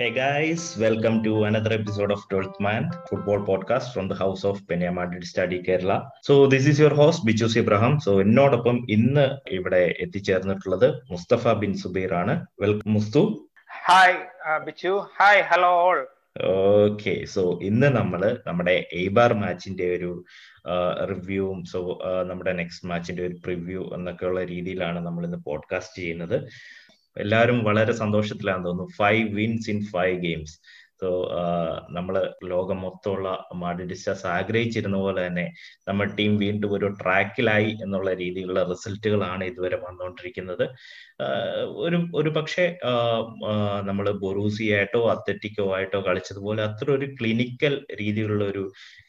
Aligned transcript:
Hey 0.00 0.12
guys, 0.12 0.62
welcome 0.78 1.16
to 1.24 1.44
another 1.44 1.72
episode 1.74 2.10
of 2.10 2.20
12th 2.30 2.58
Man 2.58 2.84
Football 3.08 3.40
Podcast 3.48 3.92
from 3.94 4.06
the 4.08 4.14
House 4.14 4.44
of 4.50 4.62
Penyamadid 4.68 5.24
Study 5.30 5.58
Kerala. 5.66 5.96
So 6.22 6.46
this 6.46 6.66
is 6.70 6.78
your 6.82 6.94
host 7.00 7.20
Bijus 7.28 7.58
Ibrahim 7.62 7.94
so 8.06 8.12
എന്നോടൊപ്പം 8.20 8.76
ഇന്ന് 8.96 9.26
ഇവിടെ 9.56 9.82
എത്തിച്ചേർന്നിട്ടുള്ളത് 10.04 10.86
Mustafa 11.10 11.52
bin 11.64 11.74
Zubair 11.82 12.14
ആണ്. 12.20 12.36
Welcome 12.60 12.90
Mustu. 12.96 13.22
Hi 13.88 14.16
Bichu 14.68 14.94
hi 15.18 15.44
hello 15.52 15.74
all 15.84 16.00
okay 16.86 17.14
so 17.34 17.42
ഇന്ന് 17.68 17.88
നമ്മൾ 17.98 18.22
നമ്മുടെ 18.48 18.74
Eibar 19.02 19.32
മാച്ചിന്റെ 19.44 19.86
ഒരു 19.96 20.10
റിവ്യൂവും 21.12 21.60
സോ 21.72 21.80
നമ്മുടെ 22.30 22.52
നെക്സ്റ്റ് 22.62 22.88
മാച്ചിന്റെ 22.92 23.22
ഒരു 23.28 23.36
പ്രിവ്യൂ 23.46 23.82
എന്നൊക്കെയുള്ള 23.96 24.42
രീതിയിലാണ് 24.54 25.00
നമ്മൾ 25.06 25.24
ഇന്ന് 25.28 25.40
പോഡ്കാസ്റ്റ് 25.48 25.98
ചെയ്യുന്നത്. 26.02 26.38
എല്ലാവരും 27.16 27.64
വളരെ 27.64 27.92
സന്തോഷത്തിലാണെന്ന് 27.92 28.68
തോന്നുന്നു. 28.68 28.92
Five 28.98 29.26
wins 29.38 29.70
in 29.70 29.80
five 29.94 30.18
games 30.26 30.56
so 31.02 31.10
നമ്മൾ 31.90 32.14
ലോകം 32.44 32.80
മൊത്തമുള്ള 32.80 33.28
മാഡിഡിസ്റ്റേഴ്സ് 33.54 34.26
ആഗ്രഹിച്ചിരുന്ന 34.26 34.96
പോലെ 34.96 35.20
തന്നെ 35.26 35.44
നമ്മുടെ 35.88 36.10
ടീം 36.18 36.36
വീണ്ടും 36.36 36.72
ഒരു 36.72 36.86
ട്രാക്കിലായി 37.02 37.70
എന്നുള്ള 37.84 38.14
രീതിയിലുള്ള 38.14 38.62
റിസൾട്ടുകളാണ് 38.72 39.44
ഇതുവരെ 39.44 39.76
വന്നുകൊണ്ടിരിക്കുന്നത്. 39.86 40.64
ഒരു 41.84 41.98
ഒരു 42.14 42.30
പക്ഷേ 42.30 42.66
നമ്മൾ 43.88 44.10
ബൊറൂസിയായിട്ടോ 44.24 45.00
അത്ലറ്റിക്കോ 45.14 45.66
ആയിട്ടോ 45.76 46.00
കളിച്ചതുപോലെ 46.08 46.62
അത്ര 46.62 46.90
ഒരു 46.90 47.06
ക്ലിനിക്കൽ 47.20 47.86
രീതിയിലുള്ള 48.00 48.44
ഒരു 48.44 48.64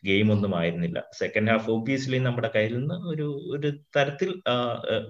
ഗെയിം 0.06 0.32
ഒന്നും 0.32 0.56
ആയിരുന്നില്ല. 0.56 1.02
സെക്കൻഡ് 1.20 1.52
ഹാഫ് 1.52 1.70
ഒബിയസ്ലി 1.72 2.18
നമ്മുടെ 2.18 2.52
കയ്യിൽ 2.56 2.76
നിന്ന് 2.80 2.98
ഒരു 3.14 3.28
ഒരു 3.56 3.72
തരത്തിൽ 3.98 4.32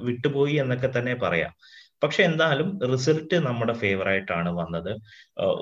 വിട്ടുപോയി 0.07 0.53
എന്നൊക്കെ 0.53 0.91
തന്നെ 0.97 1.15
പറയാം. 1.25 1.53
പക്ഷെ 2.01 2.21
എന്തായാലും 2.29 2.69
റിസൾട്ട് 2.93 3.37
നമ്മുടെ 3.47 3.73
ഫേവർ 3.83 4.07
ആയിട്ടാണ് 4.13 4.51
വന്നത് 4.61 4.91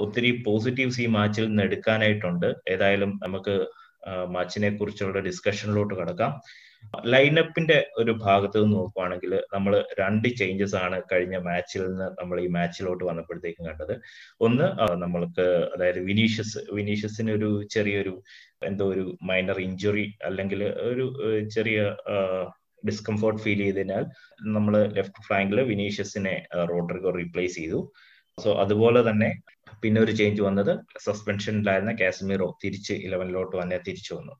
ഒത്തിരി 0.04 0.32
പോസിറ്റീവ്സ് 0.48 1.02
ഈ 1.06 1.08
മാച്ചിൽ 1.18 1.46
നിന്ന് 1.50 1.64
എടുക്കാനായിട്ടുണ്ട്. 1.68 2.50
ഏതായാലും 2.74 3.14
നമുക്ക് 3.26 3.56
മാച്ചിനെ 4.36 4.70
കുറിച്ചുള്ള 4.80 5.22
ഡിസ്കഷനിലോട്ട് 5.30 5.94
കടക്കാം. 6.00 6.32
ലൈനപ്പിന്റെ 7.14 7.78
ഒരു 8.02 8.12
ഭാഗത്ത് 8.26 8.58
നിന്ന് 8.62 8.76
നോക്കുവാണെങ്കിൽ 8.78 9.32
നമ്മൾ 9.54 9.74
രണ്ട് 10.02 10.28
ചേഞ്ചസ് 10.40 10.76
ആണ് 10.84 10.98
കഴിഞ്ഞ 11.12 11.38
മാച്ചിൽ 11.48 11.82
നിന്ന് 11.88 12.08
നമ്മൾ 12.20 12.38
ഈ 12.46 12.48
മാച്ചിലോട്ട് 12.58 13.04
വന്നപ്പോഴത്തേക്കും 13.10 13.66
കണ്ടത്. 13.70 13.94
ഒന്ന് 14.48 14.68
നമ്മൾക്ക് 15.04 15.46
അതായത് 15.76 16.00
വിനീഷ്യസ് 16.10 16.62
വിനീഷ്യസിന് 16.78 17.34
ഒരു 17.40 17.50
ചെറിയൊരു 17.76 18.14
എന്തോ 18.70 18.86
ഒരു 18.94 19.04
മൈനർ 19.32 19.60
ഇഞ്ചുറി 19.68 20.06
അല്ലെങ്കിൽ 20.30 20.62
ഒരു 20.92 21.06
ചെറിയ 21.56 21.80
ഡിസ്കംഫോർട്ട് 22.88 23.42
ഫീൽ 23.42 23.58
ചെയ്തതിനാൽ 23.58 24.04
നമ്മൾ 24.42 24.88
ലെഫ്റ്റ് 24.98 25.24
ഫ്ലാങ്കിൽ 25.28 25.60
വിനീഷ്യസിനെ 25.62 26.36
റോഡ്രിഗോ 26.72 27.12
റീപ്ലേസ് 27.12 27.56
ചെയ്തു. 27.56 27.94
സോ 28.38 28.54
അതുപോലെ 28.54 29.10
തന്നെ 29.10 29.30
പിന്നെ 29.84 30.02
ഒരു 30.02 30.12
ചേഞ്ച് 30.12 30.42
വന്നത് 30.42 30.80
സസ്പെൻഷനിലായിരുന്ന 31.06 31.92
കാസമീറോ 32.02 32.58
തിരിച്ച് 32.64 32.94
ഇലവനിലോട്ട് 32.94 33.56
വന്നെ 33.58 33.78
തിരിച്ചു 33.78 34.14
വന്നു. 34.14 34.36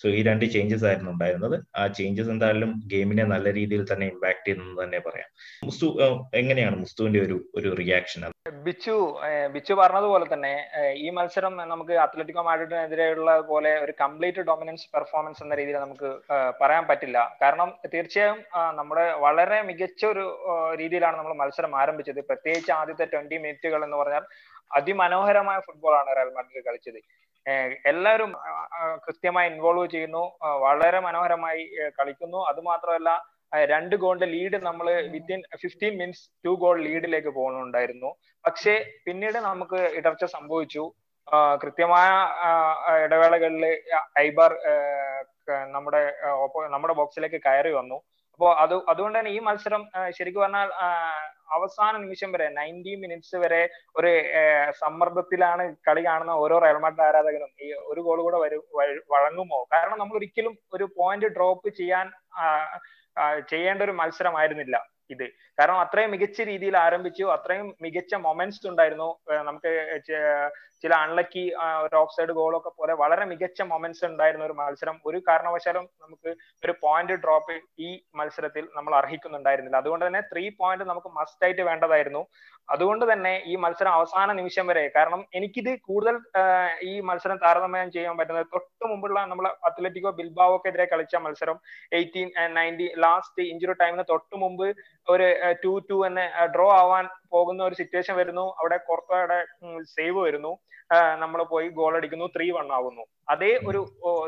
സോ 0.00 0.08
ഈ 0.18 0.20
രണ്ട് 0.28 0.44
ചേഞ്ചസ് 0.54 0.86
ആയിരുന്നു 0.88 1.10
ഉണ്ടായിരുന്നത്. 1.14 1.56
ആ 1.80 1.82
ചേഞ്ചസ് 1.98 2.30
എന്തായാലും 2.34 2.70
ഗെയിമിനെ 2.92 3.24
നല്ല 3.34 3.48
രീതിയിൽ 3.58 3.82
തന്നെ 3.92 4.06
ഇമ്പാക്ട് 4.12 4.44
ചെയ്യുന്നു 4.46 4.76
തന്നെ 4.82 5.00
പറയാം. 5.08 5.28
മുസ്തു 5.68 5.88
എങ്ങനെയാണ് 6.40 6.76
മുസ്തുവിന്റെ 6.84 7.22
ഒരു 7.26 7.38
ഒരു 7.60 7.70
റിയാക്ഷൻ 7.82 8.28
ബിച്ചു 8.66 8.94
ബിച്ചു 9.54 9.72
പറഞ്ഞതുപോലെ 9.80 10.26
തന്നെ 10.32 10.52
ഈ 11.04 11.08
മത്സരം 11.16 11.52
നമുക്ക് 11.72 11.94
അത്ലറ്റിക്കോ 12.04 12.42
മാഡ്രിഡിനെതിരെയുള്ള 12.48 13.32
പോലെ 13.50 13.72
ഒരു 13.84 13.92
കംപ്ലീറ്റ് 14.00 14.42
ഡോമിനൻസ് 14.48 14.86
പെർഫോമൻസ് 14.94 15.42
എന്ന 15.44 15.58
രീതിയിൽ 15.60 15.78
നമുക്ക് 15.84 16.08
പറയാൻ 16.60 16.84
പറ്റില്ല. 16.90 17.18
കാരണം 17.42 17.68
തീർച്ചയായും 17.92 18.38
നമ്മുടെ 18.78 19.06
വളരെ 19.26 19.58
മികച്ച 19.68 20.02
ഒരു 20.14 20.24
രീതിയിലാണ് 20.80 21.18
നമ്മൾ 21.20 21.36
മത്സരം 21.42 21.74
ആരംഭിച്ചത്. 21.82 22.20
പ്രത്യേകിച്ച് 22.30 22.72
ആദ്യത്തെ 22.80 23.06
ട്വന്റി 23.12 23.38
മിനിറ്റുകൾ 23.44 23.82
എന്ന് 23.88 23.98
പറഞ്ഞാൽ 24.02 24.26
അതിമനോഹരമായ 24.78 25.58
ഫുട്ബോളാണ് 25.68 26.10
റയൽ 26.18 26.32
മാഡ്രിഡ് 26.36 26.66
കളിച്ചത്. 26.68 27.00
എല്ലാവരും 27.90 28.32
കൃത്യമായി 29.04 29.48
ഇൻവോൾവ് 29.50 29.86
ചെയ്യുന്നു 29.90 30.24
വളരെ 30.64 30.98
മനോഹരമായി 31.06 31.62
കളിക്കുന്നു. 31.98 32.40
അത് 32.50 32.60
മാത്രമല്ല 32.70 33.10
രണ്ട് 33.72 33.94
ഗോളിന്റെ 34.02 34.28
ലീഡ് 34.34 34.58
നമ്മൾ 34.66 34.86
within 35.14 35.40
fifteen 35.62 35.92
minutes 36.00 36.28
two 36.44 36.52
goal 36.62 36.76
ലീഡിലേക്ക് 36.86 37.30
പോകുന്നുണ്ടായിരുന്നു. 37.38 38.10
പക്ഷേ 38.46 38.74
പിന്നീട് 39.06 39.38
നമുക്ക് 39.48 39.80
ഇടർച്ച 39.98 40.24
സംഭവിച്ചു. 40.36 40.84
കൃത്യമായ 41.62 42.10
ഇടവേളകളിൽ 43.04 43.64
ഐബർ 44.18 44.52
നമ്മുടെ 45.74 46.00
നമ്മുടെ 46.74 46.94
ബോക്സിലേക്ക് 47.00 47.38
കയറി 47.46 47.72
വന്നു. 47.80 47.98
അപ്പോ 48.34 48.48
അത് 48.62 48.74
അതുകൊണ്ട് 48.90 49.16
തന്നെ 49.18 49.30
ഈ 49.36 49.38
മത്സരം 49.46 49.82
ശരിക്കും 50.18 50.42
പറഞ്ഞാൽ 50.42 50.68
അവസാന 51.56 51.92
നിമിഷം 52.04 52.30
വരെ 52.34 52.46
നയന്റി 52.58 52.92
മിനിറ്റ്സ് 53.02 53.36
വരെ 53.44 53.60
ഒരു 53.98 54.10
സമ്മർദ്ദത്തിലാണ് 54.82 55.64
കളി 55.88 56.02
കാണുന്ന 56.08 56.34
ഓരോ 56.44 56.56
റയൽ 56.64 56.78
മാഡ്രിഡ് 56.84 57.06
ആരാധകനും 57.08 57.50
ഈ 57.64 57.68
ഒരു 57.90 58.00
ഗോൾ 58.08 58.20
കൂടെ 58.26 58.38
വരും 58.44 58.62
വഴങ്ങുമോ? 59.14 59.60
കാരണം 59.74 59.98
നമ്മൾ 59.98 60.16
ഒരിക്കലും 60.20 60.54
ഒരു 60.76 60.86
പോയിന്റ് 60.98 61.30
ഡ്രോപ്പ് 61.36 61.70
ചെയ്യാൻ 61.80 62.06
ചെയ്യേണ്ട 63.52 63.80
ഒരു 63.88 63.94
മത്സരമായിരുന്നില്ല. 64.00 64.76
ഇത്. 65.10 65.26
കാരണം 65.58 65.78
അത്രയും 65.84 66.10
മികച്ച 66.10 66.40
രീതിയിൽ 66.50 66.76
ആരംഭിച്ചു. 66.76 67.24
അത്രയും 67.36 67.68
മികച്ച 67.82 68.14
മൊമെന്റ്സ് 68.26 68.66
ഉണ്ടായിരുന്നു. 68.70 69.08
നമുക്ക് 69.48 69.72
ചില 70.82 70.92
അൺലക്കി 71.04 71.42
ഒരു 71.84 71.96
ഓഫ് 71.96 72.14
സൈഡ് 72.14 72.32
ഗോളൊക്കെ 72.38 72.70
പോലെ 72.78 72.94
വളരെ 73.00 73.24
മികച്ച 73.32 73.62
മൊമെന്റ്സ് 73.72 74.04
ഉണ്ടായിരുന്ന 74.08 74.44
ഒരു 74.48 74.56
മത്സരം. 74.60 74.96
ഒരു 75.08 75.18
കാരണവശാലും 75.28 75.84
നമുക്ക് 76.04 76.30
ഒരു 76.64 76.74
പോയിന്റ് 76.84 77.16
ഡ്രോപ്പ് 77.24 77.56
ഈ 77.86 77.88
മത്സരത്തിൽ 78.20 78.64
നമ്മൾ 78.76 78.94
അർഹിക്കുന്നുണ്ടായിരുന്നില്ല. 79.00 79.76
അതുകൊണ്ട് 79.82 80.04
തന്നെ 80.06 80.22
ത്രീ 80.32 80.44
പോയിന്റ് 80.60 80.86
നമുക്ക് 80.90 81.10
മസ്റ്റ് 81.18 81.44
ആയിട്ട് 81.46 81.62
വേണ്ടതായിരുന്നു. 81.70 82.22
അതുകൊണ്ട് 82.68 83.04
തന്നെ 83.12 83.32
ഈ 83.52 83.54
മത്സരം 83.56 83.92
അവസാന 83.98 84.32
നിമിഷം 84.40 84.66
വരെ 84.66 84.84
കാരണം 84.96 85.20
എനിക്കിത് 85.34 85.70
കൂടുതൽ 85.88 86.16
ഈ 86.90 86.92
മത്സരം 87.08 87.38
താരതമ്യം 87.44 87.92
ചെയ്യാൻ 87.96 88.16
പറ്റുന്നത് 88.18 88.46
തൊട്ട് 88.54 88.84
മുമ്പുള്ള 88.90 89.20
നമ്മൾ 89.32 89.46
അത്ലറ്റിക്കോ 89.68 90.10
ബിൽബാവോക്കെതിരെ 90.20 90.86
കളിച്ച 90.92 91.16
മത്സരം 91.26 91.56
എയ്റ്റീൻ 91.98 92.28
നയന്റി 92.58 92.88
ലാസ്റ്റ് 93.04 93.42
ഇഞ്ചുറി 93.52 93.76
ടൈമിന് 93.82 94.04
തൊട്ട് 94.12 94.36
മുമ്പ് 94.36 94.66
ഒരു 95.10 95.26
ടു 95.64 95.72
ടു 95.90 96.06
എന്ന് 96.06 96.44
ഡ്രോ 96.54 96.72
ആവാൻ 96.72 97.08
പോകുന്ന 97.30 97.64
ഒരു 97.64 97.74
സിറ്റുവേഷൻ 97.74 98.16
വരുന്നു. 98.16 98.46
അവിടെ 98.60 98.76
കൊർത്തയുടെ 98.76 99.46
സേവ് 99.82 100.18
വരുന്നു. 100.26 100.58
നമ്മൾ 101.18 101.42
പോയി 101.42 101.68
ഗോൾ 101.68 101.96
അടിക്കുന്നു. 101.96 102.26
ത്രീ 102.36 102.50
വൺ 102.50 102.72
ആവുന്നു. 102.72 103.04
അതേ 103.30 103.60
ഒരു 103.68 103.80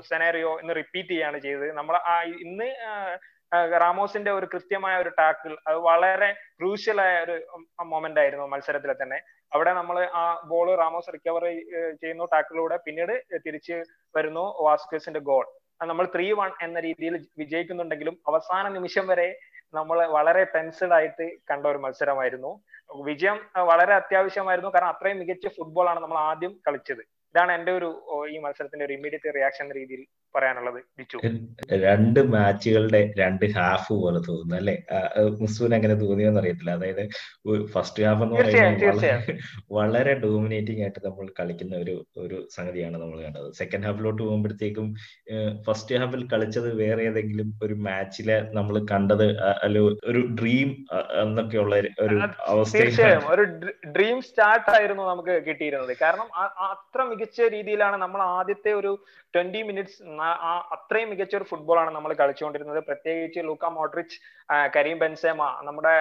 സെനാരിയോ 0.08 0.60
ഇന്ന് 0.60 0.74
റിപ്പീറ്റ് 0.74 1.08
ചെയ്യാണ് 1.08 1.38
ചെയ്തത്. 1.38 1.72
നമ്മൾ 1.72 1.96
ഇന്ന് 2.26 2.68
റാമോസിന്റെ 3.80 4.30
ഒരു 4.30 4.46
കൃത്യമായ 4.52 4.98
ഒരു 5.02 5.08
ടാക്കിൾ 5.08 5.56
അത് 5.68 5.76
വളരെ 5.76 6.32
ക്രൂഷ്യൽ 6.32 7.00
ആയ 7.00 7.24
ഒരു 7.24 7.34
മൊമെന്റ് 7.84 8.20
ആയിരുന്നു 8.20 8.46
മത്സരത്തിലെ 8.46 8.94
തന്നെ. 9.02 9.18
അവിടെ 9.54 9.72
നമ്മൾ 9.72 10.08
ആ 10.14 10.42
ബോൾ 10.44 10.74
റാമോസ് 10.76 11.12
റിക്കവർ 11.14 11.44
ചെയ്യുന്നു 12.00 12.24
ടാക്കിലൂടെ 12.24 12.76
പിന്നീട് 12.76 13.24
തിരിച്ച് 13.46 13.82
വരുന്നു 14.16 14.56
വാസ്കേസിന്റെ 14.60 15.20
ഗോൾ 15.20 15.46
നമ്മൾ 15.80 16.08
ത്രീ 16.14 16.32
വൺ 16.32 16.50
എന്ന 16.62 16.80
രീതിയിൽ 16.80 17.26
വിജയിക്കുന്നുണ്ടെങ്കിലും 17.38 18.18
അവസാന 18.28 18.68
നിമിഷം 18.68 19.06
വരെ 19.06 19.38
നമ്മൾ 19.74 19.98
വളരെ 20.16 20.44
ടെൻസ്ഡ് 20.44 20.92
ആയിട്ട് 20.92 21.26
കണ്ട 21.50 21.64
ഒരു 21.66 21.78
മത്സരമായിരുന്നു. 21.78 22.50
വിജയം 23.04 23.38
വളരെ 23.70 23.92
അത്യാവശ്യമായിരുന്നു. 23.94 24.70
കാരണം 24.70 24.88
അത്രയും 24.88 25.18
മികച്ച 25.18 25.46
ഫുട്ബോൾ 25.56 25.88
ആണ് 25.92 26.00
നമ്മൾ 26.00 26.18
ആദ്യം 26.30 26.52
കളിച്ചത്. 26.68 27.02
ഇതാണ് 27.34 27.52
എന്റെ 27.52 27.72
ഒരു 27.72 27.88
ഈ 28.30 28.38
മത്സരത്തിന്റെ 28.38 28.84
ഒരു 28.84 28.92
ഇമ്മീഡിയറ്റ് 28.92 29.34
റിയാക്ഷൻ 29.34 29.72
രീതിയിൽ 29.72 30.02
പറയാനുള്ളത് 30.36 30.78
രണ്ട് 31.86 32.20
മാച്ചുകളുടെ 32.34 33.00
രണ്ട് 33.20 33.44
ഹാഫ് 33.56 33.94
പോലെ 34.02 34.20
തോന്നുന്നു 34.28 34.56
അല്ലെ? 34.60 34.74
മുസ്തുവിന് 35.42 35.76
അങ്ങനെ 35.78 35.96
തോന്നിയോന്ന് 36.02 36.40
അറിയത്തില്ല 36.42 36.72
അതായത് 36.78 37.02
ഫസ്റ്റ് 37.74 38.04
ഹാഫ് 38.06 38.22
എന്ന് 38.26 38.36
പറയുന്നത് 38.40 39.32
വളരെ 39.78 40.14
ഡോമിനേറ്റിംഗ് 40.24 40.82
ആയിട്ട് 40.86 41.00
നമ്മൾ 41.08 41.26
കളിക്കുന്ന 41.40 41.74
ഒരു 41.84 41.94
ഒരു 42.24 42.38
സംഗതിയാണ് 42.56 42.96
നമ്മൾ 43.02 43.18
കണ്ടത്. 43.26 43.48
സെക്കൻഡ് 43.60 43.86
ഹാഫിലോട്ട് 43.88 44.20
പോകുമ്പോഴത്തേക്കും 44.22 44.88
ഫസ്റ്റ് 45.68 45.98
ഹാഫിൽ 46.02 46.24
കളിച്ചത് 46.34 46.68
വേറെ 46.82 47.04
ഏതെങ്കിലും 47.10 47.50
ഒരു 47.66 47.76
മാച്ചിലെ 47.88 48.38
നമ്മൾ 48.58 48.76
കണ്ടത് 48.92 49.26
അല്ല 49.64 49.76
ഒരു 50.10 50.22
ഡ്രീം 50.40 50.70
എന്നൊക്കെയുള്ള 51.24 51.74
ഒരു 52.06 52.16
അവസ്ഥ 52.52 52.82
ഒരു 53.34 53.44
ഡ്രീം 53.96 54.16
സ്റ്റാർട്ട് 54.28 54.70
ആയിരുന്നു 54.76 55.04
നമുക്ക് 55.12 55.34
കിട്ടിയിരുന്നത്. 55.48 55.94
കാരണം 56.02 56.28
അത്ര 56.68 57.02
മികച്ച 57.10 57.40
രീതിയിലാണ് 57.54 57.96
നമ്മൾ 58.04 58.20
ആദ്യത്തെ 58.36 58.72
ഒരു 58.80 58.92
ട്വന്റി 59.34 59.60
മിനിറ്റ്സ് 59.68 60.00
അത്രയും 60.74 61.08
മികച്ച 61.12 61.34
ഒരു 61.38 61.46
ഫുട്ബോളാണ് 61.50 61.90
നമ്മൾ 61.96 62.12
കളിച്ചുകൊണ്ടിരുന്നത്. 62.20 62.80
പ്രത്യേകിച്ച് 62.88 63.40
ലൂക്ക 63.48 63.70
മോഡ്രിച്ച് 63.76 64.16
കരീം 64.76 64.96
ബെൻസേമ 65.02 65.42
നമ്മുടെ 65.66 65.92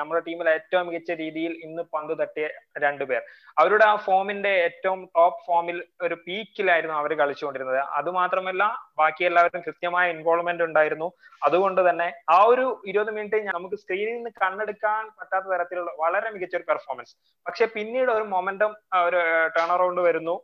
നമ്മുടെ 0.00 0.20
ടീമിൽ 0.26 0.48
ഏറ്റവും 0.54 0.84
മികച്ച 0.88 1.10
രീതിയിൽ 1.22 1.52
ഇന്ന് 1.66 1.82
പന്ത് 1.94 2.12
തട്ടിയ 2.20 2.46
രണ്ടുപേർ 2.84 3.22
അവരുടെ 3.62 3.84
ആ 3.90 3.94
ഫോമിന്റെ 4.06 4.52
ഏറ്റവും 4.66 5.00
ടോപ്പ് 5.16 5.40
ഫോമിൽ 5.46 5.78
ഒരു 6.06 6.16
പീക്കിലായിരുന്നു 6.26 6.96
അവർ 7.00 7.12
കളിച്ചുകൊണ്ടിരുന്നത്. 7.22 7.80
അത് 7.98 8.10
മാത്രമല്ല 8.18 8.62
ബാക്കി 9.02 9.24
എല്ലാവരും 9.30 9.64
കൃത്യമായ 9.66 10.12
ഇൻവോൾവ്മെന്റ് 10.14 10.66
ഉണ്ടായിരുന്നു. 10.68 11.08
അതുകൊണ്ട് 11.46 11.80
തന്നെ 11.88 12.08
ആ 12.36 12.38
ഒരു 12.52 12.66
ഇരുപത് 12.90 13.12
മിനിറ്റ് 13.16 13.56
നമുക്ക് 13.56 13.78
സ്ക്രീനിൽ 13.82 14.14
നിന്ന് 14.18 14.32
കണ്ണെടുക്കാൻ 14.42 15.02
പറ്റാത്ത 15.18 15.46
തരത്തിലുള്ള 15.54 15.92
വളരെ 16.04 16.30
മികച്ച 16.36 16.56
ഒരു 16.60 16.68
പെർഫോമൻസ് 16.70 17.14
പക്ഷെ 17.48 17.66
പിന്നീട് 17.76 18.12
ഒരു 18.18 18.26
മൊമെന്റം 18.34 18.72
ഒരു 19.08 19.20
ടേൺ 19.56 19.70
അറൗണ്ട് 19.78 20.02
വരുന്നു. 20.08 20.36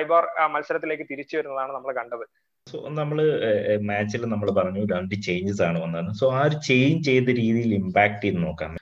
ഐബോർ 0.00 0.24
മത്സരത്തിലേക്ക് 0.56 1.06
തിരിച്ചു 1.12 1.34
വരുന്നതാണ് 1.38 1.72
നമ്മൾ 1.78 1.92
കണ്ടത്. 2.00 2.26
സോ 2.66 2.78
നമ്മൾ 2.98 3.18
മാച്ചിൽ 3.88 4.22
നമ്മൾ 4.30 4.48
പറഞ്ഞു 4.56 4.80
രണ്ട് 4.92 5.12
ചേഞ്ചസ് 5.26 5.62
ആണ് 5.66 5.78
വന്നത് 5.82 6.08
സോ 6.20 6.26
ആ 6.38 6.40
ഒരു 6.46 6.56
ചേഞ്ച് 6.68 7.04
ചെയ്ത 7.08 7.28
രീതിയിൽ 7.40 7.72
ഇമ്പാക്ട് 7.78 8.18
ചെയ്ത് 8.24 8.38
നോക്കാം. 8.46 8.72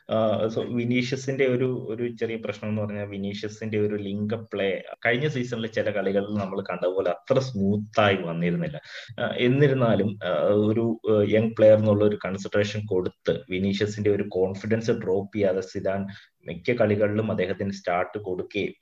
സോ 0.54 0.60
വിനീഷ്യസിന്റെ 0.78 1.46
ഒരു 1.54 1.68
ഒരു 1.92 2.04
ചെറിയ 2.20 2.36
പ്രശ്നം 2.44 2.68
എന്ന് 2.70 2.82
പറഞ്ഞാൽ 2.84 3.08
വിനീഷ്യസിന്റെ 3.16 3.78
ഒരു 3.86 3.96
ലിങ്ക് 4.06 4.36
പ്ലേ 4.52 4.68
കഴിഞ്ഞ 5.06 5.28
സീസണിലെ 5.34 5.70
ചില 5.76 5.90
കളികളിൽ 5.96 6.32
നമ്മൾ 6.42 6.60
കണ്ട 6.70 6.84
പോലെ 6.94 7.10
അത്ര 7.16 7.38
സ്മൂത്തായി 7.48 8.18
വന്നിരുന്നില്ല. 8.30 8.80
എന്നിരുന്നാലും 9.48 10.10
ഒരു 10.70 10.86
യങ് 11.34 11.52
പ്ലെയർ 11.58 11.78
എന്നുള്ള 11.82 12.04
ഒരു 12.10 12.18
കൺസിഡറേഷൻ 12.26 12.82
കൊടുത്ത് 12.94 13.34
വിനീഷ്യസിന്റെ 13.54 14.12
ഒരു 14.16 14.26
കോൺഫിഡൻസ് 14.38 14.94
ഡ്രോപ്പ് 15.04 15.34
ചെയ്യാതെ 15.36 15.64
സിദാൻ 15.72 16.02
മിക്ക 16.46 16.72
കളികളിലും 16.72 17.30
അദ്ദേഹത്തിന് 17.30 17.72
സ്റ്റാർട്ട് 17.72 18.18
കൊടുക്കുകയും 18.18 18.72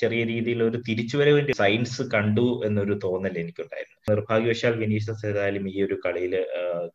ചെറിയ 0.00 0.24
രീതിയിൽ 0.24 0.62
ഒരു 0.62 0.78
തിരിച്ചുവരവിന്റെ 0.88 1.52
സയൻസ് 1.52 2.02
കണ്ടു 2.14 2.46
എന്നൊരു 2.66 3.00
തോന്നൽ 3.04 3.38
എനിക്കുണ്ടായിരുന്നു. 3.38 3.98
നിർഭാഗ്യവശാൽ 4.10 4.74
വിനീഷ്യസ് 4.76 5.26
ഏതായാലും 5.26 5.64
ഈ 5.68 5.82
ഒരു 5.82 5.96
കളിയിൽ 6.06 6.34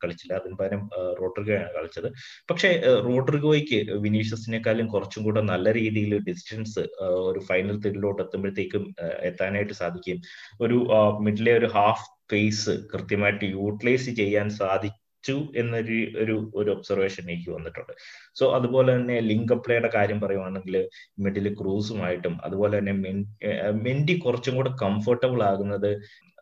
കളിച്ചില്ല. 0.03 0.33
അതിന് 0.33 0.55
പകരം 0.55 0.81
റോഡ്രിഗോയാണ് 1.21 1.71
കളിച്ചത്. 1.77 2.09
പക്ഷേ 2.49 2.69
റോഡ്രിഗോയ്ക്ക് 3.07 3.79
വിനീഷ്യസിനേക്കാളും 3.97 4.87
കുറച്ചും 4.87 5.23
കൂടെ 5.23 5.41
നല്ല 5.41 5.73
രീതിയിൽ 5.73 6.13
ഡിസ്റ്റൻസ് 6.29 6.83
ഒരു 7.29 7.39
ഫൈനൽ 7.39 7.77
തിരിലോട്ട് 7.85 8.21
എത്തുമ്പോഴത്തേക്കും 8.21 8.85
എത്താനായിട്ട് 9.21 9.73
സാധിക്കും 9.73 10.19
ഒരു 10.61 10.77
മിഡിലെ 11.19 11.53
ഒരു 11.53 11.69
ഹാഫ് 11.75 12.07
ഫേസ് 12.31 12.73
കൃത്യമായിട്ട് 12.93 13.45
യൂട്ടിലൈസ് 13.57 14.09
ചെയ്യാൻ 14.21 14.49
സാധിക്കും 14.61 14.95
ു 14.95 14.98
എന്നൊരു 15.55 15.97
ഒരു 16.23 16.35
ഒരു 16.53 16.69
ഒബ്സർവേഷൻ 16.75 17.23
എനിക്ക് 17.23 17.51
വന്നിട്ടുണ്ട്. 17.51 17.93
സോ 18.39 18.45
അതുപോലെ 18.57 18.89
തന്നെ 18.95 19.17
ലിങ്ക് 19.21 19.53
അപ്ലേയുടെ 19.53 19.89
കാര്യം 19.95 20.21
പറയുവാണെങ്കിൽ 20.21 20.75
മിഡിൽ 21.19 21.47
ക്രൂസുമായിട്ടും 21.61 22.35
അതുപോലെ 22.43 22.73
തന്നെ 22.79 22.95
മെന്റി 23.87 24.15
കുറച്ചും 24.25 24.55
കൂടെ 24.55 24.71
കംഫർട്ടബിൾ 24.83 25.43
ആകുന്നത് 25.43 25.91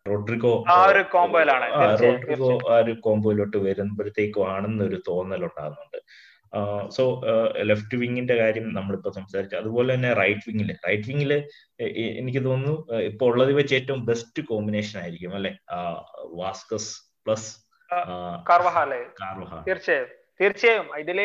റോഡ്രിഗോ 0.06 0.52
റോഡ്രിഗോ 2.04 2.52
ആ 2.72 2.78
ഒരു 2.84 2.94
കോംബോയിലോട്ട് 3.08 3.58
വരുമ്പോഴത്തേക്കും 3.58 4.46
ആണെന്നൊരു 4.56 5.00
തോന്നൽ 5.10 5.44
ഉണ്ടാകുന്നുണ്ട് 5.50 6.00
സോ 6.96 7.04
ലെഫ്റ്റ് 7.70 7.96
വിങ്ങിന്റെ 8.02 8.36
കാര്യം 8.36 8.68
നമ്മളിപ്പോ 8.76 9.10
സംസാരിച്ചു. 9.18 9.56
അതുപോലെ 9.56 9.90
തന്നെ 9.96 10.14
റൈറ്റ് 10.14 10.46
വിങ്ങിൽ 10.50 10.70
റൈറ്റ് 10.88 11.08
വിങ്ങിൽ 11.10 11.32
എനിക്ക് 12.20 12.46
തോന്നുന്നു 12.46 12.76
ഇപ്പൊ 13.10 13.26
ഉള്ളത് 13.32 13.52
വെച്ച് 13.60 13.76
ഏറ്റവും 13.76 14.06
ബെസ്റ്റ് 14.06 14.44
കോമ്പിനേഷൻ 14.52 15.00
ആയിരിക്കും 15.02 15.36
അല്ലെ? 15.36 15.52
വാസ്കസ് 16.44 16.92
പ്ലസ് 17.26 17.50
കാർവഹാലെ. 18.50 19.02
തീർച്ചയായും. 19.68 20.08
തീർച്ചയായും. 20.42 20.98
ഇതിൽ 21.00 21.20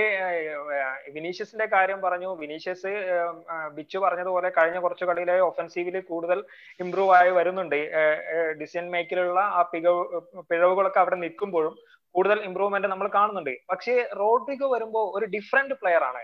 വിനീഷ്യസിന്റെ 1.13 1.67
കാര്യം 1.67 2.01
പറഞ്ഞു. 2.01 2.37
വിനീഷ്യസ് 2.37 2.93
ബിച്ചു 3.73 3.99
പറഞ്ഞതുപോലെ 3.99 4.49
കഴിഞ്ഞ 4.49 4.79
കുറച്ച് 4.79 5.05
കളിയിലെ 5.05 5.41
ഒഫൻസീവിൽ 5.41 6.01
കൂടുതൽ 6.01 6.45
ഇമ്പ്രൂവ് 6.81 7.15
ആയി 7.15 7.31
വരുന്നുണ്ട്. 7.31 7.91
ഡിസിഷൻ 8.61 8.91
മേക്കിലുള്ള 8.91 9.41
ആ 9.41 9.63
പിഴവ് 9.63 10.21
പിഴവുകളൊക്കെ 10.51 11.01
അവിടെ 11.01 11.17
നിൽക്കുമ്പോഴും 11.17 11.77
കൂടുതൽ 12.15 12.41
ഇമ്പ്രൂവ്മെന്റ് 12.41 12.89
നമ്മൾ 12.89 13.09
കാണുന്നുണ്ട്. 13.15 13.55
പക്ഷേ 13.71 14.09
റോഡ്രിഗോ 14.19 14.73
വരുമ്പോൾ 14.73 15.19
ഒരു 15.19 15.27
ഡിഫറെന്റ് 15.27 15.75
പ്ലെയർ 15.75 16.05
ആണ്. 16.05 16.23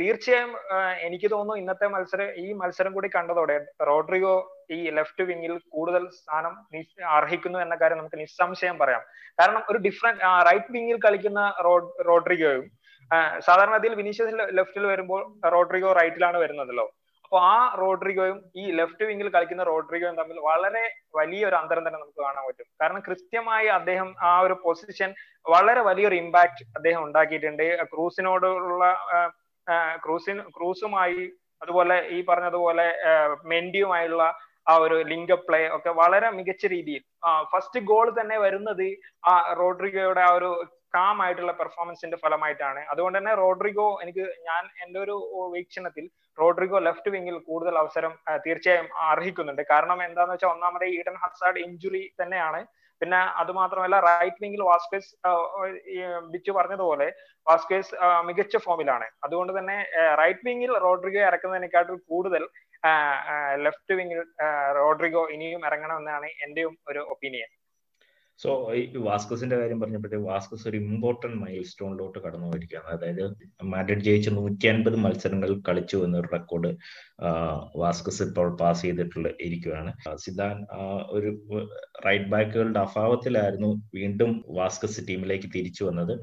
തീർച്ചയായും 0.00 0.52
എനിക്ക് 1.00 1.30
തോന്നുന്നു 1.30 1.60
ഇന്നത്തെ 1.62 1.86
മത്സരം 1.86 2.30
ഈ 2.44 2.52
മത്സരം 2.52 2.92
കൂടി 2.92 3.10
കണ്ടതോടെ 3.16 3.66
റോഡ്രിഗോ 3.86 4.57
ഈ 4.76 4.78
ലെഫ്റ്റ് 4.98 5.24
വിങ്ങിൽ 5.30 5.52
കൂടുതൽ 5.74 6.02
സ്ഥാനം 6.18 6.54
അർഹിക്കുന്നു 7.16 7.58
എന്ന 7.64 7.74
കാര്യം 7.82 7.98
നമുക്ക് 8.00 8.18
നിസ്സംശയം 8.24 8.76
പറയാം. 8.82 9.02
കാരണം 9.40 9.62
ഒരു 9.70 9.78
ഡിഫറെന്റ് 9.86 10.22
റൈറ്റ് 10.48 10.72
വിങ്ങിൽ 10.76 10.98
കളിക്കുന്ന 11.06 11.40
റോഡ്രിഗോയും 12.10 12.66
സാധാരണ 13.10 13.40
സാധാരണഗതിയിൽ 13.46 13.94
വിനീഷ്യസ് 13.98 14.32
ലെഫ്റ്റിൽ 14.56 14.86
വരുമ്പോൾ 14.92 15.20
റോഡ്രിഗോ 15.54 15.90
റൈറ്റിലാണ് 15.98 16.38
വരുന്നതല്ലോ. 16.44 16.86
അപ്പൊ 17.24 17.38
ആ 17.52 17.56
റോഡ്രിഗോയും 17.80 18.36
ഈ 18.60 18.64
ലെഫ്റ്റ് 18.78 19.06
വിങ്ങിൽ 19.08 19.28
കളിക്കുന്ന 19.34 19.62
റോഡ്രിഗോയും 19.70 20.16
തമ്മിൽ 20.20 20.38
വളരെ 20.48 20.84
വലിയ 21.18 21.48
ഒരു 21.48 21.56
അന്തരം 21.60 21.82
തന്നെ 21.86 21.98
നമുക്ക് 21.98 22.20
കാണാൻ 22.26 22.44
പറ്റും. 22.48 22.66
കാരണം 22.80 23.02
കൃത്യമായി 23.08 23.68
അദ്ദേഹം 23.78 24.08
ആ 24.30 24.32
ഒരു 24.46 24.54
പൊസിഷൻ 24.64 25.10
വളരെ 25.54 25.82
വലിയൊരു 25.88 26.16
ഇമ്പാക്ട് 26.22 26.64
അദ്ദേഹം 26.78 27.00
ഉണ്ടാക്കിയിട്ടുണ്ട്. 27.06 27.66
ക്രൂസിനോടുള്ള 27.92 28.84
ക്രൂസിൻ 30.04 30.38
ക്രൂസുമായി 30.56 31.22
അതുപോലെ 31.62 31.96
ഈ 32.16 32.18
പറഞ്ഞതുപോലെ 32.28 32.86
മെൻഡിയുമായുള്ള 33.52 34.24
ആ 34.68 34.74
ഒരു 34.84 34.96
ലിങ്ക് 35.10 35.36
പ്ലേ 35.48 35.60
ഒക്കെ 35.76 35.90
വളരെ 36.00 36.28
മികച്ച 36.38 36.66
രീതിയിൽ. 36.74 37.02
ഫസ്റ്റ് 37.52 37.80
ഗോൾ 37.90 38.06
തന്നെ 38.20 38.38
വരുന്നത് 38.44 38.88
ആ 39.32 39.34
റോഡ്രിഗോയുടെ 39.60 40.22
ആ 40.28 40.32
ഒരു 40.38 40.50
കാം 40.96 41.16
ആയിട്ടുള്ള 41.24 41.52
പെർഫോമൻസിന്റെ 41.60 42.18
ഫലമായിട്ടാണ്. 42.24 42.80
അതുകൊണ്ട് 42.92 43.16
തന്നെ 43.18 43.32
റോഡ്രിഗോ 43.42 43.86
എനിക്ക് 44.02 44.24
ഞാൻ 44.48 44.62
എന്റെ 44.84 44.98
ഒരു 45.04 45.16
വീക്ഷണത്തിൽ 45.54 46.04
റോഡ്രിഗോ 46.38 46.78
ലെഫ്റ്റ് 46.86 47.10
വിങ്ങിൽ 47.14 47.36
കൂടുതൽ 47.48 47.74
അവസരം 47.82 48.12
തീർച്ചയായും 48.46 48.88
അർഹിക്കുന്നുണ്ട്. 49.10 49.62
കാരണം 49.72 49.98
എന്താന്ന് 50.08 50.34
വെച്ചാൽ 50.34 50.52
ഒന്നാമത് 50.54 50.86
ഈഡൻ 50.98 51.16
ഹസാർഡ് 51.24 51.62
ഇഞ്ചുറി 51.66 52.02
തന്നെയാണ്. 52.22 52.60
പിന്നെ 53.02 53.20
അത് 53.36 53.50
മാത്രമല്ല 53.52 53.96
റൈറ്റ് 54.00 54.42
വിങ്ങിൽ 54.42 54.62
വാസ്കേസ് 54.62 55.10
ബിച്ചു 56.30 56.52
പറഞ്ഞതുപോലെ 56.52 57.08
വാസ്കേസ് 57.46 57.94
മികച്ച 58.24 58.56
ഫോമിലാണ് 58.56 59.06
അതുകൊണ്ട് 59.24 59.52
തന്നെ 59.58 59.76
റൈറ്റ് 60.14 60.46
വിങ്ങിൽ 60.46 60.72
റോഡ്രിഗോ 60.78 61.20
ഇറക്കുന്നതിനെക്കാട്ടിൽ 61.20 61.98
കൂടുതൽ 62.08 62.44
ലെഫ്റ്റ് 63.58 63.94
വിങ്ങിൽ 63.94 64.20
റോഡ്രിഗോ 64.76 65.22
ഇനിയും 65.30 65.62
ഇറങ്ങണമെന്നാണ് 65.66 66.28
എന്റെയും 66.42 66.74
ഒരു 66.88 67.02
ഒപ്പീനിയൻ 67.10 67.50
സോ 68.40 68.50
ഈ 68.72 68.82
വാസ്കസിന്റെ 69.02 69.56
കാര്യം 69.56 69.80
പറഞ്ഞപ്പോഴത്തെ 69.80 70.18
വാസ്കസ് 70.24 70.64
ഒരു 70.68 70.76
ഇമ്പോർട്ടന്റ് 70.76 71.38
മൈൽ 71.40 71.62
സ്റ്റോണിലോട്ട് 71.62 72.18
കടന്നു 72.18 72.46
പോയിരിക്കുകയാണ് 72.46 72.88
അതായത് 72.88 73.24
മാഡ്രിഡ് 73.64 74.00
ജയിച്ച 74.00 74.28
നൂറ്റി 74.28 74.68
അൻപത് 74.68 74.96
മത്സരങ്ങൾ 74.96 75.50
കളിച്ചു 75.68 75.98
എന്നൊരു 76.04 76.28
റെക്കോർഡ് 76.32 76.70
വാസ്കസ് 77.76 78.22
ഇപ്പോൾ 78.22 78.56
പാസ് 78.56 78.82
ചെയ്തിട്ടുള്ള 78.82 79.28
ഇരിക്കുകയാണ് 79.40 79.92
സിദാൻ 80.16 80.66
ഒരു 81.10 81.30
റൈറ്റ് 82.06 82.24
ബാക്കുകളുടെ 82.24 82.80
അഭാവത്തിലായിരുന്നു 82.80 83.82
വീണ്ടും 83.94 84.44
വാസ്കസ് 84.48 85.00
ടീമിലേക്ക് 85.08 85.48
തിരിച്ചു 85.54 85.84
വന്നത്. 85.84 86.14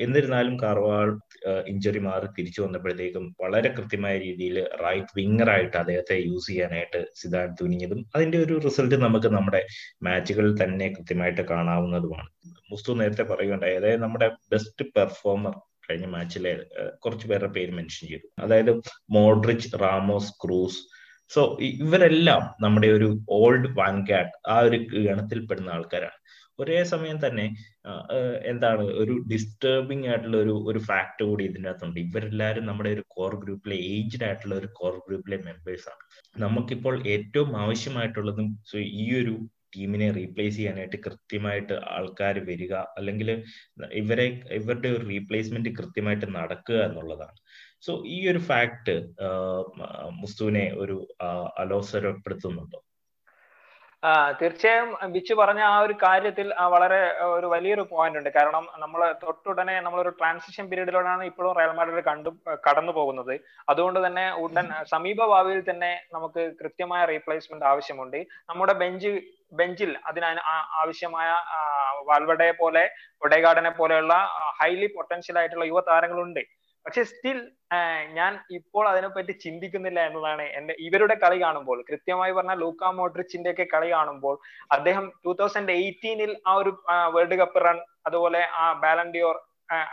എന്നിരുന്നാലും 0.00 0.60
കാർവാൾ 0.62 1.20
ഇഞ്ചുറി 1.66 1.98
മാറി 1.98 2.26
തിരിച്ചു 2.38 2.62
വന്നപ്പോഴത്തേക്കും 2.62 3.36
വളരെ 3.40 3.68
കൃത്യമായ 3.68 4.18
രീതിയിൽ 4.18 4.58
റൈറ്റ് 4.84 5.14
വിങ്ങറായിട്ട് 5.16 5.76
അദ്ദേഹത്തെ 5.76 6.16
യൂസ് 6.26 6.48
ചെയ്യാനായിട്ട് 6.48 7.06
സിദാൻ 7.14 7.56
തുനിഞ്ഞതും 7.60 8.06
അതിന്റെ 8.16 8.38
ഒരു 8.38 8.60
റിസൾട്ട് 8.64 8.94
നമുക്ക് 8.94 9.26
നമ്മുടെ 9.26 9.62
മാച്ചുകളിൽ 10.02 10.62
തന്നെ 10.62 10.88
കൃത്യമായിട്ട് 10.88 11.42
കാണാവുന്നതുമാണ്. 11.42 12.28
മുസ്തു 12.70 12.92
നേരത്തെ 12.92 13.22
പറയുകയുണ്ടായി. 13.22 13.74
അതായത് 13.74 14.02
നമ്മുടെ 14.02 14.28
ബെസ്റ്റ് 14.52 14.84
പെർഫോമർ 14.96 15.54
കഴിഞ്ഞ 15.90 16.06
മാച്ചിലെ 16.16 16.52
കുറച്ച് 17.04 17.26
പേരുടെ 17.30 17.50
പേര് 17.56 17.72
മെൻഷൻ 17.78 18.04
ചെയ്തു. 18.12 18.26
അതായത് 18.44 18.72
മോഡ്രിച്ച് 19.18 19.68
റാമോസ് 19.84 20.32
ക്രൂസ് 20.44 20.80
സോ 21.30 21.42
ഇവരെല്ലാം 21.84 22.42
നമ്മുടെ 22.64 22.88
ഒരു 22.98 23.08
ഓൾഡ് 23.38 23.68
വാൻഗാഡ് 23.78 24.32
ആ 24.52 24.56
ഒരു 24.66 24.78
ഗണത്തിൽപ്പെടുന്ന 25.08 25.70
ആൾക്കാരാണ്. 25.76 26.18
ഒരേ 26.58 26.78
സമയം 26.92 27.18
തന്നെ 27.24 27.44
എന്താണ് 28.50 28.84
ഒരു 29.02 29.14
ഡിസ്റ്റർബിംഗ് 29.32 30.06
ആയിട്ടുള്ള 30.10 30.36
ഒരു 30.44 30.54
ഒരു 30.70 30.80
ഫാക്ട് 30.88 31.22
കൂടി 31.28 31.44
ഇതിന്റെ 31.50 31.68
അകത്തുണ്ട്. 31.72 31.98
ഇവരെല്ലാവരും 32.06 32.64
നമ്മുടെ 32.66 32.90
ഒരു 32.96 33.04
കോർ 33.16 33.34
ഗ്രൂപ്പിലെ 33.42 33.76
ഏജ്ഡ് 33.92 34.24
ആയിട്ടുള്ള 34.28 34.54
ഒരു 34.62 34.68
കോർ 34.78 34.94
ഗ്രൂപ്പിലെ 35.06 35.38
മെമ്പേഴ്സ് 35.48 35.88
ആണ്. 35.92 36.02
നമുക്കിപ്പോൾ 36.44 36.96
ഏറ്റവും 37.14 37.52
ആവശ്യമായിട്ടുള്ളതും 37.64 38.48
ഈ 39.02 39.06
ഒരു 39.20 39.34
ടീമിനെ 39.76 40.08
റീപ്ലേസ് 40.18 40.56
ചെയ്യാനായിട്ട് 40.56 40.98
കൃത്യമായിട്ട് 41.06 41.74
ആൾക്കാർ 41.96 42.36
വരിക 42.50 42.74
അല്ലെങ്കിൽ 42.98 43.30
ഇവരെ 44.02 44.26
ഇവരുടെ 44.60 44.90
ഒരു 44.96 45.04
റീപ്ലേസ്മെന്റ് 45.12 45.70
കൃത്യമായിട്ട് 45.78 46.26
നടക്കുക 46.38 46.78
എന്നുള്ളതാണ്. 46.88 47.38
സോ 47.86 47.92
ഈ 48.16 48.18
ഒരു 48.32 48.40
ഫാക്ട് 48.50 48.94
മുസ്തുവിനെ 50.22 50.66
ഒരു 50.82 50.96
അലോസരപ്പെടുത്തുന്നുണ്ടോ? 51.62 52.78
തീർച്ചയായും 54.40 54.90
ബിച്ചു 55.14 55.34
പറഞ്ഞ 55.38 55.62
ആ 55.68 55.76
ഒരു 55.84 55.94
കാര്യത്തിൽ 56.02 56.48
വളരെ 56.74 57.00
ഒരു 57.36 57.46
വലിയൊരു 57.52 57.84
പോയിന്റ് 57.92 58.18
ഉണ്ട്. 58.18 58.30
കാരണം 58.36 58.64
നമ്മൾ 58.82 59.00
തൊട്ടുടനെ 59.22 59.74
ഒരു 60.02 60.10
ട്രാൻസിഷൻ 60.18 60.64
പീരീഡിലൂടെയാണ് 60.70 61.24
ഇപ്പോഴും 61.30 61.56
റയൽ 61.58 61.72
മാഡ്രിഡ് 61.78 62.02
കണ്ടു 62.10 62.30
കടന്നു 62.66 62.92
പോകുന്നത്. 62.98 63.34
അതുകൊണ്ട് 63.72 63.98
തന്നെ 64.06 64.26
ഉടൻ 64.44 64.68
സമീപ 64.92 65.26
ഭാവിയിൽ 65.32 65.62
തന്നെ 65.70 65.92
നമുക്ക് 66.16 66.44
കൃത്യമായ 66.60 67.00
റീപ്ലേസ്മെന്റ് 67.12 67.68
ആവശ്യമുണ്ട്. 67.72 68.20
നമ്മുടെ 68.50 68.76
ബെഞ്ച് 68.84 69.12
ബെഞ്ചിൽ 69.58 69.92
അതിന് 70.08 70.26
ആവശ്യമായ 70.82 71.28
വാൽവഡയെ 72.08 72.54
പോലെ 72.62 72.84
ഒഡേഗാർഡനെ 73.26 73.72
പോലെയുള്ള 73.80 74.14
ഹൈലി 74.60 74.88
പൊട്ടൻഷ്യൽ 74.96 75.36
ആയിട്ടുള്ള 75.42 75.66
യുവ 75.72 75.80
താരങ്ങളുണ്ട് 75.90 76.42
പക്ഷെ 76.88 77.02
സ്റ്റിൽ 77.08 77.38
ഞാൻ 78.18 78.32
ഇപ്പോൾ 78.58 78.84
അതിനെപ്പറ്റി 78.90 79.32
ചിന്തിക്കുന്നില്ല 79.42 80.00
എന്നതാണ് 80.08 80.44
എന്റെ 80.58 80.74
ഇവരുടെ 80.84 81.16
കളി 81.24 81.38
കാണുമ്പോൾ. 81.42 81.78
കൃത്യമായി 81.88 82.32
പറഞ്ഞാൽ 82.36 82.58
ലൂക്ക 82.64 82.90
മോഡ്രിച്ചിന്റെ 82.98 83.50
ഒക്കെ 83.54 83.66
കളി 83.72 83.88
കാണുമ്പോൾ 83.94 84.36
അദ്ദേഹം 84.76 85.04
ടൂ 85.24 85.32
തൗസൻഡ് 85.40 85.74
എയ്റ്റീനിൽ 85.80 86.32
ആ 86.50 86.54
ഒരു 86.60 86.72
വേൾഡ് 87.16 87.38
കപ്പ് 87.40 87.62
റൺ 87.66 87.78
അതുപോലെ 88.08 88.40
ആ 88.62 88.64
ബാലൻഡിയോർ 88.84 89.36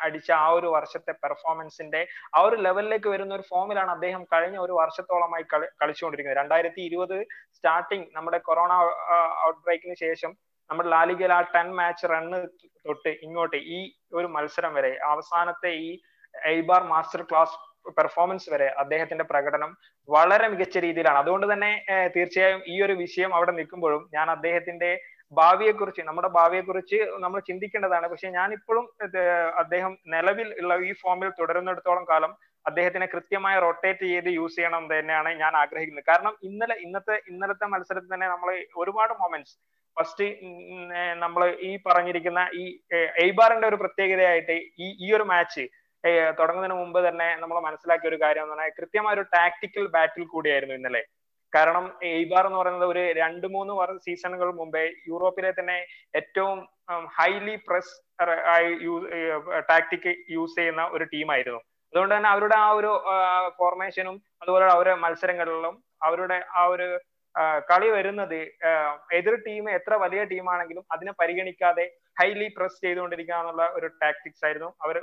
അടിച്ച 0.05 0.29
ആ 0.39 0.47
ഒരു 0.57 0.67
വർഷത്തെ 0.75 1.13
പെർഫോമൻസിന്റെ 1.23 2.01
ആ 2.35 2.45
ഒരു 2.47 2.57
ലെവലിലേക്ക് 2.65 3.09
വരുന്ന 3.13 3.35
ഒരു 3.39 3.45
ഫോമിലാണ് 3.51 3.91
അദ്ദേഹം 3.95 4.23
കഴിഞ്ഞ 4.33 4.57
ഒരു 4.65 4.73
വർഷത്തോളമായി 4.81 5.45
കളി 5.53 5.67
കളിച്ചുകൊണ്ടിരിക്കുന്നത്. 5.81 6.41
രണ്ടായിരത്തി 6.41 6.81
ഇരുപത് 6.89 7.17
സ്റ്റാർട്ടിങ് 7.57 8.09
നമ്മുടെ 8.17 8.41
കൊറോണ 8.47 8.73
ഔട്ട് 9.47 9.61
ബ്രേക്കിന് 9.67 9.97
ശേഷം 10.05 10.31
നമ്മുടെ 10.69 10.89
ലാലിഗയിൽ 10.95 11.33
ആ 11.39 11.43
ടെൻ 11.55 11.69
മാച്ച് 11.81 12.07
റണ്ണ് 12.15 12.41
തൊട്ട് 12.85 13.13
ഇങ്ങോട്ട് 13.27 13.57
ഈ 13.77 13.79
ഒരു 14.17 14.27
മത്സരം 14.37 14.73
വരെ 14.79 14.93
അവസാനത്തെ 15.13 15.71
ഈ 15.87 15.91
എയ്ബാർ 16.51 16.83
മാസ്റ്റർ 16.93 17.23
ക്ലാസ് 17.31 17.57
പെർഫോമൻസ് 17.97 18.47
വരെ 18.53 18.67
അദ്ദേഹത്തിന്റെ 18.81 19.25
പ്രകടനം 19.31 19.71
വളരെ 20.09 20.45
മികച്ച 20.51 20.77
രീതിയിലാണ്. 20.85 21.19
അതുകൊണ്ട് 21.23 21.47
തന്നെ 21.51 21.71
തീർച്ചയായും 22.15 22.61
ഈ 22.73 22.75
ഒരു 22.85 22.93
വിഷയം 23.03 23.31
അവിടെ 23.37 23.53
നിൽക്കുമ്പോഴും 23.59 24.01
ഞാൻ 24.15 24.27
അദ്ദേഹത്തിന്റെ 24.35 24.89
ഭാവിയെക്കുറിച്ച് 25.39 26.01
നമ്മുടെ 26.07 26.29
ഭാവിയെക്കുറിച്ച് 26.37 26.97
നമ്മൾ 27.23 27.39
ചിന്തിക്കേണ്ടതാണ്. 27.49 28.07
പക്ഷെ 28.11 28.29
ഞാൻ 28.37 28.49
ഇപ്പോഴും 28.57 28.85
അദ്ദേഹം 29.61 29.93
നിലവിൽ 30.15 30.49
ഉള്ള 30.63 30.75
ഈ 30.89 30.91
ഫോമിൽ 31.03 31.29
തുടരുന്നിടത്തോളം 31.39 32.05
കാലം 32.11 32.33
അദ്ദേഹത്തിനെ 32.65 33.07
കൃത്യമായി 33.13 33.57
റൊട്ടേറ്റ് 33.65 34.05
ചെയ്ത് 34.11 34.29
യൂസ് 34.39 34.55
ചെയ്യണം 34.57 34.83
എന്ന് 34.83 34.95
തന്നെയാണ് 34.99 35.31
ഞാൻ 35.43 35.53
ആഗ്രഹിക്കുന്നത്. 35.63 36.07
കാരണം 36.11 36.33
ഇന്നലെ 36.49 36.75
ഇന്നത്തെ 36.85 37.15
ഇന്നലത്തെ 37.31 37.65
മത്സരത്തിൽ 37.73 38.13
തന്നെ 38.13 38.29
നമ്മൾ 38.33 38.49
ഒരുപാട് 38.83 39.13
മൊമെന്റ്സ് 39.23 39.55
ഫസ്റ്റ് 39.97 40.25
നമ്മൾ 41.23 41.41
ഈ 41.67 41.71
പറഞ്ഞിരിക്കുന്ന 41.87 42.41
ഈ 42.61 42.63
എയ്ബാറിന്റെ 43.25 43.67
ഒരു 43.71 43.77
പ്രത്യേകതയായിട്ട് 43.83 44.55
ഈ 44.85 44.87
ഈ 45.05 45.09
ഒരു 45.17 45.25
മാച്ച് 45.31 45.63
തുടങ്ങുന്നതിന് 46.39 46.77
മുമ്പ് 46.81 46.99
തന്നെ 47.07 47.27
നമ്മൾ 47.41 47.57
മനസ്സിലാക്കിയ 47.59 48.09
ഒരു 48.09 48.17
കാര്യം 48.23 48.43
എന്ന് 48.43 48.55
പറഞ്ഞാൽ 48.55 48.73
കൃത്യമായ 48.79 49.15
ഒരു 49.17 49.23
ടാക്ടിക്കൽ 49.35 49.85
ബാറ്റിൽ 49.95 50.25
കൂടിയായിരുന്നു 50.27 50.75
ഇന്നലെ. 50.75 51.03
കാരണം 51.53 51.85
എയ്ബാർ 52.11 52.45
എന്ന് 52.47 52.59
പറയുന്നത് 52.59 52.87
ഒരു 52.93 53.03
രണ്ട് 53.19 53.45
മൂന്ന് 53.47 53.73
സീസണുകൾ 54.05 54.49
മുമ്പേ 54.59 54.81
യൂറോപ്പിലെ 55.09 55.51
തന്നെ 55.59 55.77
ഏറ്റവും 56.13 56.57
ഹൈലി 57.17 57.55
പ്രസ് 57.67 57.93
ആയി 58.55 58.71
ടാക്ടിക് 59.69 60.09
യൂസ് 60.35 60.55
ചെയ്യുന്ന 60.55 60.83
ഒരു 60.95 61.05
ടീമായിരുന്നു 61.13 61.61
അതുകൊണ്ട് 61.93 62.13
തന്നെ 62.15 62.29
അവരുടെ 62.29 62.57
ആ 62.57 62.69
ഒരു 62.79 62.91
ഫോർമേഷനും 63.59 64.15
അതുപോലെ 64.41 64.65
അവരുടെ 64.67 64.95
മത്സരങ്ങളിലും 65.03 65.75
അവരുടെ 66.01 66.37
ആ 66.55 66.63
ഒരു 66.73 66.87
കളി 67.69 67.89
വരുന്നത് 67.89 68.39
എതിർ 69.13 69.35
ടീം 69.35 69.65
എത്ര 69.69 69.93
വലിയ 69.95 70.23
ടീമാണെങ്കിലും 70.23 70.83
അതിനെ 70.91 71.13
പരിഗണിക്കാതെ 71.19 71.85
ഹൈലി 72.19 72.47
പ്രസ് 72.57 72.81
ചെയ്തുകൊണ്ടിരിക്കുക 72.81 73.35
എന്നുള്ള 73.35 73.63
ഒരു 73.73 73.87
ടാക്ടിക്സ് 73.87 74.45
ആയിരുന്നു 74.45 74.69
അവർ 74.81 74.97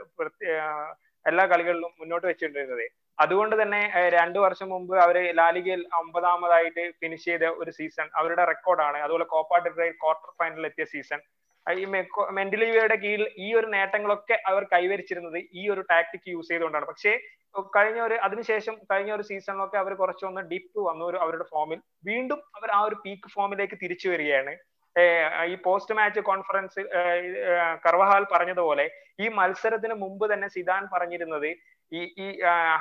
എല്ലാ 1.26 1.44
കളികളിലും 1.46 1.92
മുന്നോട്ട് 2.00 2.26
വെച്ചിട്ടുണ്ടിരുന്നത് 2.26 2.86
അതുകൊണ്ട് 3.18 3.62
തന്നെ 3.62 3.80
രണ്ടു 4.08 4.38
വർഷം 4.38 4.68
മുമ്പ് 4.68 4.94
അവർ 4.98 5.16
ലാലിഗയിൽ 5.34 5.82
ഒമ്പതാമതായിട്ട് 5.94 6.84
ഫിനിഷ് 7.00 7.24
ചെയ്ത 7.24 7.46
ഒരു 7.58 7.70
സീസൺ 7.70 8.06
അവരുടെ 8.14 8.44
റെക്കോർഡാണ് 8.44 8.98
അതുപോലെ 8.98 9.24
കോപ്പ 9.24 9.58
ഡെൽ 9.58 9.92
ക്വാർട്ടർ 10.00 10.30
ഫൈനലിൽ 10.38 10.66
എത്തിയ 10.66 10.84
സീസൺ 10.84 11.20
ഈ 11.66 11.84
മെന്റലിയുടെ 12.38 12.96
കീഴിൽ 13.04 13.24
ഈ 13.44 13.48
ഒരു 13.58 13.68
നേട്ടങ്ങളൊക്കെ 13.74 14.36
അവർ 14.50 14.62
കൈവരിച്ചിരുന്നത് 14.72 15.38
ഈ 15.60 15.64
ഒരു 15.74 15.82
ടാക്ടിക് 15.92 16.28
യൂസ് 16.34 16.50
ചെയ്തുകൊണ്ടാണ്. 16.52 16.86
പക്ഷേ 16.90 17.12
കഴിഞ്ഞ 17.76 18.00
ഒരു 18.08 18.16
അതിനുശേഷം 18.26 18.74
കഴിഞ്ഞ 18.90 19.10
ഒരു 19.16 19.24
സീസണിലൊക്കെ 19.30 19.78
അവർ 19.82 19.92
കുറച്ചൊന്ന് 20.02 20.42
ഡിപ്പ് 20.52 20.80
വന്നു 20.88 21.06
അവരുടെ 21.24 21.46
ഫോമിൽ 21.52 21.80
വീണ്ടും 22.10 22.40
അവർ 22.58 22.70
ആ 22.78 22.80
ഒരു 22.88 22.96
പീക്ക് 23.04 23.30
ഫോമിലേക്ക് 23.36 23.76
തിരിച്ചു 23.82 24.08
വരികയാണ്. 24.12 24.54
ഈ 25.52 25.54
പോസ്റ്റ് 25.66 25.94
മാച്ച് 25.98 26.20
കോൺഫറൻസ് 26.30 26.80
കർവഹാൽ 27.84 28.24
പറഞ്ഞതുപോലെ 28.32 28.84
ഈ 29.24 29.28
മത്സരത്തിന് 29.38 29.94
മുമ്പ് 30.02 30.24
തന്നെ 30.32 30.48
സിദാൻ 30.54 30.82
പറഞ്ഞിരുന്നത് 30.94 31.48
ഈ 31.92 32.00
ഈ 32.24 32.26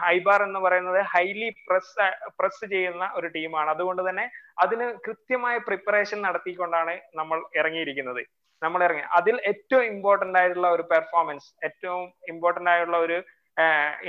ഹൈബാർ 0.04 0.40
എന്ന് 0.48 0.60
പറയുന്നത് 0.66 1.00
ഹൈലി 1.14 1.50
പ്രസ് 1.68 2.06
പ്രസ് 2.40 2.66
ചെയ്യുന്ന 2.74 3.06
ഒരു 3.20 3.28
ടീമാണ് 3.36 3.70
അതുകൊണ്ട് 3.76 4.02
തന്നെ 4.10 4.26
അതിന് 4.64 4.86
കൃത്യമായ 5.08 5.56
പ്രിപ്പറേഷൻ 5.68 6.20
നടത്തിക്കൊണ്ടാണ് 6.28 6.94
നമ്മൾ 7.20 7.40
ഇറങ്ങിയിരിക്കുന്നത്. 7.60 8.22
നമ്മൾ 8.64 8.80
ഇറങ്ങി. 8.88 9.04
അതിൽ 9.20 9.36
ഏറ്റവും 9.52 9.84
ഇമ്പോർട്ടന്റ് 9.94 10.38
ആയിട്ടുള്ള 10.40 10.68
ഒരു 10.78 10.84
പെർഫോമൻസ് 10.94 11.48
ഏറ്റവും 11.68 12.02
ഇമ്പോർട്ടന്റ് 12.34 12.72
ആയിട്ടുള്ള 12.74 13.00
ഒരു 13.06 13.18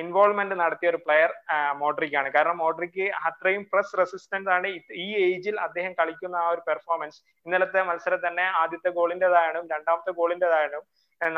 ഇൻവോൾവ്മെന്റ് 0.02 0.56
നടത്തിയ 0.60 0.90
ഒരു 0.92 0.98
പ്ലെയർ 1.04 1.30
മോഡ്രിക് 1.80 2.16
ആണ്. 2.20 2.28
കാരണം 2.34 2.56
മോഡ്രിക്ക് 2.64 3.06
അത്രയും 3.28 3.62
പ്രസ് 3.72 3.96
റെസിസ്റ്റന്റ് 4.00 4.50
ആണ്. 4.56 4.68
ഈ 5.04 5.06
ഏജിൽ 5.28 5.56
അദ്ദേഹം 5.66 5.92
കളിക്കുന്ന 6.00 6.36
ആ 6.44 6.48
ഒരു 6.54 6.62
പെർഫോമൻസ് 6.68 7.18
ഇന്നലത്തെ 7.46 7.82
മത്സരം 7.88 8.20
തന്നെ 8.26 8.44
ആദ്യത്തെ 8.60 8.90
ഗോളിന്റെതായാലും 8.98 9.64
രണ്ടാമത്തെ 9.74 10.12
ഗോളിന്റെതായാലും 10.20 10.84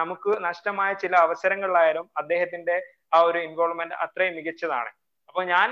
നമുക്ക് 0.01 0.33
നഷ്ടമായ 0.49 0.91
ചില 1.05 1.15
അവസരങ്ങളിലായാലും 1.27 2.07
അദ്ദേഹത്തിന്റെ 2.21 2.77
ആ 3.17 3.21
ഒരു 3.29 3.39
ഇൻവോൾവ്മെന്റ് 3.49 3.97
അത്രയും 4.05 4.37
മികച്ചതാണ്. 4.39 4.91
അപ്പൊ 5.29 5.43
ഞാൻ 5.55 5.69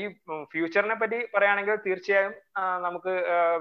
ഈ 0.00 0.04
ഫ്യൂച്ചറിനെ 0.52 0.96
പറ്റി 1.02 1.18
പറയുകയാണെങ്കിൽ 1.34 1.76
തീർച്ചയായും 1.86 2.32
നമുക്ക് 2.86 3.12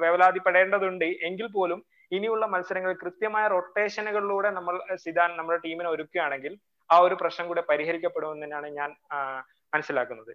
വേവലാതിപ്പെടേണ്ടതുണ്ട്. 0.04 1.10
എങ്കിൽ 1.30 1.48
പോലും 1.58 1.82
ഇനിയുള്ള 2.18 2.46
മത്സരങ്ങളിൽ 2.54 2.98
കൃത്യമായ 3.04 3.46
റൊട്ടേഷനുകളിലൂടെ 3.56 4.50
നമ്മൾ 4.58 4.76
സിദാൻ 5.04 5.32
നമ്മുടെ 5.40 5.60
ടീമിനെ 5.66 5.90
ഒരുക്കുകയാണെങ്കിൽ 5.96 6.56
ആ 6.90 6.98
ഒരു 7.06 7.16
പ്രശ്നം 7.22 7.46
കൂടെ 7.50 7.64
പരിഹരിക്കപ്പെടുമെന്ന് 7.70 8.46
തന്നെയാണ് 8.46 8.70
ഞാൻ 8.80 8.90
മനസ്സിലാക്കുന്നത്. 9.74 10.34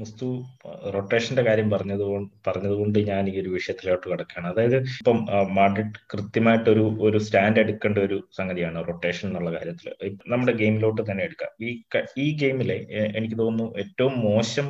മുസ്തു 0.00 0.26
റൊട്ടേഷന്റെ 0.94 1.42
കാര്യം 1.46 1.68
പറഞ്ഞത് 1.72 2.04
പറഞ്ഞതുകൊണ്ട് 2.46 2.98
ഞാൻ 3.10 3.22
ഈ 3.30 3.34
ഒരു 3.42 3.50
വിഷയത്തിലോട്ട് 3.56 4.04
കിടക്കുകയാണ്. 4.10 4.48
അതായത് 4.52 4.76
ഇപ്പം 5.00 5.18
മാഡ്രിഡ് 5.58 6.00
കൃത്യമായിട്ട് 6.12 6.68
ഒരു 6.74 6.84
ഒരു 7.06 7.18
സ്റ്റാൻഡ് 7.26 7.60
എടുക്കേണ്ട 7.62 7.98
ഒരു 8.06 8.18
സംഗതിയാണ് 8.38 8.78
റൊട്ടേഷൻ 8.90 9.26
എന്നുള്ള 9.28 9.50
കാര്യത്തിൽ 9.56 10.16
നമ്മുടെ 10.32 10.54
ഗെയിമിലോട്ട് 10.62 11.02
തന്നെ 11.10 11.24
എടുക്കാം. 11.28 11.52
ഈ 11.66 11.70
ഈ 12.24 12.26
ഗെയിമിലെ 12.42 12.78
എനിക്ക് 13.18 13.38
തോന്നുന്നു 13.42 13.68
ഏറ്റവും 13.84 14.16
മോശം 14.28 14.68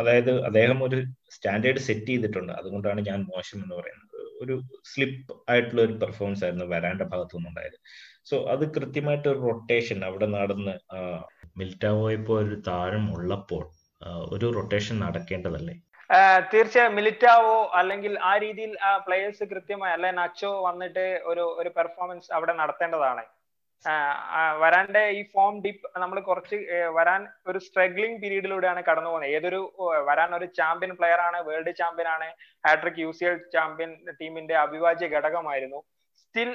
അതായത് 0.00 0.32
അദ്ദേഹം 0.48 0.78
ഒരു 0.88 1.00
സ്റ്റാൻഡേർഡ് 1.36 1.84
സെറ്റ് 1.88 2.10
ചെയ്തിട്ടുണ്ട്. 2.12 2.52
അതുകൊണ്ടാണ് 2.60 3.00
ഞാൻ 3.10 3.20
മോശം 3.32 3.58
എന്ന് 3.64 3.76
പറയുന്നത്. 3.80 4.21
ഒരു 4.42 4.54
സ്ലിപ്പ് 4.92 5.34
ആയിട്ടുള്ള 5.50 5.80
ഒരു 5.82 5.94
പെർഫോമൻസ് 6.02 6.42
ആയിരുന്നു 6.44 6.66
വരാന്റെ 6.74 7.06
ഭാഗത്തു 7.12 7.36
നിന്നുണ്ടായത് 7.36 7.78
സോ 8.30 8.36
അത് 8.54 8.64
കൃത്യമായിട്ട് 8.76 9.28
ഒരു 9.28 9.40
റൊട്ടേഷൻ 9.50 9.98
അവിടെ 10.08 10.26
നടന്ന് 10.36 10.74
മിൽറ്റാവോയിപ്പോ 11.60 12.34
ഒരു 12.42 12.56
താഴം 12.68 13.06
ഉള്ളപ്പോൾ 13.16 13.64
ഒരു 14.34 14.46
റൊട്ടേഷൻ 14.58 14.96
നടക്കേണ്ടതല്ലേ? 15.04 15.74
തീർച്ചയായും 16.52 16.96
മിലിറ്റാവോ 16.98 17.58
അല്ലെങ്കിൽ 17.80 18.12
ആ 18.30 18.32
രീതിയിൽ 18.44 18.72
പ്ലേയേഴ്സ് 19.06 19.44
കൃത്യമായി 19.52 19.92
അല്ലെ 19.96 20.10
നച്ചോ 20.12 20.50
വന്നിട്ട് 20.68 21.04
ഒരു 21.30 21.44
ഒരു 21.60 21.70
പെർഫോമൻസ് 21.78 22.28
അവിടെ 22.38 22.54
നടത്തേണ്ടതാണ്. 22.62 23.22
വരാന്റെ 24.62 25.02
ഈ 25.18 25.20
ഫോം 25.32 25.54
ഡിപ്പ് 25.64 25.86
നമ്മൾ 26.02 26.18
കുറച്ച് 26.28 26.56
വരാൻ 26.98 27.22
ഒരു 27.50 27.58
സ്ട്രഗ്ലിംഗ് 27.66 28.20
പീരീഡിലൂടെയാണ് 28.22 28.80
കടന്നു 28.88 29.10
പോകുന്നത്. 29.10 29.32
ഏതൊരു 29.36 29.60
വരാൻ 30.08 30.30
ഒരു 30.38 30.46
ചാമ്പ്യൻ 30.58 30.92
പ്ലെയർ 30.98 31.20
ആണ് 31.28 31.38
വേൾഡ് 31.48 31.72
ചാമ്പ്യൻ 31.80 32.08
ആണ് 32.14 32.28
hattrick 32.66 33.00
U 33.04 33.10
C 33.18 33.24
L 33.30 33.36
champion 33.56 33.92
ടീമിന്റെ 34.20 34.56
അവിഭാജ്യ 34.64 35.08
ഘടകമായിരുന്നു. 35.16 35.80
സ്റ്റിൽ 36.32 36.50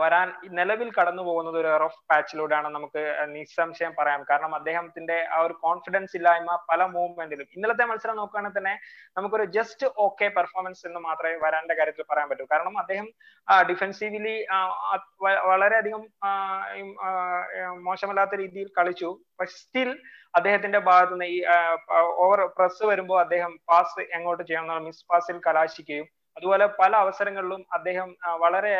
വരാൻ 0.00 0.28
നിലവിൽ 0.56 0.88
കടന്നു 0.96 1.22
പോകുന്നത് 1.28 1.56
ഒരു 1.60 1.70
റഫ് 1.82 1.98
പാച്ചിലൂടെയാണ് 2.10 2.68
നമുക്ക് 2.74 3.00
നിസ്സംശയം 3.32 3.92
പറയാം. 3.98 4.20
കാരണം 4.28 4.52
അദ്ദേഹത്തിന്റെ 4.58 5.16
ആ 5.36 5.38
ഒരു 5.46 5.54
കോൺഫിഡൻസ് 5.64 6.14
ഇല്ലായ്മ 6.18 6.52
പല 6.70 6.84
മൂവ്മെന്റിലും 6.92 7.48
ഇന്നലത്തെ 7.56 7.84
മത്സരം 7.90 8.16
നോക്കുകയാണെങ്കിൽ 8.20 8.58
തന്നെ 8.58 8.74
നമുക്കൊരു 9.16 9.46
ജസ്റ്റ് 9.56 9.88
ഓക്കെ 10.04 10.28
പെർഫോമൻസ് 10.36 10.84
എന്ന് 10.90 11.00
മാത്രമേ 11.08 11.34
വരാന്റെ 11.44 11.76
കാര്യത്തിൽ 11.80 12.06
പറയാൻ 12.12 12.28
പറ്റൂ. 12.32 12.46
കാരണം 12.52 12.76
അദ്ദേഹം 12.82 13.08
ഡിഫെൻസീവ്ലി 13.70 14.36
വളരെയധികം 15.50 16.04
മോശമല്ലാത്ത 17.88 18.40
രീതിയിൽ 18.44 18.70
കളിച്ചു. 18.78 19.10
പക്ഷെ 19.40 19.56
സ്റ്റിൽ 19.64 19.90
അദ്ദേഹത്തിന്റെ 20.38 20.82
ഭാഗത്തുനിന്ന് 20.90 21.28
ഈ 21.34 21.38
ഓവർ 22.24 22.42
പ്രസ് 22.60 22.82
വരുമ്പോൾ 22.92 23.20
അദ്ദേഹം 23.26 23.52
പാസ് 23.72 24.08
എങ്ങോട്ട് 24.18 24.42
ചെയ്യണം 24.52 24.84
മിസ് 24.88 25.06
പാസിൽ 25.12 25.38
കലാശിക്കുകയും 25.48 26.08
അതുപോലെ 26.40 26.66
പല 26.80 26.92
അവസരങ്ങളിലും 27.04 27.62
അദ്ദേഹം 27.76 28.10
വളരെ 28.42 28.74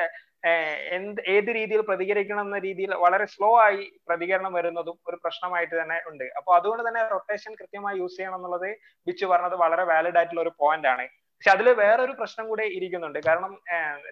എന്ത് 0.97 1.19
ഏത് 1.33 1.49
രീതിയിൽ 1.57 1.81
പ്രതികരിക്കണം 1.89 2.45
എന്ന 2.47 2.59
രീതിയിൽ 2.67 2.93
വളരെ 3.03 3.25
സ്ലോ 3.33 3.49
ആയി 3.65 3.83
പ്രതികരണം 4.09 4.53
വരുന്നതും 4.59 4.97
ഒരു 5.09 5.17
പ്രശ്നമായിട്ട് 5.25 5.75
തന്നെ 5.81 5.99
ഉണ്ട്. 6.11 6.25
അപ്പൊ 6.39 6.51
അതുകൊണ്ട് 6.59 6.83
തന്നെ 6.87 7.03
റൊട്ടേഷൻ 7.15 7.53
കൃത്യമായി 7.59 7.99
യൂസ് 8.03 8.17
ചെയ്യണം 8.19 8.37
എന്നുള്ളത് 8.39 8.69
ബിച്ചു 9.09 9.27
പറഞ്ഞത് 9.33 9.57
വളരെ 9.65 9.85
വാലിഡ് 9.91 10.19
ആയിട്ടുള്ള 10.21 10.43
ഒരു 10.47 10.53
പോയിന്റ് 10.63 10.89
ആണ്. 10.93 11.05
പക്ഷെ 11.37 11.51
അതിൽ 11.57 11.69
വേറൊരു 11.83 12.15
പ്രശ്നം 12.21 12.47
കൂടെ 12.51 12.65
ഇരിക്കുന്നുണ്ട്. 12.79 13.19
കാരണം 13.29 13.53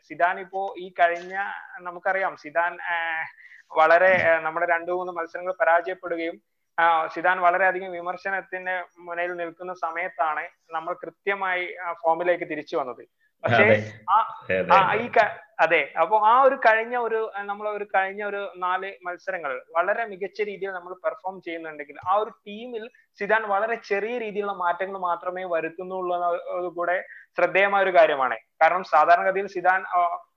സിദാൻ 0.08 0.36
ഇപ്പോ 0.44 0.62
ഈ 0.84 0.86
കഴിഞ്ഞ 1.00 1.34
നമുക്കറിയാം 1.86 2.36
സിദാൻ 2.44 2.74
വളരെ 3.78 4.12
നമ്മുടെ 4.44 4.68
രണ്ടു 4.74 4.92
മൂന്ന് 4.98 5.14
മത്സരങ്ങൾ 5.18 5.54
പരാജയപ്പെടുകയും 5.62 6.36
സിദാൻ 7.14 7.38
വളരെയധികം 7.46 7.90
വിമർശനത്തിന്റെ 7.98 8.74
മുന്നിൽ 9.06 9.30
നിൽക്കുന്ന 9.40 9.72
സമയത്താണ് 9.84 10.44
നമ്മൾ 10.76 10.92
കൃത്യമായി 11.02 11.64
ഫോമിലേക്ക് 12.02 12.46
തിരിച്ചു 12.52 12.76
വന്നത്. 12.80 13.02
പക്ഷേ 13.44 13.66
ആ 14.10 14.78
ഈ 14.96 15.06
അതെ. 15.64 15.80
അപ്പൊ 16.02 16.16
ആ 16.28 16.34
ഒരു 16.46 16.56
കഴിഞ്ഞ 16.66 16.94
ഒരു 17.06 17.20
നമ്മൾ 17.46 17.66
ഒരു 17.68 17.86
കഴിഞ്ഞ 17.94 18.20
ഒരു 18.28 18.40
നാല് 18.64 18.90
മത്സരങ്ങൾ 19.06 19.52
വളരെ 19.76 20.02
മികച്ച 20.10 20.38
രീതിയിൽ 20.50 20.72
നമ്മൾ 20.76 20.92
പെർഫോം 21.04 21.36
ചെയ്യുന്നുണ്ടെങ്കിൽ 21.46 21.96
ആ 22.10 22.14
ഒരു 22.22 22.30
ടീമിൽ 22.46 22.84
സിദാൻ 23.18 23.42
വളരെ 23.52 23.76
ചെറിയ 23.90 24.14
രീതിയിലുള്ള 24.24 24.54
മാറ്റങ്ങൾ 24.64 24.98
മാത്രമേ 25.08 25.44
വരുത്തുന്നുള്ളൂ 25.54 26.16
കൂടെ 26.78 26.96
ശ്രദ്ധേയമായ 27.38 27.86
ഒരു 27.86 27.94
കാര്യമാണ്. 27.98 28.38
കാരണം 28.62 28.84
സാധാരണഗതിയിൽ 28.92 29.48
സിദാൻ 29.56 29.80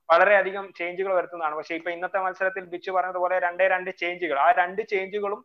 വളരെയധികം 0.09 0.65
ചേഞ്ചുകൾ 0.79 1.11
വരുത്തുന്നതാണ്. 1.19 1.55
പക്ഷെ 1.59 1.75
ഇപ്പൊ 1.79 1.91
ഇന്നത്തെ 1.95 2.19
മത്സരത്തിൽ 2.25 2.63
ബിച്ചു 2.73 2.91
പറഞ്ഞതുപോലെ 2.97 3.35
രണ്ടേ 3.45 3.67
രണ്ട് 3.75 3.91
ചേഞ്ചുകൾ 4.01 4.37
ആ 4.45 4.49
രണ്ട് 4.61 4.81
ചേഞ്ചുകളും 4.93 5.41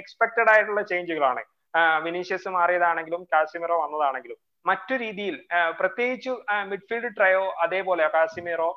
എക്സ്പെക്ടഡ് 0.00 0.50
ആയിട്ടുള്ള 0.54 0.82
ചേഞ്ചുകളാണ് 0.92 1.42
വിനീഷ്യസ് 2.06 2.48
മാറിയതാണെങ്കിലും 2.56 3.22
കാസിമിറോ 3.32 3.76
വന്നതാണെങ്കിലും. 3.84 4.38
മറ്റു 4.68 4.94
രീതിയിൽ 5.04 5.36
പ്രത്യേകിച്ച് 5.80 6.32
മിഡ്ഫീൽഡ് 6.70 7.10
ട്രയോ 7.18 7.44
അതേപോലെ 7.64 8.04
കാസിമീറോ 8.14 8.70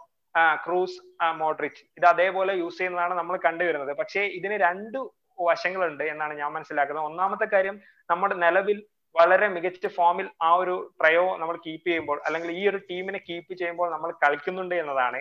ക്രൂസ് 0.63 0.97
മോഡ്രിച്ച് 1.41 1.81
ഇത് 1.97 2.05
അതേപോലെ 2.13 2.53
യൂസ് 2.63 2.77
ചെയ്യുന്നതാണ് 2.79 3.13
നമ്മൾ 3.19 3.35
കണ്ടുവരുന്നത്. 3.45 3.93
പക്ഷേ 4.01 4.21
ഇതിന് 4.39 4.57
രണ്ട് 4.67 4.99
വശങ്ങളുണ്ട് 5.47 6.03
എന്നാണ് 6.13 6.33
ഞാൻ 6.41 6.49
മനസ്സിലാക്കുന്നത്. 6.57 7.07
ഒന്നാമത്തെ 7.11 7.47
കാര്യം 7.53 7.75
നമ്മുടെ 8.11 8.35
നിലവിൽ 8.45 8.77
വളരെ 9.15 9.47
മികച്ച 9.55 9.87
ഫോമിൽ 9.97 10.27
ആ 10.47 10.49
ഒരു 10.61 10.75
ട്രയോ 10.99 11.25
നമ്മൾ 11.41 11.55
കീപ്പ് 11.65 11.85
ചെയ്യുമ്പോൾ 11.87 12.17
അല്ലെങ്കിൽ 12.27 12.49
ഈ 12.59 12.63
ഒരു 12.71 12.79
ടീമിനെ 12.89 13.19
കീപ്പ് 13.29 13.53
ചെയ്യുമ്പോൾ 13.61 13.87
നമ്മൾ 13.95 14.09
കളിക്കുന്നുണ്ട് 14.23 14.75
എന്നതാണ്. 14.81 15.19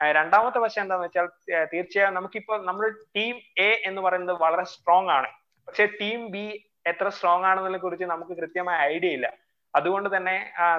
രണ്ടാമത്തെ 0.00 0.58
വശം 0.64 0.80
എന്താന്ന് 0.82 1.06
വെച്ചാൽ 1.06 1.26
തീർച്ചയായും 1.72 2.16
നമുക്കിപ്പോ 2.18 2.56
നമ്മുടെ 2.68 2.90
ടീം 3.16 3.36
എ 3.66 3.70
എന്ന് 3.88 4.00
പറയുന്നത് 4.06 4.36
വളരെ 4.44 4.64
സ്ട്രോങ് 4.74 5.10
ആണ്. 5.18 5.30
പക്ഷെ 5.68 5.86
ടീം 6.00 6.20
ബി 6.34 6.44
എത്ര 6.90 7.08
സ്ട്രോങ് 7.16 7.46
ആണെന്നതിനെ 7.50 7.80
കുറിച്ച് 7.84 8.06
നമുക്ക് 8.14 8.34
കൃത്യമായ 8.40 8.76
ഐഡിയ 8.94 9.18
ഇല്ല. 9.18 9.28
അതുകൊണ്ട് 9.74 10.08
തന്നെ 10.16 10.36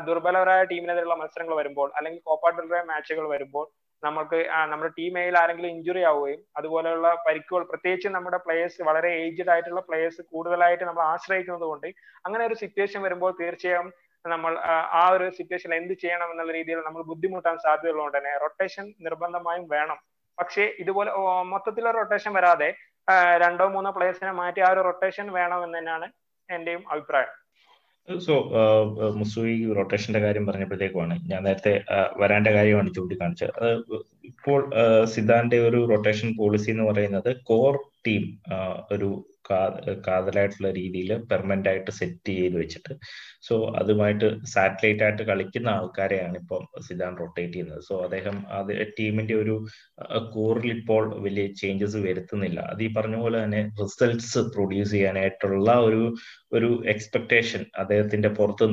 ദുർബലരായ 0.07 0.61
ടീമിനെതിരെയുള്ള 0.71 1.15
മത്സരങ്ങൾ 1.21 1.55
വരുമ്പോൾ 1.61 1.89
അല്ലെങ്കിൽ 1.97 2.21
കോപ്പ 2.29 2.53
മാച്ചുകൾ 2.91 3.27
വരുമ്പോൾ 3.35 3.67
നമുക്ക് 4.03 4.37
നമ്മുടെ 4.71 4.91
ടീം 4.97 5.13
എയിൽ 5.21 5.35
ആരെങ്കിലും 5.39 5.71
ഇഞ്ചുറി 5.75 6.01
ആവുകയും 6.09 6.41
അതുപോലെയുള്ള 6.59 7.07
പരിക്കുകൾ 7.25 7.63
പ്രത്യേകിച്ച് 7.71 8.09
നമ്മുടെ 8.15 8.37
പ്ലേയേഴ്സ് 8.45 8.85
വളരെ 8.89 9.09
ഏജ്ഡ് 9.23 9.51
ആയിട്ടുള്ള 9.53 9.81
പ്ലേയേഴ്സ് 9.87 10.21
കൂടുതലായിട്ട് 10.33 10.83
നമ്മൾ 10.89 11.03
ആശ്രയിക്കുന്നത് 11.13 11.65
കൊണ്ട് 11.71 11.87
അങ്ങനെ 12.25 12.43
ഒരു 12.49 12.55
സിറ്റുവേഷൻ 12.61 13.01
വരുമ്പോൾ 13.07 13.33
തീർച്ചയായും 13.41 13.89
നമ്മൾ 14.25 14.53
ആ 15.01 15.03
ഒരു 15.15 15.25
സിറ്റുവേഷൻ 15.37 15.73
എന്ത് 15.79 15.93
ചെയ്യണം 16.03 16.31
എന്നുള്ള 16.31 16.53
രീതിയിൽ 16.59 16.79
നമ്മൾ 16.87 17.03
ബുദ്ധിമുട്ടാൻ 17.11 17.57
സാധ്യതയുള്ളതുകൊണ്ട് 17.65 18.17
തന്നെ 18.17 18.33
റൊട്ടേഷൻ 18.43 18.85
നിർബന്ധമായും 19.07 19.65
വേണം. 19.75 19.99
പക്ഷേ 20.37 20.63
ഇതുപോലെ 20.83 21.11
മൊത്തത്തിലൊരു 21.53 21.97
റൊട്ടേഷൻ 22.01 22.33
വരാതെ 22.39 22.69
രണ്ടോ 23.43 23.67
മൂന്നോ 23.75 23.91
പ്ലേയേഴ്സിനെ 23.97 24.33
മാറ്റി 24.41 24.61
ആ 24.67 24.71
ഒരു 24.75 24.81
റൊട്ടേഷൻ 24.89 25.27
വേണം 25.37 25.59
എന്ന് 25.65 25.77
തന്നെയാണ് 25.79 26.07
എന്റെയും 26.49 26.83
അഭിപ്രായം. 26.93 27.31
സോ 28.17 28.33
മുസൂയി 29.15 29.73
റൊട്ടേഷന്റെ 29.73 30.19
കാര്യം 30.19 30.45
പറഞ്ഞപ്പോഴത്തേക്കുമാണ് 30.47 31.15
ഞാൻ 31.31 31.43
നേരത്തെ 31.43 31.73
വരാന്റെ 32.17 32.51
കാര്യമാണ് 32.51 32.93
ചൂണ്ടിക്കാണിച്ചത്. 32.93 33.51
അത് 33.59 33.95
ഇപ്പോൾ 34.23 34.59
സിദാന്റെ 35.05 35.59
ഒരു 35.59 35.87
റൊട്ടേഷൻ 35.89 36.29
പോളിസി 36.39 36.71
എന്ന് 36.71 36.83
പറയുന്നത് 36.83 37.35
കോർ 37.43 37.75
ടീം 38.07 38.23
ഒരു 38.91 39.09
കാതലായിട്ടുള്ള 40.07 40.69
രീതിയിൽ 40.79 41.11
പെർമനന്റ് 41.31 41.69
ആയിട്ട് 41.71 41.91
സെറ്റ് 41.99 42.33
ചെയ്ത് 42.39 42.57
വെച്ചിട്ട്. 42.61 42.93
സോ 43.47 43.55
അതുമായിട്ട് 43.81 44.27
സാറ്റലൈറ്റ് 44.53 45.03
ആയിട്ട് 45.05 45.23
കളിക്കുന്ന 45.31 45.69
ആൾക്കാരെയാണ് 45.79 46.35
ഇപ്പം 46.41 46.63
സിദാൻ 46.87 47.13
റൊട്ടേറ്റ് 47.21 47.53
ചെയ്യുന്നത്. 47.53 47.81
സോ 47.89 47.95
അദ്ദേഹം 48.07 48.37
അത് 48.59 48.71
ടീമിന്റെ 48.99 49.35
ഒരു 49.43 49.55
കോറിൽ 50.35 50.69
ഇപ്പോൾ 50.77 51.03
വലിയ 51.25 51.45
ചേഞ്ചസ് 51.61 51.99
വരുത്തുന്നില്ല. 52.07 52.59
അത് 52.73 52.81
ഈ 52.87 52.89
പറഞ്ഞ 52.97 53.17
പോലെ 53.25 53.37
തന്നെ 53.43 53.61
റിസൾട്ട്സ് 53.83 54.43
പ്രൊഡ്യൂസ് 54.55 54.93
ചെയ്യാനായിട്ടുള്ള 54.95 55.69
ഒരു 55.89 56.03
ഒരു 56.57 56.69
എക്സ്പെക്ടേഷൻ 56.93 57.61
അദ്ദേഹത്തിന്റെ 57.81 58.29
പുറത്ത് 58.37 58.65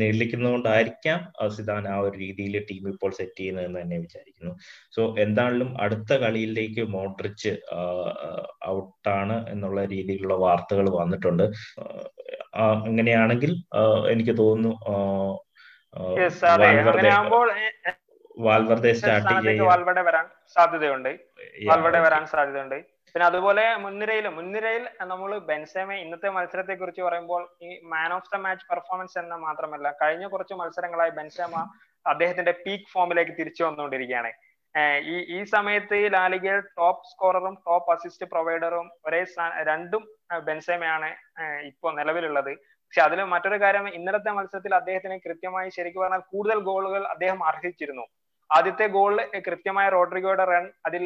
നിഴലിക്കുന്നതുകൊണ്ടായിരിക്കാം 0.00 1.20
സിദാൻ 1.56 1.84
ആ 1.92 1.96
ഒരു 2.06 2.14
രീതിയിൽ 2.24 2.54
ടീം 2.70 2.84
ഇപ്പോൾ 2.94 3.10
സെറ്റ് 3.18 3.38
ചെയ്യുന്നതെന്ന് 3.38 3.80
തന്നെ 3.82 3.98
വിചാരിക്കുന്നു. 4.04 4.52
സോ 4.96 5.02
എന്താണെങ്കിലും 5.24 5.70
അടുത്ത 5.84 6.12
കളിയിലേക്ക് 6.24 6.84
മോഡ്രിച്ച് 6.96 7.52
ഔട്ടാണ് 8.74 9.36
എന്നുള്ള 9.54 9.78
രീതിയിലുള്ള 9.92 10.34
വാർത്തകൾ 10.34 10.88
വന്നിട്ടുണ്ട്. 10.90 11.42
അങ്ങനെയാണെങ്കിൽ 12.56 13.52
എനിക്ക് 14.12 14.34
തോന്നുന്നു 14.38 14.74
വാൽവർദെ 18.38 18.92
സ്റ്റാർട്ട് 18.92 19.62
വാൽവടെ 19.62 20.02
വരാൻ 20.02 20.26
സാധ്യതയുണ്ട്. 20.56 21.08
വാൽവടെ 21.68 22.00
വരാൻ 22.00 22.26
സാധ്യതയുണ്ട്. 22.26 22.78
പിന്നെ 23.14 23.26
അതുപോലെ 23.26 23.64
മുൻനിരയിൽ 23.76 24.28
മുൻനിരയിൽ 24.28 24.84
നമ്മൾ 25.00 25.38
ബെൻസേമ 25.38 25.92
ഇന്നത്തെ 25.92 26.28
മത്സരത്തെ 26.28 26.74
കുറിച്ച് 26.74 27.02
പറയുമ്പോൾ 27.02 27.42
ഈ 27.62 27.80
man 27.84 28.12
of 28.12 28.30
the 28.34 28.38
match 28.38 28.66
performance 28.70 29.18
എന്ന 29.18 29.34
മാത്രമല്ല 29.36 29.90
കഴിഞ്ഞ 30.02 30.26
കുറച്ച് 30.26 30.54
മത്സരങ്ങളായി 30.54 31.10
ബെൻസേമ 31.10 31.54
അദ്ദേഹത്തിന്റെ 32.06 32.54
പീക്ക് 32.66 32.88
ഫോമിലേക്ക് 32.92 33.32
തിരിച്ചു 33.40 33.62
വന്നുകൊണ്ടിരിക്കുകയാണ്. 33.64 34.32
ഈ 35.12 35.16
ഈ 35.36 35.38
സമയത്ത് 35.54 35.96
ലാലിഗയിൽ 36.14 36.60
ടോപ്പ് 36.78 37.06
സ്കോററും 37.10 37.54
ടോപ്പ് 37.66 37.90
അസിസ്റ്റ് 37.94 38.26
പ്രൊവൈഡറും 38.32 38.86
ഒരേ 39.06 39.20
രണ്ടും 39.68 40.04
ബെൻസേമയാണ് 40.46 41.10
ഇപ്പോൾ 41.70 41.92
നിലവിലുള്ളത്. 41.98 42.52
പക്ഷെ 42.84 43.02
അതിൽ 43.08 43.20
മറ്റൊരു 43.32 43.58
കാര്യം 43.62 43.86
ഇന്നലത്തെ 43.98 44.30
മത്സരത്തിൽ 44.36 44.72
അദ്ദേഹത്തിന് 44.78 45.16
കൃത്യമായി 45.26 45.68
ശരിക്കും 45.76 46.02
പറഞ്ഞാൽ 46.02 46.22
കൂടുതൽ 46.32 46.58
ഗോളുകൾ 46.70 47.02
അദ്ദേഹം 47.14 47.40
അർഹിച്ചിരുന്നു. 47.50 48.04
ആദ്യത്തെ 48.56 48.86
ഗോളിൽ 48.96 49.20
കൃത്യമായ 49.48 49.86
റോഡ്രിഗോയുടെ 49.96 50.44
റൺ 50.52 50.64
അതിൽ 50.86 51.04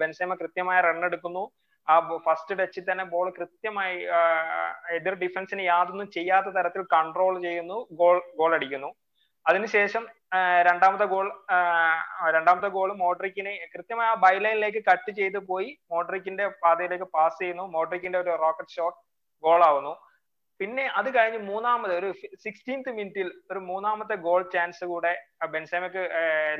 ബെൻസേമ 0.00 0.34
കൃത്യമായ 0.40 0.78
റൺ 0.86 0.98
എടുക്കുന്നു. 1.08 1.44
ആ 1.88 1.94
ഫസ്റ്റ് 2.26 2.56
ടച്ചിൽ 2.58 2.84
തന്നെ 2.88 3.04
ബോൾ 3.12 3.28
കൃത്യമായി 3.38 3.96
എതിർ 4.96 5.14
ഡിഫൻസിന് 5.22 5.62
യാതൊന്നും 5.72 6.08
ചെയ്യാത്ത 6.16 6.48
തരത്തിൽ 6.56 6.82
കൺട്രോൾ 6.96 7.34
ചെയ്യുന്നു 7.46 7.78
ഗോൾ 8.00 8.18
ഗോൾ 8.40 8.52
അടിക്കുന്നു. 8.58 8.90
അതിനുശേഷം 9.46 10.02
രണ്ടാമത്തെ 10.68 11.06
ഗോൾ 11.12 11.26
രണ്ടാമത്തെ 12.34 12.68
ഗോൾ 12.76 12.90
മോഡ്രിക്കിന് 13.02 13.52
കൃത്യമായ 13.74 14.06
ആ 14.12 14.16
ബൈലൈനിലേക്ക് 14.24 14.80
കട്ട് 14.90 15.10
ചെയ്ത് 15.18 15.38
പോയി. 15.50 15.68
മോഡ്രിക്കിന്റെ 15.92 16.44
പാതയിലേക്ക് 16.64 17.08
പാസ് 17.16 17.38
ചെയ്യുന്നു. 17.42 17.64
മോഡ്രിക്കിന്റെ 17.76 18.18
ഒരു 18.24 18.32
റോക്കറ്റ് 18.44 18.76
ഷോട്ട് 18.76 18.98
ഗോൾ 19.44 19.60
ആവുന്നു. 19.68 19.94
പിന്നെ 20.60 20.84
അത് 20.98 21.08
കഴിഞ്ഞ് 21.16 21.38
മൂന്നാമത് 21.50 21.92
ഒരു 22.00 22.08
സിക്സ്റ്റീൻത്ത് 22.44 22.90
മിനിറ്റിൽ 22.98 23.28
ഒരു 23.52 23.60
മൂന്നാമത്തെ 23.70 24.16
ഗോൾ 24.26 24.42
ചാൻസ് 24.54 24.84
കൂടെ 24.92 25.12
ബെൻസേമയ്ക്ക് 25.54 26.02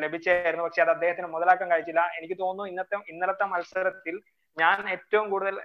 ലഭിച്ചായിരുന്നു. 0.03 0.65
പക്ഷെ 0.67 0.83
അത് 0.85 0.93
അദ്ദേഹത്തിന് 0.97 1.29
മുതലാക്കാൻ 1.35 1.69
കഴിച്ചില്ല. 1.73 2.05
എനിക്ക് 2.19 2.37
തോന്നുന്നു 2.45 2.71
ഇന്നത്തെ 2.73 2.99
ഇന്നലത്തെ 3.15 3.47
മത്സരത്തിൽ 3.55 4.17
ഞാൻ 4.57 4.79
ഏറ്റവും 4.95 5.27
കൂടുതൽ 5.33 5.57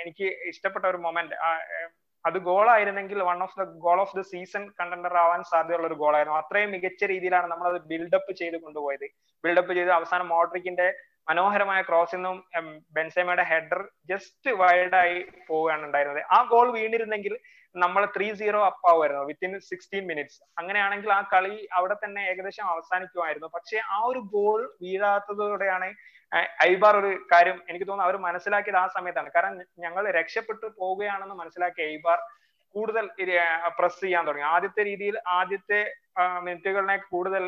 എനിക്ക് 0.00 0.26
ഇഷ്ടപ്പെട്ട 0.52 0.84
ഒരു 0.92 1.00
മൊമെന്റ് 1.06 1.36
അത് 2.24 2.36
ഗോളായിരുന്നെങ്കിൽ 2.48 3.18
one 3.28 3.38
of 3.46 3.56
the 3.60 3.64
goal 3.84 4.00
of 4.04 4.16
the 4.18 4.22
season 4.32 4.64
contender 4.80 5.14
ആവാൻ 5.22 5.40
സാധ്യതയുള്ള 5.52 5.86
ഒരു 5.90 5.96
ഗോളായിരുന്നു 6.02 6.38
അത്രയും 6.42 6.70
മികച്ച 6.74 7.04
രീതിയിലാണ് 7.12 7.48
നമ്മൾ 7.52 7.66
അത് 7.72 7.80
ബിൽഡപ്പ് 7.92 8.32
ചെയ്ത് 8.40 8.58
കൊണ്ടുപോയത്. 8.64 9.06
ബിൽഡപ്പ് 9.44 9.72
ചെയ്ത് 9.78 9.92
അവസാനം 10.00 10.28
മോഡ്രിക്കിന്റെ 10.34 10.86
മനോഹരമായ 11.30 11.80
ക്രോസിൽ 11.88 12.18
നിന്നും 12.18 12.36
ബെൻസേമയുടെ 12.96 13.44
ഹെഡർ 13.50 13.80
ജസ്റ്റ് 14.10 14.50
വൈഡായി 14.60 15.18
പോവുകയാണ് 15.48 15.84
ഉണ്ടായിരുന്നത്. 15.88 16.22
ആ 16.36 16.38
ഗോൾ 16.52 16.68
വീണിരുന്നെങ്കിൽ 16.78 17.34
നമ്മൾ 17.82 18.02
ത്രീ 18.14 18.26
സീറോ 18.40 18.60
അപ്പ് 18.70 18.86
ആവുമായിരുന്നു 18.90 19.22
വിത്തിൻ 19.28 19.52
സിക്സ്റ്റീൻ 19.68 20.04
മിനിറ്റ്സ് 20.08 20.40
അങ്ങനെയാണെങ്കിൽ 20.60 21.10
ആ 21.18 21.20
കളി 21.34 21.54
അവിടെ 21.78 21.96
തന്നെ 22.02 22.22
ഏകദേശം 22.30 22.66
അവസാനിക്കുമായിരുന്നു. 22.72 23.48
പക്ഷെ 23.56 23.78
ആ 23.96 23.98
ഒരു 24.10 24.20
ഗോൾ 24.34 24.60
വീഴാത്തതോടെയാണ് 24.82 25.88
ഐബാർ 26.68 26.94
ഒരു 27.00 27.10
കാര്യം 27.32 27.58
എനിക്ക് 27.68 27.86
തോന്നുന്നു 27.88 28.08
അവർ 28.08 28.16
മനസ്സിലാക്കിയത് 28.26 28.78
ആ 28.82 28.86
സമയത്താണ്. 28.96 29.28
കാരണം 29.34 29.56
ഞങ്ങൾ 29.84 30.04
രക്ഷപ്പെട്ടു 30.18 30.66
പോവുകയാണെന്ന് 30.80 31.36
മനസ്സിലാക്കിയ 31.42 31.86
ഐബാർ 31.96 32.18
കൂടുതൽ 32.74 33.06
പ്രസ് 33.78 34.00
ചെയ്യാൻ 34.04 34.22
തുടങ്ങി. 34.28 34.46
ആദ്യത്തെ 34.54 34.82
രീതിയിൽ 34.90 35.16
ആദ്യത്തെ 35.38 35.80
മിനിറ്റുകളിനെ 36.46 36.96
കൂടുതൽ 37.10 37.44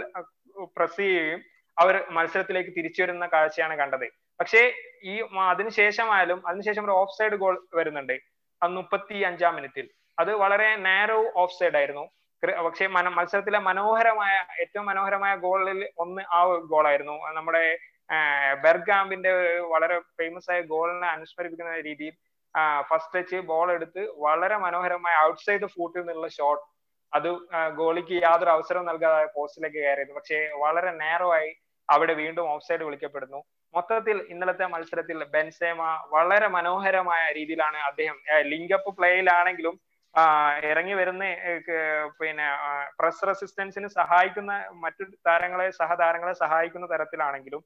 പ്രസ് 0.76 0.98
ചെയ്യുകയും 1.02 1.40
അവർ 1.76 1.94
മത്സരത്തിലേക്ക് 2.16 2.72
തിരിച്ചു 2.78 3.00
വരുന്ന 3.02 3.26
കാഴ്ചയാണ് 3.34 3.74
കണ്ടത്. 3.80 4.06
പക്ഷേ 4.40 4.60
ഈ 5.12 5.14
അതിനുശേഷമായാലും 5.52 6.38
അതിനുശേഷം 6.48 6.84
ഒരു 6.88 6.94
ഓഫ് 7.00 7.16
സൈഡ് 7.18 7.36
ഗോൾ 7.42 7.56
വരുന്നുണ്ട് 7.78 8.16
ആ 8.62 8.66
മുപ്പത്തി 8.76 9.16
അഞ്ചാം 9.30 9.54
മിനിറ്റിൽ. 9.58 9.86
അത് 10.18 10.30
വളരെ 10.42 10.68
നേരോ 10.88 11.18
ഓഫ് 11.42 11.56
സൈഡ് 11.60 11.76
ആയിരുന്നു 11.80 12.04
പക്ഷേ 12.66 12.86
മത്സരത്തിലെ 13.18 13.58
മനോഹരമായ 13.68 14.34
ഏറ്റവും 14.62 14.86
മനോഹരമായ 14.90 15.34
ഗോളിൽ 15.44 15.80
ഒന്ന് 16.02 16.22
ആ 16.36 16.40
ഗോളായിരുന്നു. 16.72 17.16
നമ്മുടെ 17.38 17.64
ബെർഗാമ്പിന്റെ 18.64 19.32
വളരെ 19.72 19.96
ഫേമസ് 20.18 20.50
ആയ 20.50 20.60
ഗോളിനെ 20.72 21.08
അനുസ്മരിപ്പിക്കുന്ന 21.08 21.74
രീതിയിൽ 21.80 22.14
ഫസ്റ്റ് 22.90 23.14
ടച്ച് 23.14 23.38
ബോൾ 23.46 23.68
എടുത്ത് 23.72 24.02
വളരെ 24.16 24.56
മനോഹരമായ 24.56 25.14
ഔട്ട്സൈഡ് 25.28 25.66
ഫൂട്ടിൽ 25.66 26.00
നിന്നുള്ള 26.00 26.28
ഷോട്ട് 26.28 26.64
അത് 27.12 27.28
ഗോളിക്ക് 27.76 28.16
യാതൊരു 28.22 28.50
അവസരം 28.50 28.84
നൽകാതെ 28.86 29.26
പോസ്റ്റിലേക്ക് 29.34 29.78
കയറിയത് 29.78 30.12
പക്ഷേ 30.12 30.38
വളരെ 30.62 30.90
നേരോ 31.02 31.28
ആയി 31.34 31.50
അവിടെ 31.88 32.14
വീണ്ടും 32.14 32.46
ഓഫ് 32.50 32.66
സൈഡ് 32.68 32.84
വിളിക്കപ്പെടുന്നു. 32.84 33.40
മൊത്തത്തിൽ 33.74 34.16
ഇന്നലത്തെ 34.32 34.66
മത്സരത്തിൽ 34.66 35.18
ബെൻസേമ 35.24 35.80
വളരെ 36.12 36.48
മനോഹരമായ 36.48 37.22
രീതിയിലാണ് 37.32 37.78
അദ്ദേഹം 37.80 38.16
ലിങ്കപ്പ് 38.52 38.90
പ്ലേയിലാണെങ്കിലും 38.98 39.74
ഇറങ്ങി 40.70 40.94
വരുന്ന 40.94 41.24
പിന്നെ 42.20 42.46
പ്രസ് 42.98 43.26
റെസിസ്റ്റൻസിന് 43.28 43.88
സഹായിക്കുന്ന 43.96 44.52
മറ്റു 44.84 45.04
താരങ്ങളെ 45.26 45.66
സഹതാരങ്ങളെ 45.70 46.34
സഹായിക്കുന്ന 46.34 46.86
തരത്തിലാണെങ്കിലും 46.86 47.62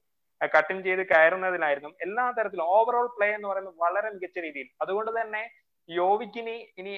കട്ടിങ് 0.47 0.83
ചെയ്ത് 0.83 1.01
കയറുന്നതിലായിരുന്നു 1.01 1.89
എല്ലാ 2.01 2.25
തരത്തിലും 2.37 2.69
ഓവറോൾ 2.77 3.07
പ്ലേ 3.17 3.27
എന്ന് 3.33 3.47
പറയുന്നത് 3.47 3.75
വളരെ 3.77 4.09
മികച്ച 4.13 4.37
രീതിയിൽ. 4.39 4.67
അതുകൊണ്ട് 4.81 5.11
തന്നെ 5.21 5.43
യോവിക്കിനി 5.89 6.55
ഇനി 6.77 6.93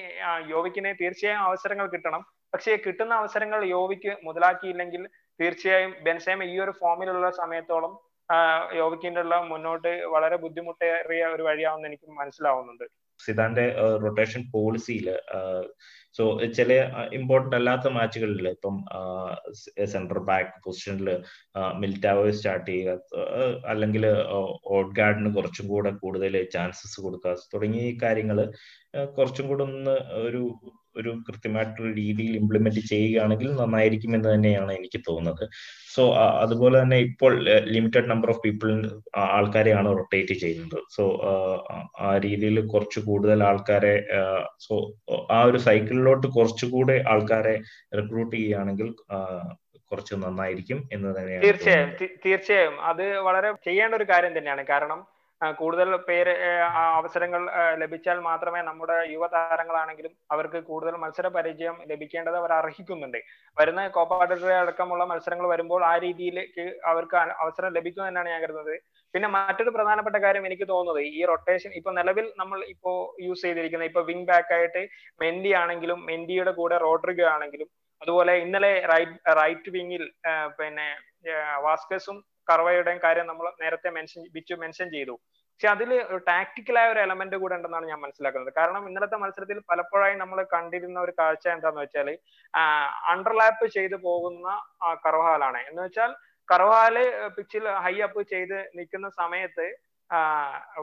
യോവിക്കിനെ 0.52 0.92
തീർച്ചയായും 0.92 1.42
അവസരങ്ങൾ 1.48 1.86
കിട്ടണം. 1.86 2.22
പക്ഷേ 2.54 2.72
കിട്ടുന്ന 2.86 3.12
അവസരങ്ങൾ 3.14 3.64
യോവിക്ക് 3.64 4.16
മുതലാക്കിയില്ലെങ്കിൽ 4.24 5.04
തീർച്ചയായും 5.40 5.92
ബെൻസേമ 6.06 6.44
ഈ 6.44 6.56
ഒരു 6.60 6.72
ഫോമിലുള്ള 6.80 7.30
സമയത്തോളം 7.30 7.92
യോവിക്കിന്റെ 8.80 9.20
ഉള്ള 9.20 9.36
മുന്നോട്ട് 9.42 9.92
വളരെ 10.14 10.36
ബുദ്ധിമുട്ടേറിയ 10.36 11.22
ഒരു 11.26 11.42
വഴിയാവുന്ന 11.42 11.86
എനിക്ക് 11.86 12.06
മനസ്സിലാവുന്നുണ്ട്. 12.10 12.84
സിദാന്റെ 13.24 13.64
റൊട്ടേഷൻ 14.04 14.42
പോളിസിയിൽ 14.52 15.08
സോ 16.14 16.22
ചില 16.52 16.72
ഇമ്പോർട്ടന്റ് 17.12 17.56
അല്ലാത്ത 17.56 17.88
മാച്ചുകളിൽ 17.88 18.48
ഇപ്പം 18.48 18.74
സെൻട്രൽ 19.86 20.22
ബാക്ക് 20.22 20.52
പൊസിഷനിൽ 20.64 21.08
മിൽറ്റാവോ 21.78 22.24
സ്റ്റാർട്ട് 22.30 22.68
ചെയ്യുക 22.70 23.22
അല്ലെങ്കിൽ 23.66 24.04
ഓഡ്ഗാർഡിന് 24.72 25.32
കുറച്ചും 25.34 25.68
കൂടെ 25.68 25.92
കൂടുതൽ 25.98 26.36
ചാൻസസ് 26.52 27.00
കൊടുക്കുക 27.00 27.34
തുടങ്ങിയ 27.54 27.90
കാര്യങ്ങൾ 28.02 28.40
കുറച്ചും 29.16 29.48
കൂടെ 29.48 29.64
ഒന്ന് 29.64 29.96
ഒരു 30.22 30.42
ഒരു 30.96 31.10
കൃത്യമായിട്ടുള്ള 31.28 31.92
രീതിയിൽ 31.94 32.36
ഇംപ്ലിമെന്റ് 32.36 32.80
ചെയ്യുകയാണെങ്കിൽ 32.80 33.48
നന്നായിരിക്കും 33.52 34.14
എന്ന് 34.14 34.34
തന്നെയാണ് 34.34 34.72
എനിക്ക് 34.72 35.00
തോന്നുന്നത്. 35.08 35.48
സോ 35.94 36.02
അതുപോലെ 36.14 36.82
തന്നെ 36.82 36.98
ഇപ്പോൾ 36.98 37.32
ലിമിറ്റഡ് 37.74 38.10
നമ്പർ 38.10 38.30
ഓഫ് 38.30 38.42
പീപ്പിൾ 38.44 38.70
ആൾക്കാരെയാണ് 39.16 39.88
റൊട്ടേറ്റ് 39.98 40.34
ചെയ്യുന്നത്. 40.34 40.78
സോ 40.96 41.04
ആ 42.00 42.18
രീതിയിൽ 42.18 42.66
കുറച്ച് 42.66 43.00
കൂടുതൽ 43.00 43.44
ആൾക്കാരെ 43.44 43.94
സോ 44.60 44.76
ആ 45.30 45.42
ഒരു 45.42 45.58
സൈക്കിളിലോട്ട് 45.58 46.26
കുറച്ചുകൂടെ 46.26 47.04
ആൾക്കാരെ 47.08 47.56
റിക്രൂട്ട് 47.96 48.36
ചെയ്യുകയാണെങ്കിൽ 48.36 48.90
കുറച്ച് 49.90 50.14
നന്നായിരിക്കും 50.14 50.88
എന്ന് 50.92 51.08
തന്നെയാണ് 51.16 51.44
തീർച്ചയായും. 51.44 51.90
തീർച്ചയായും. 52.26 52.80
അത് 52.80 53.04
വളരെ 53.28 53.52
ചെയ്യേണ്ട 53.64 53.94
ഒരു 53.94 54.04
കാര്യം 54.04 54.38
തന്നെയാണ്. 54.38 54.64
കാരണം 54.70 55.00
കൂടുതൽ 55.60 55.88
പേര് 56.08 56.32
അവസരങ്ങൾ 56.98 57.42
ലഭിച്ചാൽ 57.82 58.18
മാത്രമേ 58.28 58.60
നമ്മുടെ 58.68 58.96
യുവതാരങ്ങളാണെങ്കിലും 59.12 60.12
അവർക്ക് 60.34 60.58
കൂടുതൽ 60.70 60.94
മത്സര 61.04 61.26
പരിചയം 61.36 61.76
ലഭിക്കേണ്ടത് 61.90 62.36
അവർ 62.40 62.52
അർഹിക്കുന്നുണ്ട്. 62.58 63.20
വരുന്ന 63.56 63.86
കോപ്പ 63.96 64.20
അടക്കമുള്ള 64.60 65.04
മത്സരങ്ങൾ 65.12 65.46
വരുമ്പോൾ 65.54 65.82
ആ 65.90 65.94
രീതിയിലേക്ക് 66.06 66.66
അവർക്ക് 66.92 67.16
അവസരം 67.44 67.70
ലഭിക്കും 67.78 68.06
എന്നാണ് 68.10 68.30
ഞാൻ 68.34 68.40
കരുതുന്നത്. 68.44 68.74
പിന്നെ 69.14 69.28
മറ്റൊരു 69.36 69.70
പ്രധാനപ്പെട്ട 69.76 70.18
കാര്യം 70.24 70.44
എനിക്ക് 70.50 70.66
തോന്നുന്നത് 70.72 71.00
ഈ 71.18 71.22
റൊട്ടേഷൻ 71.32 71.70
ഇപ്പൊ 71.80 71.90
നിലവിൽ 72.00 72.26
നമ്മൾ 72.42 72.58
ഇപ്പോ 72.74 72.92
യൂസ് 73.26 73.44
ചെയ്തിരിക്കുന്ന 73.46 73.90
ഇപ്പൊ 73.90 74.02
വിങ് 74.10 74.26
ബാക്ക് 74.30 74.52
ആയിട്ട് 74.58 74.82
മെൻഡി 75.20 75.52
ആണെങ്കിലും 75.62 75.98
മെൻഡിയുടെ 76.10 76.52
കൂടെ 76.60 76.76
റോഡ്രിഗോ 76.86 77.26
ആണെങ്കിലും 77.34 77.68
അതുപോലെ 78.02 78.32
ഇന്നലെ 78.44 78.72
റൈറ്റ് 78.92 79.34
റൈറ്റ് 79.40 79.70
വിങ്ങിൽ 79.74 80.04
പിന്നെ 80.58 80.86
വാസ്കസും 81.66 82.16
കർവയുടെയും 82.48 83.00
കാര്യം 83.06 83.26
നമ്മൾ 83.30 83.46
നേരത്തെ 83.62 83.90
മെൻഷൻ 83.96 84.24
ബിച്ചു 84.36 84.54
മെൻഷൻ 84.62 84.88
ചെയ്തു. 84.96 85.14
പക്ഷെ 85.52 85.68
അതിൽ 85.74 85.90
ടാക്ടിക്കലായ 86.28 86.86
ഒരു 86.92 87.00
എലമെന്റ് 87.04 87.36
കൂടെ 87.42 87.54
ഉണ്ടെന്നാണ് 87.56 87.86
ഞാൻ 87.92 88.00
മനസ്സിലാക്കുന്നത്. 88.04 88.52
കാരണം 88.58 88.82
ഇന്നലത്തെ 88.88 89.18
മത്സരത്തിൽ 89.22 89.58
പലപ്പോഴായി 89.70 90.16
നമ്മൾ 90.22 90.38
കണ്ടിരുന്ന 90.54 90.98
ഒരു 91.06 91.12
കാഴ്ച 91.20 91.46
എന്താന്ന് 91.56 91.82
വെച്ചാൽ 91.84 92.08
അണ്ടർലാപ്പ് 93.14 93.66
ചെയ്തു 93.76 93.98
പോകുന്ന 94.06 94.48
കർവഹാലാണ് 95.06 95.60
എന്ന് 95.70 95.82
വെച്ചാൽ 95.86 96.12
കർവാൽ 96.48 96.96
പിച്ചിൽ 97.36 97.64
ഹൈ 97.84 97.94
അപ്പ് 98.06 98.22
ചെയ്ത് 98.32 98.58
നിൽക്കുന്ന 98.78 99.08
സമയത്ത് 99.20 99.66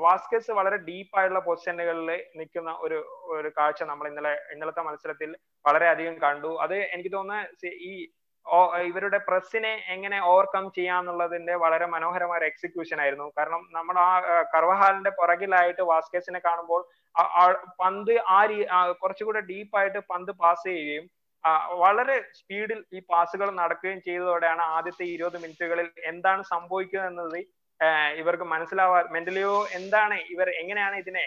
വാസ്കസ് 0.06 0.52
വളരെ 0.60 0.78
ഡീപ്പ് 0.86 1.18
ആയിട്ടുള്ള 1.20 1.42
പൊസിഷനുകളിൽ 1.48 2.10
നിൽക്കുന്ന 2.40 2.72
ഒരു 2.86 2.98
ഒരു 3.36 3.50
കാഴ്ച 3.58 3.82
നമ്മൾ 3.90 4.06
ഇന്നലെ 4.12 4.32
ഇന്നലത്തെ 4.54 4.84
മത്സരത്തിൽ 4.88 5.30
വളരെയധികം 5.66 6.16
കണ്ടു. 6.24 6.52
അത് 6.64 6.76
എനിക്ക് 6.94 7.12
തോന്നുന്നത് 7.18 7.68
ഈ 7.90 7.92
ഇവരുടെ 8.88 9.20
പ്രസ്സിനെ 9.28 9.74
എങ്ങനെ 9.96 10.18
ഓവർകം 10.30 10.66
ചെയ്യാന്നുള്ളതിന്റെ 10.78 11.54
വളരെ 11.64 11.86
മനോഹരമായ 11.86 12.50
എക്സിക്യൂഷൻ 12.52 12.98
ആയിരുന്നു. 13.04 13.28
കാരണം 13.38 13.62
നമ്മൾ 13.72 13.96
ആ 14.00 14.10
കർവഹാലിന്റെ 14.56 15.12
പുറകിലായിട്ട് 15.20 15.84
വാസ്കേസിനെ 15.94 16.42
കാണുമ്പോൾ 16.48 16.82
പന്ത് 17.80 18.14
ആ 18.38 18.40
രീ 18.46 18.58
കുറച്ചുകൂടെ 19.02 19.42
ഡീപ്പായിട്ട് 19.50 20.02
പന്ത് 20.12 20.32
പാസ് 20.42 20.66
ചെയ്യുകയും 20.70 21.08
വളരെ 21.82 22.16
സ്പീഡിൽ 22.40 22.80
ഈ 22.94 23.00
പാസുകൾ 23.10 23.48
നടക്കുകയും 23.60 24.00
ചെയ്തതോടെയാണ് 24.08 24.64
ആദ്യത്തെ 24.78 25.06
ഇരുപത് 25.14 25.38
മിനിറ്റുകളിൽ 25.44 25.88
എന്താണ് 26.12 26.42
സംഭവിക്കുന്നത് 26.54 27.10
എന്നത് 27.12 27.40
ഇവർക്ക് 28.20 28.46
മനസ്സിലാവാ 28.46 28.98
മെന്റലിയോ 29.16 29.54
എന്താണ് 29.80 30.16
ഇവർ 30.34 30.48
എങ്ങനെയാണ് 30.62 30.96
ഇതിനെ 30.96 31.24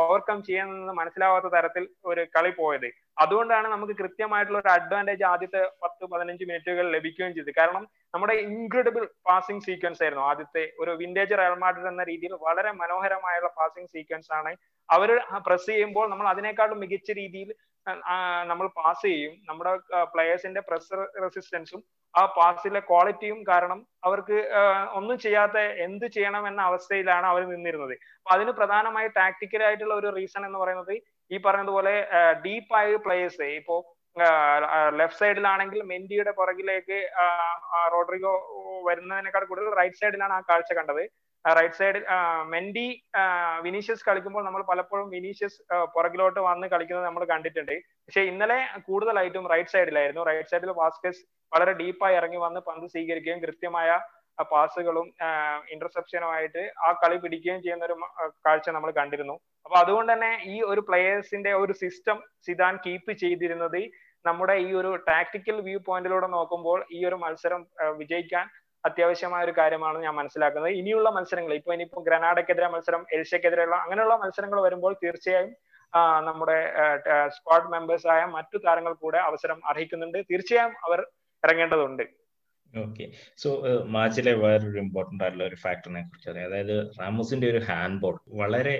ഓവർകം 0.00 0.38
ചെയ്യാൻ 0.46 0.68
മനസ്സിലാവാത്ത 0.98 1.48
തരത്തിൽ 1.54 1.84
ഒരു 2.10 2.22
കളി 2.36 2.52
പോയത്. 2.60 2.88
അതുകൊണ്ടാണ് 3.22 3.66
നമുക്ക് 3.74 3.94
കൃത്യമായിട്ടുള്ള 4.00 4.58
ഒരു 4.62 4.70
അഡ്വാന്റേജ് 4.76 5.24
ആദ്യത്തെ 5.32 5.60
പത്ത് 5.82 6.04
പതിനഞ്ച് 6.12 6.44
മിനിറ്റുകൾ 6.50 6.86
ലഭിക്കുകയും 6.96 7.34
ചെയ്തു 7.36 7.52
കാരണം 7.58 7.84
നമ്മുടെ 8.14 8.34
ഇൻക്രെഡിബിൾ 8.46 9.04
പാസിംഗ് 9.28 9.64
സീക്വൻസ് 9.66 10.02
ആയിരുന്നു 10.04 10.24
ആദ്യത്തെ 10.30 10.64
ഒരു 10.82 10.92
വിന്റേജ് 11.02 11.38
റയൽ 11.40 11.56
മാഡ്രിഡ് 11.64 11.90
എന്ന 11.92 12.04
രീതിയിൽ 12.10 12.34
വളരെ 12.46 12.72
മനോഹരമായുള്ള 12.82 13.50
പാസിംഗ് 13.60 13.90
സീക്വൻസ് 13.94 14.32
ആണ്. 14.38 14.52
അവർ 14.88 15.10
പ്രസ് 15.46 15.68
ചെയ്യുമ്പോൾ 15.70 16.06
നമ്മൾ 16.12 16.26
അതിനേക്കാളും 16.34 16.80
മികച്ച 16.84 17.10
രീതിയിൽ 17.22 17.48
നമ്മൾ 18.50 18.66
പാസ് 18.78 19.02
ചെയ്യും. 19.08 19.34
നമ്മുടെ 19.48 19.72
പ്ലെയേഴ്സിന്റെ 20.14 20.62
പ്രഷർ 20.68 21.00
റെസിസ്റ്റൻസും 21.24 21.82
ആ 22.14 22.22
പാസിലെ 22.36 22.80
ക്വാളിറ്റിയും 22.90 23.38
കാരണം 23.50 23.80
അവർക്ക് 24.08 24.36
ഒന്നും 24.98 25.16
ചെയ്യാത്ത 25.24 25.56
എന്ത് 25.86 26.06
ചെയ്യണം 26.14 26.44
എന്ന 26.50 26.60
അവസ്ഥയിലാണ് 26.70 27.26
അവർ 27.32 27.42
നിന്നിരുന്നത്. 27.52 27.94
അപ്പൊ 28.18 28.30
അതിന് 28.36 28.52
പ്രധാനമായി 28.60 29.08
ടാക്ടിക്കലായിട്ടുള്ള 29.18 29.94
ഒരു 30.00 30.10
റീസൺ 30.18 30.42
എന്ന് 30.48 30.60
പറയുന്നത് 30.62 30.94
ഈ 31.30 31.38
പറഞ്ഞതുപോലെ 31.46 31.94
ഡീപ്പായ 32.46 32.96
പ്ലേയേഴ്സ് 33.06 33.48
ഇപ്പോ 33.60 33.76
ലെഫ്റ്റ് 35.00 35.20
സൈഡിലാണെങ്കിൽ 35.22 35.80
മെൻഡിയുടെ 35.92 36.32
പുറകിലേക്ക് 36.40 36.98
റോഡ്രിഗോ 37.94 38.32
വരുന്നതിനേക്കാൾ 38.88 39.44
കൂടുതൽ 39.50 39.74
റൈറ്റ് 39.80 40.00
സൈഡിലാണ് 40.02 40.34
ആ 40.38 40.40
കാഴ്ച 40.50 40.72
കണ്ടത്. 40.78 41.02
റൈറ്റ് 41.58 41.78
സൈഡിൽ 41.80 42.02
മെൻഡി 42.52 42.86
വിനീഷ്യസ് 43.66 44.04
കളിക്കുമ്പോൾ 44.08 44.42
നമ്മൾ 44.46 44.62
പലപ്പോഴും 44.70 45.06
വിനീഷ്യസ് 45.16 45.58
പുറകിലോട്ട് 45.94 46.40
വന്ന് 46.48 46.66
കളിക്കുന്നത് 46.72 47.06
നമ്മൾ 47.08 47.24
കണ്ടിട്ടുണ്ട്. 47.32 47.74
പക്ഷെ 48.06 48.22
ഇന്നലെ 48.30 48.58
കൂടുതലായിട്ടും 48.88 49.46
റൈറ്റ് 49.52 49.74
സൈഡിലായിരുന്നു 49.74 50.24
റൈറ്റ് 50.30 50.52
സൈഡിൽ 50.52 50.72
വാസ്കസ് 50.82 51.22
വളരെ 51.52 51.74
ഡീപ്പായി 51.80 52.16
ഇറങ്ങി 52.20 52.40
വന്ന് 52.46 52.62
പന്ത് 52.68 52.86
സ്വീകരിക്കുകയും 52.94 53.42
കൃത്യമായ 53.46 53.90
പാസുകളും 54.52 55.06
ഇന്റർസെപ്ഷനുമായിട്ട് 55.74 56.62
ആ 56.86 56.88
കളി 57.02 57.16
പിടിക്കുകയും 57.20 57.60
ചെയ്യുന്ന 57.66 57.84
ഒരു 57.88 57.94
കാഴ്ച 58.46 58.68
നമ്മൾ 58.76 58.90
കണ്ടിരുന്നു. 58.98 59.36
അപ്പൊ 59.66 59.76
അതുകൊണ്ട് 59.82 60.10
തന്നെ 60.12 60.32
ഈ 60.54 60.56
ഒരു 60.72 60.82
പ്ലേയേഴ്സിന്റെ 60.88 61.52
ഒരു 61.62 61.72
സിസ്റ്റം 61.82 62.18
സിദാൻ 62.46 62.74
കീപ്പ് 62.84 63.12
ചെയ്തിരുന്നത് 63.22 63.80
നമ്മുടെ 64.24 64.54
ഈ 64.66 64.68
ഒരു 64.80 64.90
ടാക്ടിക്കൽ 65.08 65.56
വ്യൂ 65.66 65.80
പോയിന്റിലൂടെ 65.88 66.28
നോക്കുമ്പോൾ 66.36 66.78
ഈ 66.96 67.00
ഒരു 67.08 67.16
മത്സരം 67.24 67.62
വിജയിക്കാൻ 68.00 68.46
അത്യാവശ്യമായ 68.88 69.46
ഒരു 69.46 69.54
കാര്യമാണ് 69.60 69.98
ഞാൻ 70.06 70.14
മനസ്സിലാക്കുന്നത്. 70.20 70.72
ഇനിയുള്ള 70.80 71.08
മത്സരങ്ങൾ 71.16 71.52
ഇപ്പൊ 71.60 71.72
ഇനിയിപ്പോ 71.76 72.00
ഗ്രനാഡക്കെതിരെ 72.08 72.68
മത്സരം 72.74 73.02
എൽഷ്യക്കെതിരെയുള്ള 73.18 73.76
അങ്ങനെയുള്ള 73.84 74.16
മത്സരങ്ങൾ 74.22 74.60
വരുമ്പോൾ 74.66 74.94
തീർച്ചയായും 75.04 75.52
നമ്മുടെ 76.28 76.58
സ്ക്വാഡ് 77.34 77.70
മെമ്പേഴ്സ് 77.74 78.08
ആയ 78.14 78.22
മറ്റു 78.36 78.56
താരങ്ങൾ 78.66 78.92
കൂടെ 79.02 79.18
അവസരം 79.28 79.58
അർഹിക്കുന്നുണ്ട്. 79.70 80.18
തീർച്ചയായും 80.30 80.74
അവർ 80.86 81.00
ഇറങ്ങേണ്ടതുണ്ട്. 81.44 82.04
ഓക്കെ 82.74 83.04
സോ 83.42 83.48
മാച്ചിലെ 83.94 84.32
വേറൊരു 84.42 84.78
ഇമ്പോർട്ടന്റ് 84.78 85.22
ആയിട്ടുള്ള 85.24 85.44
ഒരു 85.44 85.56
ഫാക്ടറിനെ 85.64 86.02
കുറിച്ച് 86.08 86.28
അറിയാം 86.30 86.48
അതായത് 86.50 86.74
റാമോസിന്റെ 87.00 87.46
ഒരു 87.52 87.60
ഹാൻഡ് 87.68 88.00
ബോൾ 88.02 88.16
വളരെ 88.40 88.74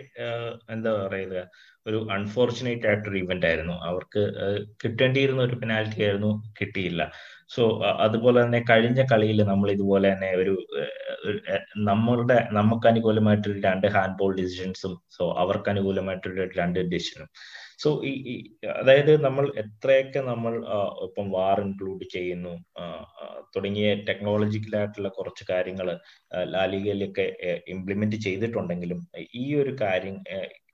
എന്താ 0.70 0.92
പറയുക 1.05 1.44
ഒരു 1.87 1.99
അൺഫോർച്ചുനേറ്റ് 2.11 2.87
ആയിട്ടൊരു 2.88 3.18
ഇവന്റ് 3.25 3.46
ആയിരുന്നു. 3.46 3.77
അവർക്ക് 3.90 4.22
കിട്ടേണ്ടിയിരുന്ന 4.85 5.42
ഒരു 5.42 5.57
പെനാൽറ്റി 5.62 6.01
ആയിരുന്നു 6.05 6.31
കിട്ടിയില്ല. 6.61 7.03
സോ 7.55 7.62
അതുപോലെ 8.07 8.38
തന്നെ 8.44 8.61
കഴിഞ്ഞ 8.70 9.01
കളിയിൽ 9.12 9.40
നമ്മൾ 9.51 9.68
ഇതുപോലെ 9.70 10.09
തന്നെ 10.12 10.31
ഒരു 10.37 10.55
നമ്മളുടെ 11.90 12.38
നമുക്ക് 12.53 12.87
അനുകൂലമായിട്ടൊരു 12.88 13.61
രണ്ട് 13.61 13.87
ഹാൻഡ് 13.96 14.18
ബോൾ 14.20 14.33
ഡിസിഷൻസും 14.40 14.94
സോ 15.16 15.25
അവർക്ക് 15.44 15.70
അനുകൂലമായിട്ടൊരു 15.70 16.46
രണ്ട് 16.61 16.81
ഡിസിഷനും 16.94 17.31
സോ 17.79 17.89
ഈ 18.05 18.35
അതായത് 18.77 19.25
നമ്മൾ 19.25 19.53
എത്രയൊക്കെ 19.57 20.21
നമ്മൾ 20.21 20.53
ഇപ്പം 21.05 21.27
വാർ 21.31 21.61
ഇൻക്ലൂഡ് 21.61 22.05
ചെയ്യുന്നു 22.12 22.53
തുടങ്ങിയ 23.57 23.95
ടെക്നോളജിക്കലായിട്ടുള്ള 24.09 25.09
കുറച്ച് 25.09 25.45
കാര്യങ്ങൾ 25.51 25.89
ലാലികയിലൊക്കെ 26.47 27.27
ഇംപ്ലിമെന്റ് 27.69 28.17
ചെയ്തിട്ടുണ്ടെങ്കിലും 28.17 29.01
ഈ 29.35 29.55
ഒരു 29.55 29.77
കാര്യം 29.83 30.17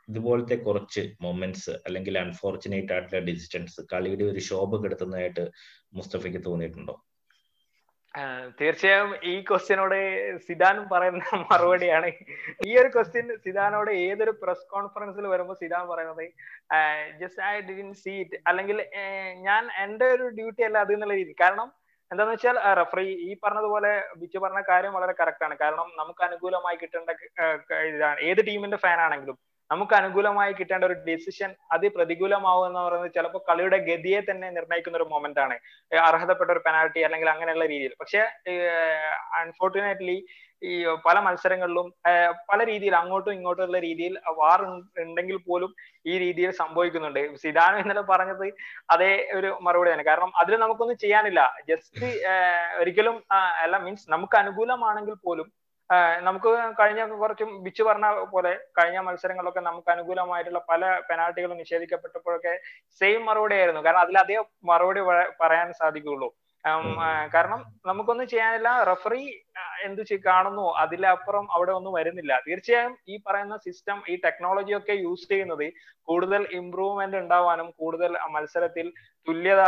ഇതുപോലത്തെ 0.08 0.56
കുറച്ച് 0.58 1.02
മൊമെന്റ്സ് 1.20 1.70
അല്ലെങ്കിൽ 1.86 2.18
അൺഫോർച്ചുനേറ്റ് 2.18 2.92
ആയിട്ടുള്ള 2.92 3.20
ഡിസിഷൻസ് 3.24 3.80
കളിയുടെ 3.92 4.24
ഒരു 4.24 4.40
ശോഭ 4.40 4.82
കെടുത്തുന്നതായിട്ട് 4.82 5.44
മുസ്തഫയ്ക്ക് 5.94 6.44
തോന്നിയിട്ടുണ്ടോ? 6.44 6.94
തീർച്ചയായും 8.58 9.10
ഈ 9.30 9.34
ക്വസ്റ്റ്യനോട് 9.48 9.98
സിദാൻ 10.46 10.76
പറയുന്ന 10.90 11.20
മറുപടിയാണ്. 11.50 12.08
ഈ 12.68 12.72
ഒരു 12.80 12.88
ക്വസ്റ്റ്യൻ 12.94 13.28
സിദാനോട് 13.44 13.90
ഏതൊരു 14.08 14.32
പ്രസ് 14.42 14.66
കോൺഫറൻസിൽ 14.74 15.26
വരുമ്പോൾ 15.34 15.56
സിദാൻ 15.62 15.84
പറയുന്നത് 15.92 16.24
just 17.20 17.42
I 17.50 17.54
didn't 17.70 17.88
see 18.02 18.14
it 18.24 18.38
അല്ലെങ്കിൽ 18.50 18.78
ഞാൻ 19.48 19.62
എന്റെ 19.84 20.08
ഒരു 20.16 20.26
ഡ്യൂട്ടി 20.38 20.62
അല്ല 20.68 20.78
അത് 20.84 20.92
എന്നുള്ള 20.96 21.16
രീതി. 21.20 21.34
കാരണം 21.42 21.68
എന്താന്ന് 22.10 22.32
വെച്ചാൽ 22.34 22.56
റഫറി 22.80 23.06
ഈ 23.26 23.32
പറഞ്ഞതുപോലെ 23.44 23.90
ബിച്ചു 24.20 24.38
പറഞ്ഞ 24.44 24.60
കാര്യം 24.70 24.92
വളരെ 24.98 25.14
കറക്റ്റ് 25.20 25.44
ആണ്. 25.46 25.54
കാരണം 25.62 25.88
നമുക്ക് 26.00 26.22
അനുകൂലമായി 26.28 26.76
കിട്ടേണ്ട 26.82 27.10
ഇതാണ്. 27.92 28.18
ഏത് 28.30 28.40
ടീമിന്റെ 28.48 28.78
ഫാൻ 28.84 28.98
ആണെങ്കിലും 29.06 29.36
നമുക്ക് 29.72 29.94
അനുകൂലമായി 30.00 30.52
കിട്ടേണ്ട 30.60 30.84
ഒരു 30.90 30.96
ഡിസിഷൻ 31.08 31.50
അത് 31.74 31.86
പ്രതികൂലമാവും 31.96 32.64
എന്ന് 32.68 32.80
പറയുന്നത് 32.86 33.16
ചിലപ്പോൾ 33.16 33.42
കളിയുടെ 33.48 33.78
ഗതിയെ 33.88 34.20
തന്നെ 34.30 34.48
നിർണയിക്കുന്ന 34.58 35.00
ഒരു 35.00 35.08
മൊമെന്റ് 35.12 35.42
ആണ്. 35.46 35.56
അർഹതപ്പെട്ട 36.10 36.50
ഒരു 36.56 36.62
പെനാൾട്ടി 36.68 37.02
അല്ലെങ്കിൽ 37.08 37.30
അങ്ങനെയുള്ള 37.34 37.66
രീതിയിൽ. 37.74 37.94
പക്ഷെ 38.00 38.22
അൺഫോർച്ചുനേറ്റ്ലി 39.42 40.16
ഈ 40.70 40.72
പല 41.06 41.16
മത്സരങ്ങളിലും 41.26 41.86
പല 42.50 42.58
രീതിയിൽ 42.70 42.94
അങ്ങോട്ടും 42.98 43.32
ഇങ്ങോട്ടും 43.36 43.62
ഉള്ള 43.64 43.78
രീതിയിൽ 43.86 44.14
വാർ 44.40 44.60
ഉണ്ടെങ്കിൽ 45.04 45.38
പോലും 45.46 45.70
ഈ 46.10 46.12
രീതിയിൽ 46.24 46.50
സംഭവിക്കുന്നുണ്ട്. 46.60 47.22
സിദാൻ 47.42 47.78
ഇന്നലെ 47.80 48.04
പറഞ്ഞത് 48.12 48.46
അതേ 48.94 49.10
ഒരു 49.38 49.50
മറുപടി 49.66 49.90
തന്നെ. 49.92 50.06
കാരണം 50.10 50.30
അതിൽ 50.42 50.54
നമുക്കൊന്നും 50.64 50.98
ചെയ്യാനില്ല. 51.04 51.40
ജസ്റ്റ് 51.70 52.10
ഒരിക്കലും 52.82 53.18
അല്ല 53.64 53.76
മീൻസ് 53.86 54.06
നമുക്ക് 54.14 54.38
അനുകൂലമാണെങ്കിൽ 54.42 55.16
പോലും 55.26 55.48
നമുക്ക് 56.26 56.50
കഴിഞ്ഞ 56.80 57.02
കുറച്ചും 57.22 57.50
ബിച്ച് 57.64 57.82
പറഞ്ഞ 57.88 58.06
പോലെ 58.34 58.52
കഴിഞ്ഞ 58.78 58.98
മത്സരങ്ങളിലൊക്കെ 59.06 59.62
നമുക്ക് 59.68 59.90
അനുകൂലമായിട്ടുള്ള 59.94 60.60
പല 60.70 60.84
പെനാൾട്ടികളും 61.08 61.58
നിഷേധിക്കപ്പെട്ടപ്പോഴൊക്കെ 61.62 62.54
സെയിം 63.00 63.20
മറുപടി 63.30 63.56
ആയിരുന്നു. 63.58 63.82
കാരണം 63.86 64.04
അതിൽ 64.06 64.18
അതേ 64.24 64.38
മറുപടി 64.70 65.02
പറയാൻ 65.42 65.68
സാധിക്കുകയുള്ളൂ. 65.80 66.30
കാരണം 67.34 67.60
നമുക്കൊന്നും 67.88 68.26
ചെയ്യാനില്ല. 68.32 68.68
റഫറി 68.88 69.22
എന്ത് 69.86 70.02
കാണുന്നു 70.26 70.66
അതിലപ്പുറം 70.82 71.46
അവിടെ 71.54 71.72
ഒന്നും 71.78 71.92
വരുന്നില്ല. 71.98 72.32
തീർച്ചയായും 72.46 72.92
ഈ 73.12 73.14
പറയുന്ന 73.26 73.56
സിസ്റ്റം 73.64 73.98
ഈ 74.12 74.14
ടെക്നോളജി 74.26 74.74
ഒക്കെ 74.78 74.94
യൂസ് 75.06 75.26
ചെയ്യുന്നത് 75.32 75.66
കൂടുതൽ 76.08 76.42
ഇമ്പ്രൂവ്മെന്റ് 76.60 77.18
ഉണ്ടാവാനും 77.22 77.68
കൂടുതൽ 77.80 78.12
മത്സരത്തിൽ 78.34 78.86
തുല്യത 79.26 79.64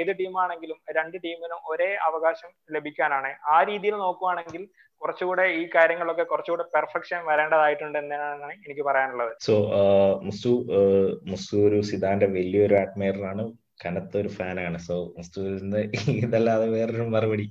ഏത് 0.00 0.12
ടീമാണെങ്കിലും 0.20 0.78
രണ്ട് 0.98 1.18
ടീമിനും 1.26 1.60
ഒരേ 1.72 1.90
അവകാശം 2.08 2.50
ലഭിക്കാനാണ്. 2.76 3.32
ആ 3.54 3.58
രീതിയിൽ 3.70 3.96
നോക്കുവാണെങ്കിൽ 4.06 4.64
കുറച്ചുകൂടെ 5.02 5.44
ഈ 5.60 5.62
കാര്യങ്ങളൊക്കെ 5.74 6.24
കുറച്ചുകൂടെ 6.24 6.64
പെർഫെക്ഷൻ 6.74 7.20
വരേണ്ടതായിട്ടുണ്ട് 7.30 7.98
എന്നാണ് 7.98 8.50
എനിക്ക് 8.64 8.84
പറയാനുള്ളത്. 8.88 9.32
സോ 9.46 9.54
മുസ്തു 10.22 10.52
മുസ്തു 11.24 11.56
ഒരു 11.68 11.80
സിദാന്റെ 11.90 12.28
വലിയൊരു 12.36 12.76
അഡ്മയറാണ് 12.84 13.44
കനത്ത 13.82 14.12
ഒരു 14.22 14.30
ഫാനാണ്. 14.36 14.78
സോ 14.86 14.94
മുസ്തുവിന്ന് 15.18 15.80
ഇതല്ലാതെ 16.24 16.66
വേറൊരു 16.74 17.06
മറുപടി 17.14 17.46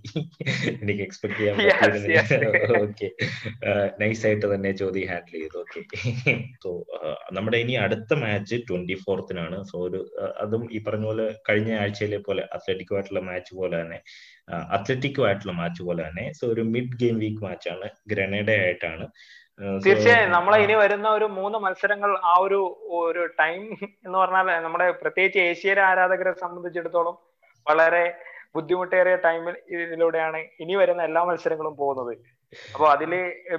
എനിക്ക് 0.81 1.01
എക്സ്പെക്ട് 1.07 1.37
ചെയ്യാൻ 1.39 1.55
പറ്റിയിരുന്നില്ല. 1.59 2.21
ഓക്കെ 2.85 3.09
നൈസ് 4.01 4.23
ആയിട്ട് 4.29 4.45
തന്നെ 4.53 4.71
ചോദ്യം 4.81 5.07
ഹാൻഡിൽ 5.11 5.37
ചെയ്തു. 5.41 5.57
ഓക്കെ 5.63 5.81
സോ 6.63 6.71
നമ്മുടെ 7.37 7.59
ഇനി 7.65 7.75
അടുത്ത 7.85 8.13
മാച്ച് 8.23 8.59
ട്വന്റി 8.69 8.97
ഫോർത്തിനാണ് 9.05 9.59
സോ 9.71 9.77
ഒരു 9.87 10.01
അതും 10.45 10.65
ഈ 10.75 10.79
പറഞ്ഞ 10.87 11.05
പോലെ 11.11 11.27
കഴിഞ്ഞ 11.49 11.71
ആഴ്ചയിലെ 11.83 12.21
പോലെ 12.29 12.45
അത്ലറ്റിക്കുമായിട്ടുള്ള 12.57 13.23
മാച്ച് 13.29 13.53
പോലെ 13.61 13.75
തന്നെ 13.81 13.99
അത്ലറ്റിക്കുമായിട്ടുള്ള 14.75 15.53
മാച്ച് 15.61 15.81
പോലെ 15.89 16.01
തന്നെ. 16.07 16.27
സോ 16.37 16.45
ഒരു 16.53 16.63
മിഡ് 16.75 16.97
ഗെയിം 17.01 17.17
വീക്ക് 17.25 17.43
മാച്ചാണ് 17.47 17.89
ഗ്രനേഡ 18.13 18.49
ആയിട്ടാണ് 18.63 19.05
തീർച്ചയായും. 19.85 20.31
നമ്മളെ 20.37 20.57
ഇനി 20.63 20.75
വരുന്ന 20.81 21.07
ഒരു 21.17 21.27
മൂന്ന് 21.37 21.57
മത്സരങ്ങൾ 21.65 22.11
ആ 22.31 22.33
ഒരു 22.45 22.59
ഒരു 22.99 23.23
ടൈം 23.41 23.61
എന്ന് 24.05 24.17
പറഞ്ഞാൽ 24.21 24.47
നമ്മുടെ 24.65 24.87
പ്രത്യേകിച്ച് 25.01 25.39
ഏഷ്യൻ 25.49 25.79
ആരാധകരെ 25.89 26.33
സംബന്ധിച്ചിടത്തോളം 26.43 27.15
വളരെ 27.67 28.03
ബുദ്ധിമുട്ടേറിയ 28.55 29.15
ടൈമിൽ 29.25 29.55
ഇതിലൂടെയാണ് 29.73 30.39
ഇനി 30.63 30.75
വരുന്ന 30.81 31.01
എല്ലാ 31.09 31.21
മത്സരങ്ങളും 31.29 31.73
പോകുന്നത്. 31.81 32.13
അപ്പൊ 32.73 32.85
അതിൽ 32.93 33.11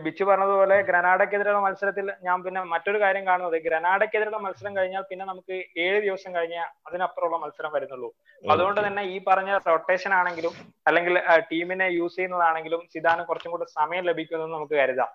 ബിച്ചു 0.04 0.24
പറഞ്ഞതുപോലെ 0.28 0.76
ഗ്രനാഡക്കെതിരെയുള്ള 0.88 1.60
മത്സരത്തിൽ 1.66 2.06
ഞാൻ 2.26 2.38
പിന്നെ 2.44 2.60
മറ്റൊരു 2.72 2.98
കാര്യം 3.02 3.24
കാണുന്നത്. 3.28 3.56
ഗ്രനാഡക്കെതിരെയുള്ള 3.66 4.40
മത്സരം 4.46 4.72
കഴിഞ്ഞാൽ 4.78 5.04
പിന്നെ 5.10 5.24
നമുക്ക് 5.30 5.56
ഏഴ് 5.84 5.98
ദിവസം 6.06 6.30
കഴിഞ്ഞാൽ 6.36 6.66
അതിനപ്പുറമുള്ള 6.88 7.38
മത്സരം 7.44 7.72
വരുന്നുള്ളൂ. 7.76 8.10
അതുകൊണ്ട് 8.44 8.80
തന്നെ 8.86 9.02
ഈ 9.14 9.16
പറഞ്ഞ 9.28 9.58
റൊട്ടേഷൻ 9.70 10.14
ആണെങ്കിലും 10.20 10.54
അല്ലെങ്കിൽ 10.90 11.16
ടീമിനെ 11.50 11.88
യൂസ് 12.00 12.16
ചെയ്യുന്നതാണെങ്കിലും 12.16 12.82
സിദാന് 12.94 13.24
കുറച്ചും 13.30 13.52
കൂടെ 13.54 13.68
സമയം 13.80 14.04
ലഭിക്കുമെന്ന് 14.10 14.56
നമുക്ക് 14.56 14.76
കരുതാം. 14.82 15.12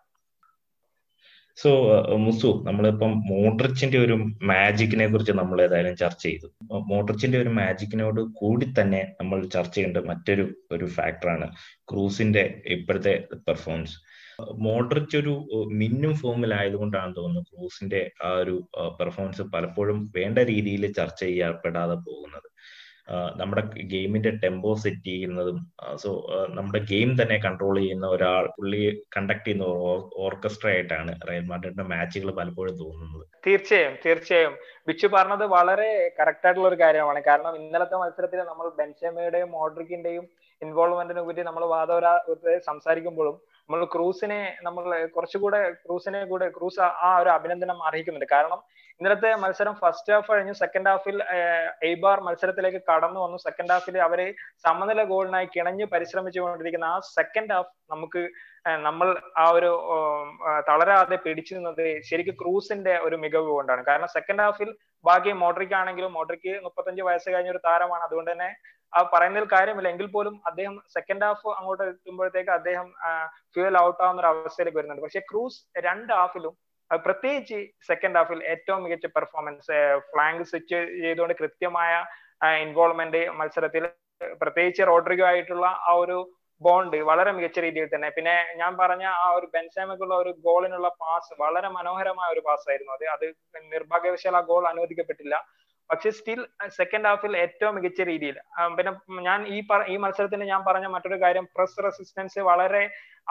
സോ 1.57 1.69
മുസു 2.17 2.49
നമ്മളിപ്പം 2.65 3.11
മോഡ്രിച്ചിന്റെ 3.29 3.97
ഒരു 3.97 4.15
മാജിക്കിനെ 4.43 5.05
കുറിച്ച് 5.07 5.31
നമ്മൾ 5.31 5.57
ഏതായാലും 5.61 5.95
ചർച്ച 5.95 6.23
ചെയ്തു. 6.23 6.47
മോഡ്രിച്ചിന്റെ 6.91 7.37
ഒരു 7.39 7.49
മാജിക്കിനോട് 7.49 8.21
കൂടി 8.39 8.65
തന്നെ 8.79 9.01
നമ്മൾ 9.19 9.39
ചർച്ച 9.47 9.75
ചെയ്യേണ്ട 9.75 10.01
മറ്റൊരു 10.09 10.45
ഒരു 10.71 10.85
ഫാക്ടറാണ് 10.97 11.47
ക്രൂസിന്റെ 11.91 12.43
ഇപ്പോഴത്തെ 12.75 13.13
പെർഫോമൻസ് 13.47 13.95
മോഡ്രിച്ച് 14.65 15.17
ഒരു 15.17 15.33
മിന്നും 15.73 16.13
ഫോമിലായതുകൊണ്ടാണ് 16.15 17.15
തോന്നുന്നു 17.15 17.43
ക്രൂസിന്റെ 17.49 18.01
ആ 18.25 18.29
ഒരു 18.41 18.55
പെർഫോമൻസ് 18.99 19.41
പലപ്പോഴും 19.53 19.99
വേണ്ട 20.17 20.37
രീതിയിൽ 20.51 20.85
ചർച്ച 20.93 21.21
ചെയ്യപ്പെടാതെ 21.23 21.95
പോകുന്നത്. 22.07 22.47
നമ്മുടെ 23.35 23.61
ഗെയിമിന്റെ 23.83 24.29
ടെമ്പോ 24.43 24.75
സെറ്റ് 24.75 25.05
ചെയ്യുന്നതും 25.05 25.57
സോ 25.95 26.27
നമ്മുടെ 26.49 26.79
ഗെയിം 26.79 27.21
തന്നെ 27.21 27.37
കൺട്രോൾ 27.37 27.79
ചെയ്യുന്ന 27.79 28.07
ഒരാൾ 28.07 28.45
പുള്ളി 28.57 28.79
കണ്ടക്ട് 29.17 29.45
ചെയ്യുന്ന 29.45 29.67
ഓർക്കസ്ട്ര 30.25 30.67
ആയിട്ടാണ് 30.69 31.19
റയൽ 31.29 31.45
മാഡ്രിഡിന്റെ 31.45 31.83
മാച്ചുകൾ 31.83 32.31
പലപ്പോഴും 32.31 32.77
തോന്നുന്നത്. 32.79 33.25
തീർച്ചയായും 33.47 33.95
തീർച്ചയായും. 34.05 34.55
ബിച്ചു 34.87 35.07
പറഞ്ഞത് 35.07 35.45
വളരെ 35.45 35.89
കറക്റ്റ് 36.19 36.47
ആയിട്ടുള്ള 36.47 36.67
ഒരു 36.67 36.79
കാര്യമാണ്. 36.79 37.21
കാരണം 37.27 37.55
ഇന്നലത്തെ 37.55 37.97
മത്സരത്തിൽ 37.97 38.39
നമ്മൾ 38.43 38.69
ബെൻസമയുടെയും 38.79 39.51
മോഡ്രിക്കിന്റെയും 39.51 40.25
ഇൻവോൾവ്മെന്റിനെ 40.61 41.21
പറ്റി 41.27 41.41
നമ്മൾ 41.47 41.63
വാദവര 41.73 42.05
സംസാരിക്കുമ്പോഴും 42.69 43.35
നമ്മൾ 43.63 43.81
ക്രൂസിനെ 43.93 44.39
നമ്മൾ 44.65 44.83
കുറച്ചുകൂടെ 45.15 45.59
ക്രൂസിനെ 45.83 46.21
കൂടെ 46.31 46.47
ക്രൂസ് 46.57 46.81
ആ 47.07 47.09
ഒരു 47.21 47.29
അഭിനന്ദനം 47.37 47.77
അർഹിക്കുന്നുണ്ട്. 47.87 48.27
കാരണം 48.35 48.59
ഇന്നലത്തെ 48.99 49.29
മത്സരം 49.43 49.73
ഫസ്റ്റ് 49.81 50.11
ഹാഫ് 50.13 50.29
കഴിഞ്ഞു 50.31 50.53
സെക്കൻഡ് 50.61 50.89
ഹാഫിൽ 50.91 51.17
എയ്ബാർ 51.87 52.17
മത്സരത്തിലേക്ക് 52.27 52.81
കടന്നു 52.89 53.19
വന്നു. 53.23 53.37
സെക്കൻഡ് 53.47 53.73
ഹാഫിൽ 53.73 53.95
അവരെ 54.07 54.27
സമനില 54.65 55.03
ഗോളിനായി 55.13 55.47
കിണഞ്ഞ് 55.55 55.85
പരിശ്രമിച്ചുകൊണ്ടിരിക്കുന്ന 55.93 56.87
ആ 56.93 56.99
സെക്കൻഡ് 57.17 57.53
ഹാഫ് 57.55 57.73
നമുക്ക് 57.93 58.21
നമ്മൾ 58.85 59.07
ആ 59.41 59.45
ഒരു 59.57 59.71
തളരാതെ 60.67 61.17
പിടിച്ചു 61.25 61.53
നിന്നത് 61.55 61.85
ശരിക്കും 62.09 62.35
ക്രൂസിന്റെ 62.41 62.93
ഒരു 63.07 63.15
മികവ് 63.23 63.49
കൊണ്ടാണ്. 63.57 63.81
കാരണം 63.89 64.09
സെക്കൻഡ് 64.15 64.43
ഹാഫിൽ 64.45 64.69
ബാക്കി 65.05 65.31
മോഡ്രിക് 65.43 65.75
ആണെങ്കിലും 65.79 66.11
മോഡ്രിക്ക് 66.17 66.53
മുപ്പത്തഞ്ച് 66.65 67.01
വയസ്സ് 67.07 67.27
കഴിഞ്ഞ 67.33 67.51
ഒരു 67.55 67.61
താരമാണ്. 67.67 68.03
അതുകൊണ്ട് 68.07 68.31
തന്നെ 68.31 68.49
ആ 68.93 69.01
പറയുന്നതിൽ 69.13 69.47
കാര്യമില്ല. 69.55 69.87
എങ്കിൽ 69.93 70.07
പോലും 70.15 70.35
അദ്ദേഹം 70.49 70.75
സെക്കൻഡ് 70.95 71.25
ഹാഫ് 71.27 71.49
അങ്ങോട്ട് 71.57 71.83
എത്തുമ്പോഴത്തേക്ക് 71.91 72.51
അദ്ദേഹം 72.59 72.87
ഫ്യൂൽ 73.55 73.77
ഔട്ട് 73.85 74.01
ആവുന്ന 74.05 74.21
ഒരു 74.23 74.29
അവസ്ഥയിലേക്ക് 74.31 74.79
വരുന്നുണ്ട്. 74.79 75.03
പക്ഷെ 75.07 75.21
ക്രൂസ് 75.31 75.59
രണ്ട് 75.87 76.13
ഹാഫിലും 76.19 76.55
പ്രത്യേകിച്ച് 76.91 77.59
സെക്കൻഡ് 77.89 78.17
ഹാഫിൽ 78.19 78.41
ഏറ്റവും 78.53 78.81
മികച്ച 78.85 79.07
പെർഫോമൻസ് 79.17 79.77
ഫ്ലാങ്ക് 80.09 80.43
സ്വിച്ച് 80.51 80.79
ചെയ്തുകൊണ്ട് 81.03 81.35
കൃത്യമായ 81.41 81.91
ഇൻവോൾവ്മെന്റ് 82.65 83.21
മത്സരത്തിൽ 83.39 83.85
പ്രത്യേകിച്ച് 84.41 84.83
റോഡ്രിഗോ 84.91 85.25
ആയിട്ടുള്ള 85.29 85.67
ആ 85.89 85.93
ഒരു 86.03 86.17
ബോണ്ട് 86.61 86.97
വളരെ 86.97 87.31
മികച്ച 87.31 87.59
രീതിയിൽ 87.59 87.87
തന്നെ. 87.95 88.09
പിന്നെ 88.09 88.35
ഞാൻ 88.57 88.77
പറഞ്ഞ 88.77 89.03
ആ 89.03 89.27
ഒരു 89.37 89.47
ബെൻസാമക്കുള്ള 89.53 90.15
ഒരു 90.15 90.31
ഗോളിനുള്ള 90.47 90.89
പാസ് 91.01 91.41
വളരെ 91.41 91.69
മനോഹരമായ 91.69 92.33
ഒരു 92.33 92.39
പാസ് 92.47 92.69
ആയിരുന്നു. 92.69 92.93
അത് 92.93 93.05
അത് 93.15 93.25
നിർഭാഗ്യവശാൽ 93.73 94.37
ആ 94.37 94.41
ഗോൾ 94.41 94.67
അനുവദിക്കപ്പെട്ടില്ല. 94.67 95.35
പക്ഷെ 95.89 96.09
സ്റ്റിൽ 96.09 96.39
സെക്കൻഡ് 96.67 97.07
ഹാഫിൽ 97.07 97.37
ഏറ്റവും 97.37 97.75
മികച്ച 97.75 98.01
രീതിയിൽ. 98.01 98.37
പിന്നെ 98.77 98.91
ഞാൻ 99.21 99.47
ഈ 99.55 99.57
ഈ 99.93 99.97
മത്സരത്തിന് 99.97 100.43
ഞാൻ 100.43 100.61
പറഞ്ഞ 100.67 100.85
മറ്റൊരു 100.85 101.21
കാര്യം 101.21 101.45
പ്രസ് 101.55 101.83
റെസിസ്റ്റൻസ് 101.83 102.39
വളരെ 102.39 102.83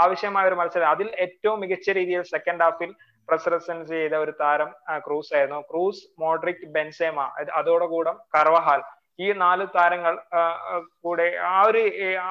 ആവശ്യമായ 0.02 0.48
ഒരു 0.48 0.54
മത്സരം. 0.54 0.88
അതിൽ 0.88 1.08
ഏറ്റവും 1.24 1.60
മികച്ച 1.60 1.90
രീതിയിൽ 1.90 2.22
സെക്കൻഡ് 2.34 2.62
ഹാഫിൽ 2.62 2.92
പ്രസ് 3.28 3.50
റെസിസ്റ്റൻസ് 3.52 3.90
ചെയ്ത 3.90 4.14
ഒരു 4.24 4.32
താരം 4.40 4.70
ക്രൂസ് 5.06 5.34
ആയിരുന്നു. 5.36 5.60
Kroos 5.60 6.04
Modric 6.22 6.64
Benzema. 6.76 7.18
അതോടുകൂടെ 7.60 8.12
കർവഹാൽ. 8.36 8.82
ഈ 9.18 9.26
നാല് 9.42 9.64
താരങ്ങൾ 9.74 10.14
കൂടെ 11.04 11.26
ആ 11.50 11.58
ഒരു 11.68 11.82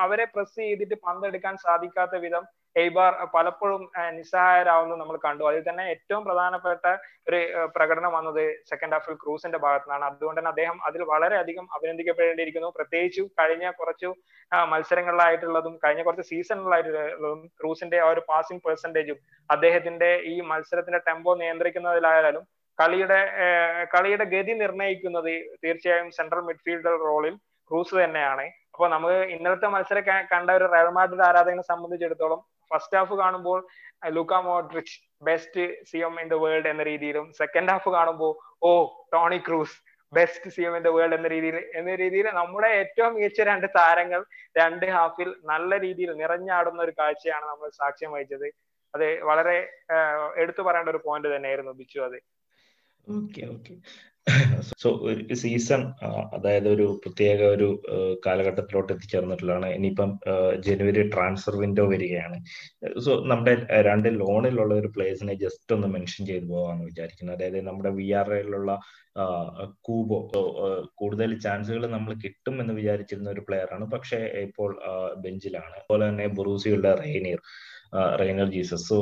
അവരെ 0.04 0.26
പ്രസ് 0.34 0.56
ചെയ്തിട്ട് 0.62 0.96
പന്തെടുക്കാൻ 1.06 1.56
സാധിക്കാത്ത 1.66 2.16
വിധം 2.26 2.46
എയ്ബാർ 2.76 3.14
പലപ്പോഴും 3.34 3.82
നിസ്സഹായരാവുന്നത് 4.16 5.00
നമ്മൾ 5.02 5.18
കണ്ടു. 5.26 5.44
അതിൽ 5.50 5.62
തന്നെ 5.68 5.84
ഏറ്റവും 5.94 6.22
പ്രധാനപ്പെട്ട 6.28 6.86
ഒരു 7.28 7.40
പ്രകടനം 7.76 8.12
വന്നത് 8.18 8.42
സെക്കൻഡ് 8.70 8.96
ഹാഫിൽ 8.96 9.16
ക്രൂസിന്റെ 9.24 9.60
ഭാഗത്തു 9.66 9.88
നിന്നാണ് 9.88 10.06
അതുകൊണ്ട് 10.10 10.40
തന്നെ 10.40 10.52
അദ്ദേഹം 10.54 10.78
അതിൽ 10.90 11.02
വളരെയധികം 11.12 11.66
അഭിനന്ദിക്കപ്പെടേണ്ടിയിരിക്കുന്നു. 11.78 12.72
പ്രത്യേകിച്ച് 12.80 13.24
കഴിഞ്ഞ 13.42 13.66
കുറച്ചു 13.82 14.10
മത്സരങ്ങളിലായിട്ടുള്ളതും 14.74 15.76
കഴിഞ്ഞ 15.84 16.02
കുറച്ച് 16.08 16.26
സീസണുകളായിട്ടുള്ളതും 16.32 17.40
ക്രൂസിന്റെ 17.60 18.00
ആ 18.06 18.10
ഒരു 18.14 18.24
പാസിംഗ് 18.32 18.64
പെർസെന്റേജും 18.68 19.20
അദ്ദേഹത്തിന്റെ 19.50 20.12
ഈ 20.32 20.36
മത്സരത്തിന്റെ 20.52 21.02
ടെമ്പോ 21.10 21.34
നിയന്ത്രിക്കുന്നതിലായാലും 21.44 22.44
കളിയുടെ 22.80 23.20
കളിയുടെ 23.94 24.26
ഗതി 24.34 24.54
നിർണയിക്കുന്നത് 24.64 25.32
തീർച്ചയായും 25.64 26.10
സെൻട്രൽ 26.18 26.44
മിഡ്ഫീൽഡർ 26.50 26.96
റോളിൽ 27.10 27.36
ക്രൂസ് 27.72 27.96
തന്നെയാണ്. 28.04 28.46
അപ്പൊ 28.74 28.86
നമുക്ക് 28.94 29.20
ഇന്നലത്തെ 29.36 29.68
മത്സരം 29.76 30.04
കണ്ട 30.34 30.50
ഒരു 30.60 30.68
റയൽ 30.74 30.90
മാഡ്രിഡ് 30.98 31.26
ആരാധകനെ 31.30 31.64
സംബന്ധിച്ചിടത്തോളം 31.72 32.40
ഫസ്റ്റ് 32.72 32.98
ഹാഫ് 32.98 33.16
കാണുമ്പോൾ 33.24 33.60
Luka 34.16 34.34
Modric 34.48 34.96
best 35.28 35.64
C 35.90 36.00
M 36.08 36.16
in 36.22 36.28
the 36.34 36.38
world 36.44 36.70
എന്ന 36.74 36.84
രീതിയിലും 36.92 37.26
സെക്കൻഡ് 37.42 37.72
ഹാഫ് 37.74 37.90
കാണുമ്പോൾ 37.98 38.32
ഓ 38.70 38.72
Toni 39.14 39.40
Kroos 39.48 39.76
best 40.14 40.50
C 40.56 40.64
M 40.70 40.74
in 40.78 40.84
the 40.88 40.90
world 40.96 41.16
എന്ന 41.18 41.28
രീതിയിൽ 41.36 41.58
എന്ന 41.80 41.96
രീതിയിൽ 42.02 42.28
നമ്മുടെ 42.40 42.70
ഏറ്റവും 42.82 43.14
മികച്ച 43.18 43.42
രണ്ട് 43.52 43.68
താരങ്ങൾ 43.78 44.22
രണ്ട് 44.60 44.86
ഹാഫിൽ 44.96 45.30
നല്ല 45.52 45.80
രീതിയിൽ 45.86 46.12
നിറഞ്ഞാടുന്ന 46.22 46.82
ഒരു 46.88 46.94
കാഴ്ചയാണ് 47.00 47.46
നമ്മൾ 47.52 47.70
സാക്ഷ്യം 47.82 48.12
വഹിച്ചത്. 48.16 48.48
അത് 48.94 49.08
വളരെ 49.30 49.56
എടുത്തു 50.44 50.62
പറയേണ്ട 50.68 50.90
ഒരു 50.94 51.02
പോയിന്റ് 51.08 51.30
തന്നെയായിരുന്നു 51.36 51.74
ബിച്ചു 51.82 52.00
അത്. 52.08 52.18
Okay 53.08 53.42
okay. 53.54 53.74
സോ 54.82 54.90
ഒരു 55.10 55.36
സീസൺ 55.42 55.82
അതായത് 56.36 56.68
ഒരു 56.74 56.86
പ്രത്യേക 57.04 57.40
ഒരു 57.56 57.68
കാലഘട്ടത്തിലോട്ട് 58.26 58.92
എത്തിച്ചേർന്നിട്ടുള്ളതാണ്. 58.94 59.70
ഇനിയിപ്പം 59.78 60.12
ജനുവരി 60.68 61.02
ട്രാൻസ്ഫർ 61.16 61.56
വിൻഡോ 61.62 61.86
വരികയാണ്. 61.94 62.38
സോ 63.06 63.12
നമ്മുടെ 63.32 63.54
രണ്ട് 63.90 64.10
ലോണിലുള്ള 64.22 64.74
ഒരു 64.82 64.92
പ്ലേയേഴ്സിനെ 64.96 65.36
ജസ്റ്റ് 65.44 65.76
ഒന്ന് 65.78 65.90
മെൻഷൻ 65.96 66.24
ചെയ്തു 66.32 66.48
പോകാമെന്ന് 66.54 66.86
വിചാരിക്കുന്നു. 66.92 67.34
അതായത് 67.38 67.60
നമ്മുടെ 67.70 67.92
വി 68.00 68.08
ആർ 68.22 68.30
ഐയിലുള്ള 68.40 68.72
കൂബോ 69.88 70.18
കൂടുതൽ 71.02 71.30
ചാൻസുകൾ 71.46 71.84
നമ്മൾ 71.96 72.14
കിട്ടും 72.24 72.56
എന്ന് 72.62 72.74
വിചാരിച്ചിരുന്ന 72.80 73.30
ഒരു 73.36 73.44
പ്ലെയർ 73.50 73.70
ആണ്. 73.76 73.86
പക്ഷേ 73.96 74.20
ഇപ്പോൾ 74.48 74.72
ബെഞ്ചിലാണ്. 75.26 75.74
അതുപോലെ 75.80 76.04
തന്നെ 76.10 76.28
ബുറൂസിയുള്ള 76.40 76.90
റെയ്നിയർ 77.04 77.42
റെയ്നർ 78.22 78.48
ജീസസ്. 78.54 78.86
സോ 78.90 78.96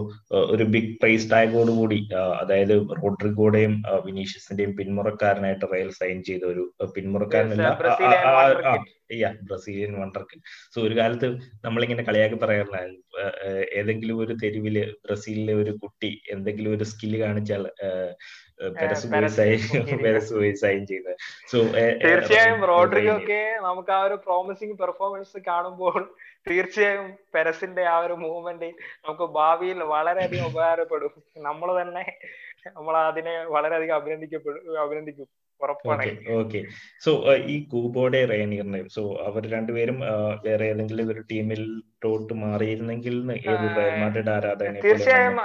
ഒരു 0.54 0.64
ബിഗ് 0.74 0.96
പ്രൈസ് 1.02 1.28
ടാഗോട് 1.32 1.72
കൂടി 1.78 2.00
അതായത് 2.42 2.74
റോഡ്രിഗോയുടെയും 3.02 3.76
വിനീഷ്യസിന്റെയും 4.08 4.72
പിന്മുറക്കാരനായിട്ട് 4.80 5.66
റയൽ 5.74 5.92
സൈൻ 6.00 6.18
ചെയ്ത 6.30 6.44
ഒരു 6.54 6.64
പിന്മുറക്കാരനല്ല 6.96 7.70
ബ്രസീലിയൻ 9.50 9.94
വണ്ടർക്ക് 10.02 10.36
സോ 10.74 10.82
ഒരു 10.88 10.96
കാലത്ത് 11.00 11.28
നമ്മളിങ്ങനെ 11.66 12.04
കളിയാക്കി 12.10 12.38
പറയാറുണ്ടായിരുന്നു 12.44 13.02
ഏതെങ്കിലും 13.80 14.18
ഒരു 14.24 14.34
തെരുവിൽ 14.44 14.78
ബ്രസീലിലെ 15.06 15.54
ഒരു 15.54 15.72
കുട്ടി 15.84 16.12
എന്തെങ്കിലും 16.36 16.72
ഒരു 16.78 16.86
സ്കില്ല് 16.92 17.20
കാണിച്ചാൽ 17.20 17.64
സോ 21.52 21.58
തീർച്ചയായും 22.04 22.60
റോഡ്രിഗോ 22.66 23.14
ഒക്കെ 23.16 23.40
നമുക്ക് 23.62 23.92
ആ 23.92 24.02
ഒരു 24.04 24.16
പ്രോമിസിങ് 24.26 24.78
പെർഫോമൻസ് 24.78 25.38
കാണുമ്പോൾ 25.48 25.98
തീർച്ചയായും 26.48 27.08
പെരസിന്റെ 27.34 27.84
ആ 27.86 27.96
ഒരു 28.00 28.16
മൂവ്മെന്റ് 28.18 28.70
നമുക്ക് 29.02 29.26
ഭാവിയിൽ 29.34 29.80
വളരെയധികം 29.94 30.48
ഉപകാരപ്പെടും. 30.48 31.14
നമ്മൾ 31.42 31.70
തന്നെ 31.82 32.06
നമ്മൾ 32.78 32.98
അതിനെ 32.98 33.36
വളരെയധികം 33.56 33.96
അഭിനന്ദിക്കപ്പെടും 33.96 34.82
അഭിനന്ദിക്കും. 34.86 35.30
ഓക്കെ 36.42 36.60
സോ 37.06 37.12
ഈ 37.54 37.56
കൂബോടെ 37.72 38.20
റേനിയറിനെ 38.26 38.80
സോ 38.96 39.02
അവർ 39.28 39.42
രണ്ടുപേരും 39.52 39.98
വേറെ 40.46 40.66
ഏതെങ്കിലും 40.74 41.10
ഒരു 41.14 41.22
ടീമിലോട്ട് 41.32 42.34
മാറിയിരുന്നെങ്കിൽ 42.44 43.16
തീർച്ചയായും 44.86 45.38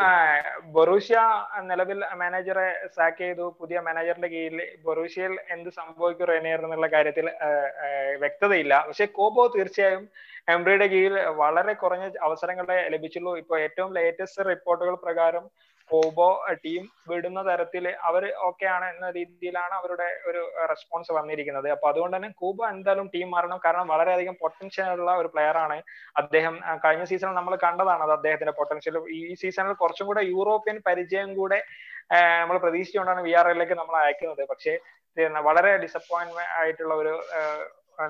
ബൊറൂഷ്യ 0.76 1.18
നിലവിൽ 1.70 2.00
മാനേജറെ 2.22 2.68
സാക്ക് 2.96 3.18
ചെയ്തു. 3.18 3.56
പുതിയ 3.60 3.80
മാനേജറിന്റെ 3.80 4.28
കീഴിൽ 4.28 4.62
ബൊറൂഷ്യയിൽ 4.86 5.34
എന്ത് 5.56 5.70
സംഭവിക്കും 5.70 6.30
റേനിയർ 6.32 6.64
എന്നുള്ള 6.64 6.86
കാര്യത്തിൽ 6.86 7.28
വ്യക്തതയില്ല. 8.24 8.74
പക്ഷെ 8.88 9.06
കോബോ 9.18 9.46
തീർച്ചയായും 9.56 10.08
എംബ്രിയുടെ 10.56 10.86
കീഴിൽ 10.86 11.14
വളരെ 11.42 11.72
കുറഞ്ഞ 11.72 12.04
അവസരങ്ങളെ 12.28 12.78
ലഭിച്ചുള്ളൂ. 12.94 13.36
ഇപ്പൊ 13.36 13.54
ഏറ്റവും 13.58 13.92
ലേറ്റസ്റ്റ് 13.94 14.48
റിപ്പോർട്ടുകൾ 14.52 14.94
പ്രകാരം 15.06 15.46
കോബോ 15.90 16.28
ടീം 16.64 16.84
വിടുന്ന 17.10 17.40
തരത്തിൽ 17.48 17.84
അവർ 18.08 18.24
ആണ് 18.76 18.86
എന്ന 18.92 19.06
രീതിയിലാണ് 19.18 19.74
അവരുടെ 19.80 20.08
ഒരു 20.28 20.42
റെസ്പോൺസ് 20.72 21.10
വന്നിരിക്കുന്നത്. 21.18 21.68
അപ്പൊ 21.74 21.86
അതുകൊണ്ട് 21.92 22.16
തന്നെ 22.16 22.30
കൂബ 22.42 22.58
എന്തായാലും 22.74 23.08
ടീം 23.14 23.28
മാറണം. 23.34 23.60
കാരണം 23.66 23.86
വളരെയധികം 23.94 24.36
പൊട്ടൻഷ്യൽ 24.42 24.88
ഉള്ള 24.96 25.12
ഒരു 25.22 25.30
പ്ലെയർ 25.34 25.58
ആണ് 25.64 25.78
അദ്ദേഹം. 26.22 26.56
കഴിഞ്ഞ 26.84 27.04
സീസണിൽ 27.12 27.36
നമ്മൾ 27.40 27.56
കണ്ടതാണ് 27.66 28.04
അത് 28.06 28.14
അദ്ദേഹത്തിന്റെ 28.18 28.56
പൊട്ടൻഷ്യൽ 28.60 28.98
ഈ 29.18 29.20
സീസണിൽ 29.42 29.74
കുറച്ചും 29.82 30.08
കൂടെ 30.10 30.24
യൂറോപ്യൻ 30.34 30.78
പരിചയം 30.88 31.32
കൂടെ 31.40 31.60
നമ്മൾ 32.40 32.56
പ്രതീക്ഷിച്ചുകൊണ്ടാണ് 32.64 33.22
വി 33.28 33.32
ആർ 33.38 33.46
എല്ലിലേക്ക് 33.52 33.76
നമ്മൾ 33.80 33.96
അയക്കുന്നത്. 34.02 34.44
പക്ഷേ 34.52 34.74
വളരെ 35.48 35.70
ഡിസപ്പോയിന്റ്മെന്റ് 35.84 36.52
ആയിട്ടുള്ള 36.60 36.94
ഒരു 37.02 37.14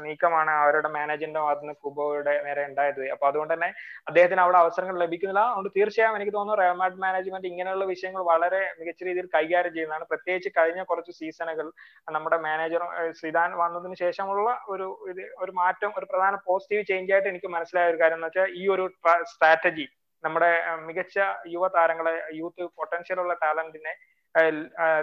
നീക്കമാണ് 0.06 0.52
അവരുടെ 0.62 0.88
മാനേജറിന്റെ 0.96 1.40
ഭാഗത്തുനിന്ന് 1.46 1.76
കുബോയുടെ 1.84 2.34
നേരെ 2.46 2.62
ഉണ്ടായത്. 2.70 3.02
അപ്പൊ 3.14 3.26
അതുകൊണ്ട് 3.30 3.52
തന്നെ 3.54 3.68
അദ്ദേഹത്തിന് 4.08 4.42
അവിടെ 4.44 4.58
അവസരങ്ങൾ 4.64 4.96
ലഭിക്കുന്നില്ല. 5.04 5.42
അതുകൊണ്ട് 5.50 5.72
തീർച്ചയായും 5.78 6.16
എനിക്ക് 6.18 6.34
തോന്നുന്നു 6.38 6.60
റയൽ 6.62 6.76
മാഡ് 6.82 7.00
മാനേജ്മെന്റ് 7.04 7.48
ഇങ്ങനെയുള്ള 7.52 7.86
വിഷയങ്ങൾ 7.92 8.22
വളരെ 8.32 8.62
മികച്ച 8.80 9.02
രീതിയിൽ 9.08 9.28
കൈകാര്യം 9.36 9.74
ചെയ്യുന്നതാണ്. 9.76 10.06
പ്രത്യേകിച്ച് 10.12 10.52
കഴിഞ്ഞ 10.58 10.82
കുറച്ച് 10.90 11.14
സീസണുകൾ 11.20 11.68
നമ്മുടെ 12.08 12.38
മാനേജർ 12.48 12.84
സിദാൻ 13.20 13.52
വന്നതിന് 13.62 13.96
ശേഷമുള്ള 14.04 14.48
ഒരു 14.74 14.88
ഇത് 15.12 15.22
ഒരു 15.44 15.52
മാറ്റം 15.60 15.92
ഒരു 16.00 16.06
പ്രധാന 16.12 16.34
പോസിറ്റീവ് 16.48 16.84
ചേഞ്ച് 16.90 17.12
ആയിട്ട് 17.14 17.30
എനിക്ക് 17.32 17.50
മനസ്സിലായ 17.56 17.92
ഒരു 17.92 18.00
കാര്യം 18.02 18.18
എന്ന് 18.20 18.30
വെച്ചാൽ 18.30 18.50
ഈ 18.60 18.64
ഒരു 18.76 18.86
സ്ട്രാറ്റജി 19.32 19.86
നമ്മുടെ 20.24 20.50
മികച്ച 20.86 21.16
യുവ 21.54 21.64
താരങ്ങളെ 21.76 22.14
യൂത്ത് 22.40 22.64
പൊട്ടൻഷ്യൽ 22.78 23.18
ഉള്ള 23.24 23.34
ടാലന്റിനെ 23.44 23.94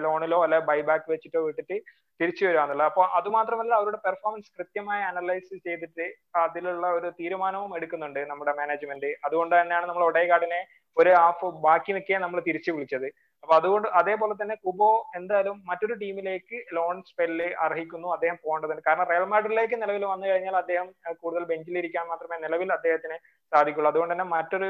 ലോണിലോ 0.03 0.39
അല്ലെ 0.45 0.59
ബൈബാക്ക് 0.69 1.07
വെച്ചിട്ടോ 1.11 1.39
വിട്ടിട്ട് 1.45 1.77
തിരിച്ചു 2.19 2.43
വരാന്നുള്ളത് 2.47 2.87
അപ്പൊ 2.89 3.03
അത് 3.17 3.27
മാത്രമല്ല 3.35 3.73
അവരുടെ 3.77 3.99
പെർഫോമൻസ് 4.07 4.51
കൃത്യമായി 4.57 5.03
അനലൈസ് 5.09 5.55
ചെയ്തിട്ട് 5.67 6.05
അതിലുള്ള 6.43 6.87
ഒരു 6.97 7.09
തീരുമാനവും 7.19 7.71
എടുക്കുന്നുണ്ട് 7.77 8.21
നമ്മുടെ 8.31 8.53
മാനേജ്മെന്റ് 8.59 9.09
അതുകൊണ്ട് 9.25 9.53
തന്നെയാണ് 9.59 9.87
നമ്മൾ 9.89 10.03
ഒഡേഗാർഡിനെ 10.09 10.61
ഒരു 10.97 11.11
ഹാഫ് 11.21 11.47
ബാക്കി 11.67 11.91
നിൽക്കേ 11.97 12.19
നമ്മൾ 12.25 12.39
തിരിച്ചു 12.49 12.71
വിളിച്ചത്. 12.75 13.07
അപ്പൊ 13.43 13.53
അതുകൊണ്ട് 13.59 13.87
അതേപോലെ 13.99 14.33
തന്നെ 14.41 14.55
കുബോ 14.65 14.89
എന്തായാലും 15.15 15.55
മറ്റൊരു 15.69 15.95
ടീമിലേക്ക് 16.01 16.57
ലോൺ 16.77 16.95
സ്പെല്ല് 17.09 17.47
അർഹിക്കുന്നു. 17.65 18.07
അദ്ദേഹം 18.15 18.37
പോകേണ്ടതുണ്ട്. 18.43 18.83
കാരണം 18.87 19.07
റയൽ 19.11 19.25
മാഡ്രിഡിലേക്ക് 19.33 19.77
നിലവിൽ 19.81 20.03
വന്നു 20.11 20.25
കഴിഞ്ഞാൽ 20.27 20.55
അദ്ദേഹം 20.61 20.87
കൂടുതൽ 21.23 21.43
ബെഞ്ചിലിരിക്കാൻ 21.51 22.05
മാത്രമേ 22.11 22.37
നിലവിൽ 22.45 22.69
അദ്ദേഹത്തിന് 22.77 23.17
സാധിക്കുള്ളൂ. 23.51 23.89
അതുകൊണ്ട് 23.91 24.13
തന്നെ 24.13 24.27
മറ്റൊരു 24.35 24.69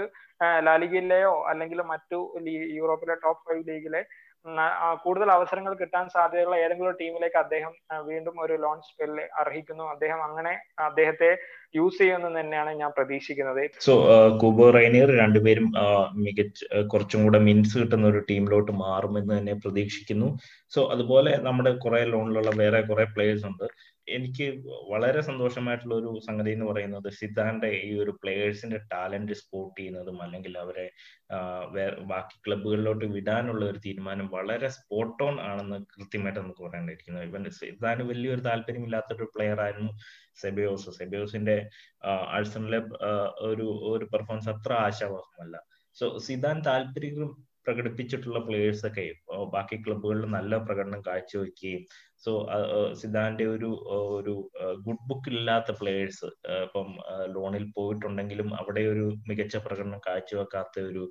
ലാലിഗയിലെയോ 0.68 1.34
അല്ലെങ്കിൽ 1.52 1.82
മറ്റു 1.94 2.20
യൂറോപ്പിലെ 2.80 3.16
ടോപ്പ് 3.26 3.44
ഫൈവ് 3.50 3.64
ലീഗിലെ 3.70 4.02
കൂടുതൽ 5.04 5.30
അവസരങ്ങൾ 5.32 5.74
കിട്ടാൻ 5.82 6.06
സാധ്യതയുള്ള 6.14 6.56
ഏതെങ്കിലും 6.64 6.90
ഒരു 6.90 6.98
ടീമിലേക്ക് 7.02 7.38
അദ്ദേഹം 7.38 7.74
വീണ്ടും 8.10 8.36
ഒരു 8.46 8.56
ലോൺ 8.64 8.78
സ്പെല്ല് 8.88 9.26
അർഹിക്കുന്നു. 9.42 9.84
അദ്ദേഹം 9.94 10.20
അങ്ങനെ 10.24 10.54
അദ്ദേഹത്തെ 10.88 11.30
യൂസ് 11.76 11.98
ചെയ്യുമെന്ന് 12.00 12.40
തന്നെയാണ് 12.40 12.72
ഞാൻ 12.82 12.92
പ്രതീക്ഷിക്കുന്നത്. 12.98 13.62
സോ 13.86 13.94
കൂബോ 14.42 14.66
റൈനിയർ 14.78 15.10
രണ്ടുപേരും 15.22 15.68
മികച്ച 16.26 16.60
കുറച്ചും 16.92 17.24
കൂടെ 17.24 17.40
മിൻസ് 17.48 17.76
കിട്ടുന്ന 17.78 18.08
ഒരു 18.08 18.22
ടീമിലോട്ട് 18.30 18.74
മാറുമെന്ന് 18.84 19.34
തന്നെ 19.38 19.56
പ്രതീക്ഷിക്കുന്നു. 19.64 20.30
സോ 20.76 20.82
അതുപോലെ 20.96 21.34
നമ്മുടെ 21.48 21.74
കുറെ 21.86 22.02
ലോണിലുള്ള 22.14 22.54
വേറെ 22.62 22.82
കുറെ 22.92 23.06
പ്ലേയേഴ്സ് 23.16 23.48
ഉണ്ട്. 23.52 23.68
എനിക്ക് 24.08 24.46
വളരെ 24.90 25.22
സന്തോഷമായിട്ടുള്ള 25.22 25.96
ഒരു 25.96 26.20
സംഗതി 26.20 26.52
എന്ന് 26.52 26.66
പറയുന്നത് 26.66 27.10
സിദ്ധാന്റെ 27.12 27.70
ഈ 27.80 28.00
ഒരു 28.00 28.12
പ്ലേയേഴ്സിന്റെ 28.22 28.78
ടാലന്റ് 28.92 29.34
സ്പോർട്ട് 29.34 29.80
ചെയ്യുന്നതും 29.80 30.22
അല്ലെങ്കിൽ 30.22 30.58
അവരെ 30.58 30.86
ബാക്കി 32.04 32.36
ക്ലബുകളിലോട്ട് 32.46 33.06
വിടാനുള്ള 33.06 33.66
ഒരു 33.66 33.80
തീരുമാനം 33.86 34.28
വളരെ 34.28 34.70
സ്പോട്ട് 34.70 35.24
ഓൺ 35.24 35.40
ആണെന്ന് 35.42 35.80
കൃത്യമായിട്ട് 35.96 36.40
നമുക്ക് 36.40 36.64
പറയാണ്ടിരിക്കുന്നു 36.64 37.22
ഇവൻ 37.22 37.50
സിദ്ധാന് 37.52 38.04
വലിയൊരു 38.04 38.42
താല്പര്യമില്ലാത്തൊരു 38.42 39.28
പ്ലെയർ 39.36 39.62
ആയിരുന്നു 39.62 39.92
സെബിയോസ്. 40.36 40.90
സെബിയോസിന്റെ 40.92 41.58
ആഴ്സണിലെ 42.36 42.82
ഒരു 43.42 43.68
ഒരു 43.92 44.06
പെർഫോമൻസ് 44.06 44.50
അത്ര 44.50 44.74
ആശാവഹമല്ല 44.74 45.56
സോ 45.98 46.18
സിദാൻ 46.18 46.60
താല്പര്യം 46.66 47.32
പ്രകടിപ്പിച്ചിട്ടുള്ള 47.66 48.40
പ്ലേയേഴ്സ് 48.48 48.86
ഒക്കെ 48.90 49.06
ബാക്കി 49.56 49.78
ക്ലബുകളിൽ 49.86 50.26
നല്ല 50.38 50.58
പ്രകടനം 50.68 51.02
കാഴ്ചവെക്കുകയും. 51.08 51.84
സോ 52.26 52.32
സിദാന്റെ 53.02 53.46
ഒരു 53.56 53.70
ഒരു 54.18 54.34
ഗുഡ് 54.86 55.06
ബുക്ക് 55.10 55.32
ഇല്ലാത്ത 55.34 55.72
പ്ലേയേഴ്സ് 55.80 56.28
ഇപ്പം 56.66 56.90
ലോണിൽ 57.36 57.66
പോയിട്ടുണ്ടെങ്കിലും 57.78 58.50
അവിടെ 58.60 58.84
ഒരു 58.94 59.06
മികച്ച 59.30 59.56
പ്രകടനം 59.66 60.02
കാഴ്ചവെക്കാത്ത 60.08 60.76
ഒരു 60.90 61.04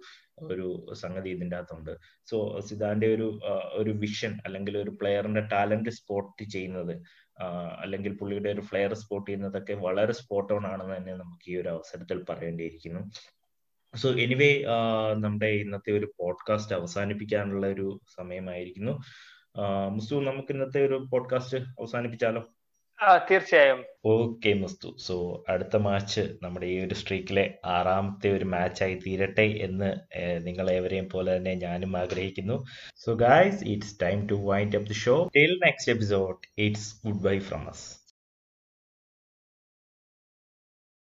ഒരു 0.51 0.69
സംഗതി 1.03 1.31
ഇതിന്റെ 1.31 1.57
അകത്തുണ്ട്. 1.57 1.93
സോ 2.31 2.37
സിദാന്റെ 2.69 3.09
ഒരു 3.17 3.29
ഒരു 3.81 3.93
വിഷൻ 4.05 4.35
അല്ലെങ്കിൽ 4.47 4.77
ഒരു 4.85 4.95
പ്ലെയറിന്റെ 5.01 5.45
ടാലന്റ് 5.55 5.93
സ്പോട്ട് 5.99 6.45
ചെയ്യുന്നത് 6.57 6.95
അല്ലെങ്കിൽ 7.83 8.13
പുള്ളിയുടെ 8.21 8.51
ഒരു 8.51 8.63
ഫ്ലെയർ 8.71 8.93
സ്പോട്ട് 9.03 9.27
ചെയ്യുന്നതൊക്കെ 9.29 9.75
വളരെ 9.87 10.13
സ്പോട്ട് 10.13 10.53
ഓൺ 10.55 10.65
ആണെന്ന് 10.73 10.97
തന്നെ 10.97 11.15
നമുക്ക് 11.23 11.47
ഈ 11.53 11.57
ഒരു 11.57 11.71
അവസരത്തിൽ 11.77 12.19
പറയേണ്ടിയിരിക്കുന്നു. 12.31 13.03
സോ 13.97 14.11
എനിവേ 14.11 14.65
നമ്മുടെ 15.19 15.47
ഇന്നത്തെ 15.47 15.93
ഒരു 15.93 16.15
പോഡ്കാസ്റ്റ് 16.19 16.75
അവസാനിപ്പിക്കാനുള്ള 16.75 17.67
ഒരു 17.67 18.01
സമയമായിരിക്കുന്നു. 18.19 18.93
മുസ്തു 19.89 20.21
നമുക്ക് 20.25 20.53
ഇന്നത്തെ 20.53 20.87
ഒരു 20.87 21.07
പോഡ്കാസ്റ്റ് 21.13 21.59
അവസാനിപ്പിച്ചാലോ? 21.59 22.45
തീർച്ചയായും. 23.31 23.85
ഓക്കെ 24.05 24.53
മുസ്തു. 24.53 24.97
സോ 24.99 25.45
അടുത്ത 25.49 25.77
മാച്ച് 25.77 26.21
നമ്മുടെ 26.43 26.67
ഈ 26.67 26.87
ഒരു 26.87 26.95
സ്ട്രീക്കിലെ 26.95 27.55
ആറാമത്തെ 27.65 28.31
ഒരു 28.31 28.45
മാച്ചായി 28.45 28.95
തീരട്ടെ 29.07 29.43
എന്ന് 29.43 29.97
നിങ്ങൾ 30.47 30.71
ഏവരെയും 30.71 31.09
പോലെ 31.09 31.37
തന്നെ 31.37 31.55
ഞാനും 31.55 31.97
ആഗ്രഹിക്കുന്നു. 31.97 32.65
So 32.97 33.15
guys 33.15 33.65
it's 33.65 33.97
time 34.03 34.27
to 34.27 34.35
wind 34.35 34.77
up 34.77 34.89
the 34.89 34.95
show 34.95 35.31
till 35.37 35.61
next 35.65 35.93
episode 35.93 36.37
it's 36.59 37.07
goodbye 37.23 37.39
from 37.39 37.69
us 37.69 38.02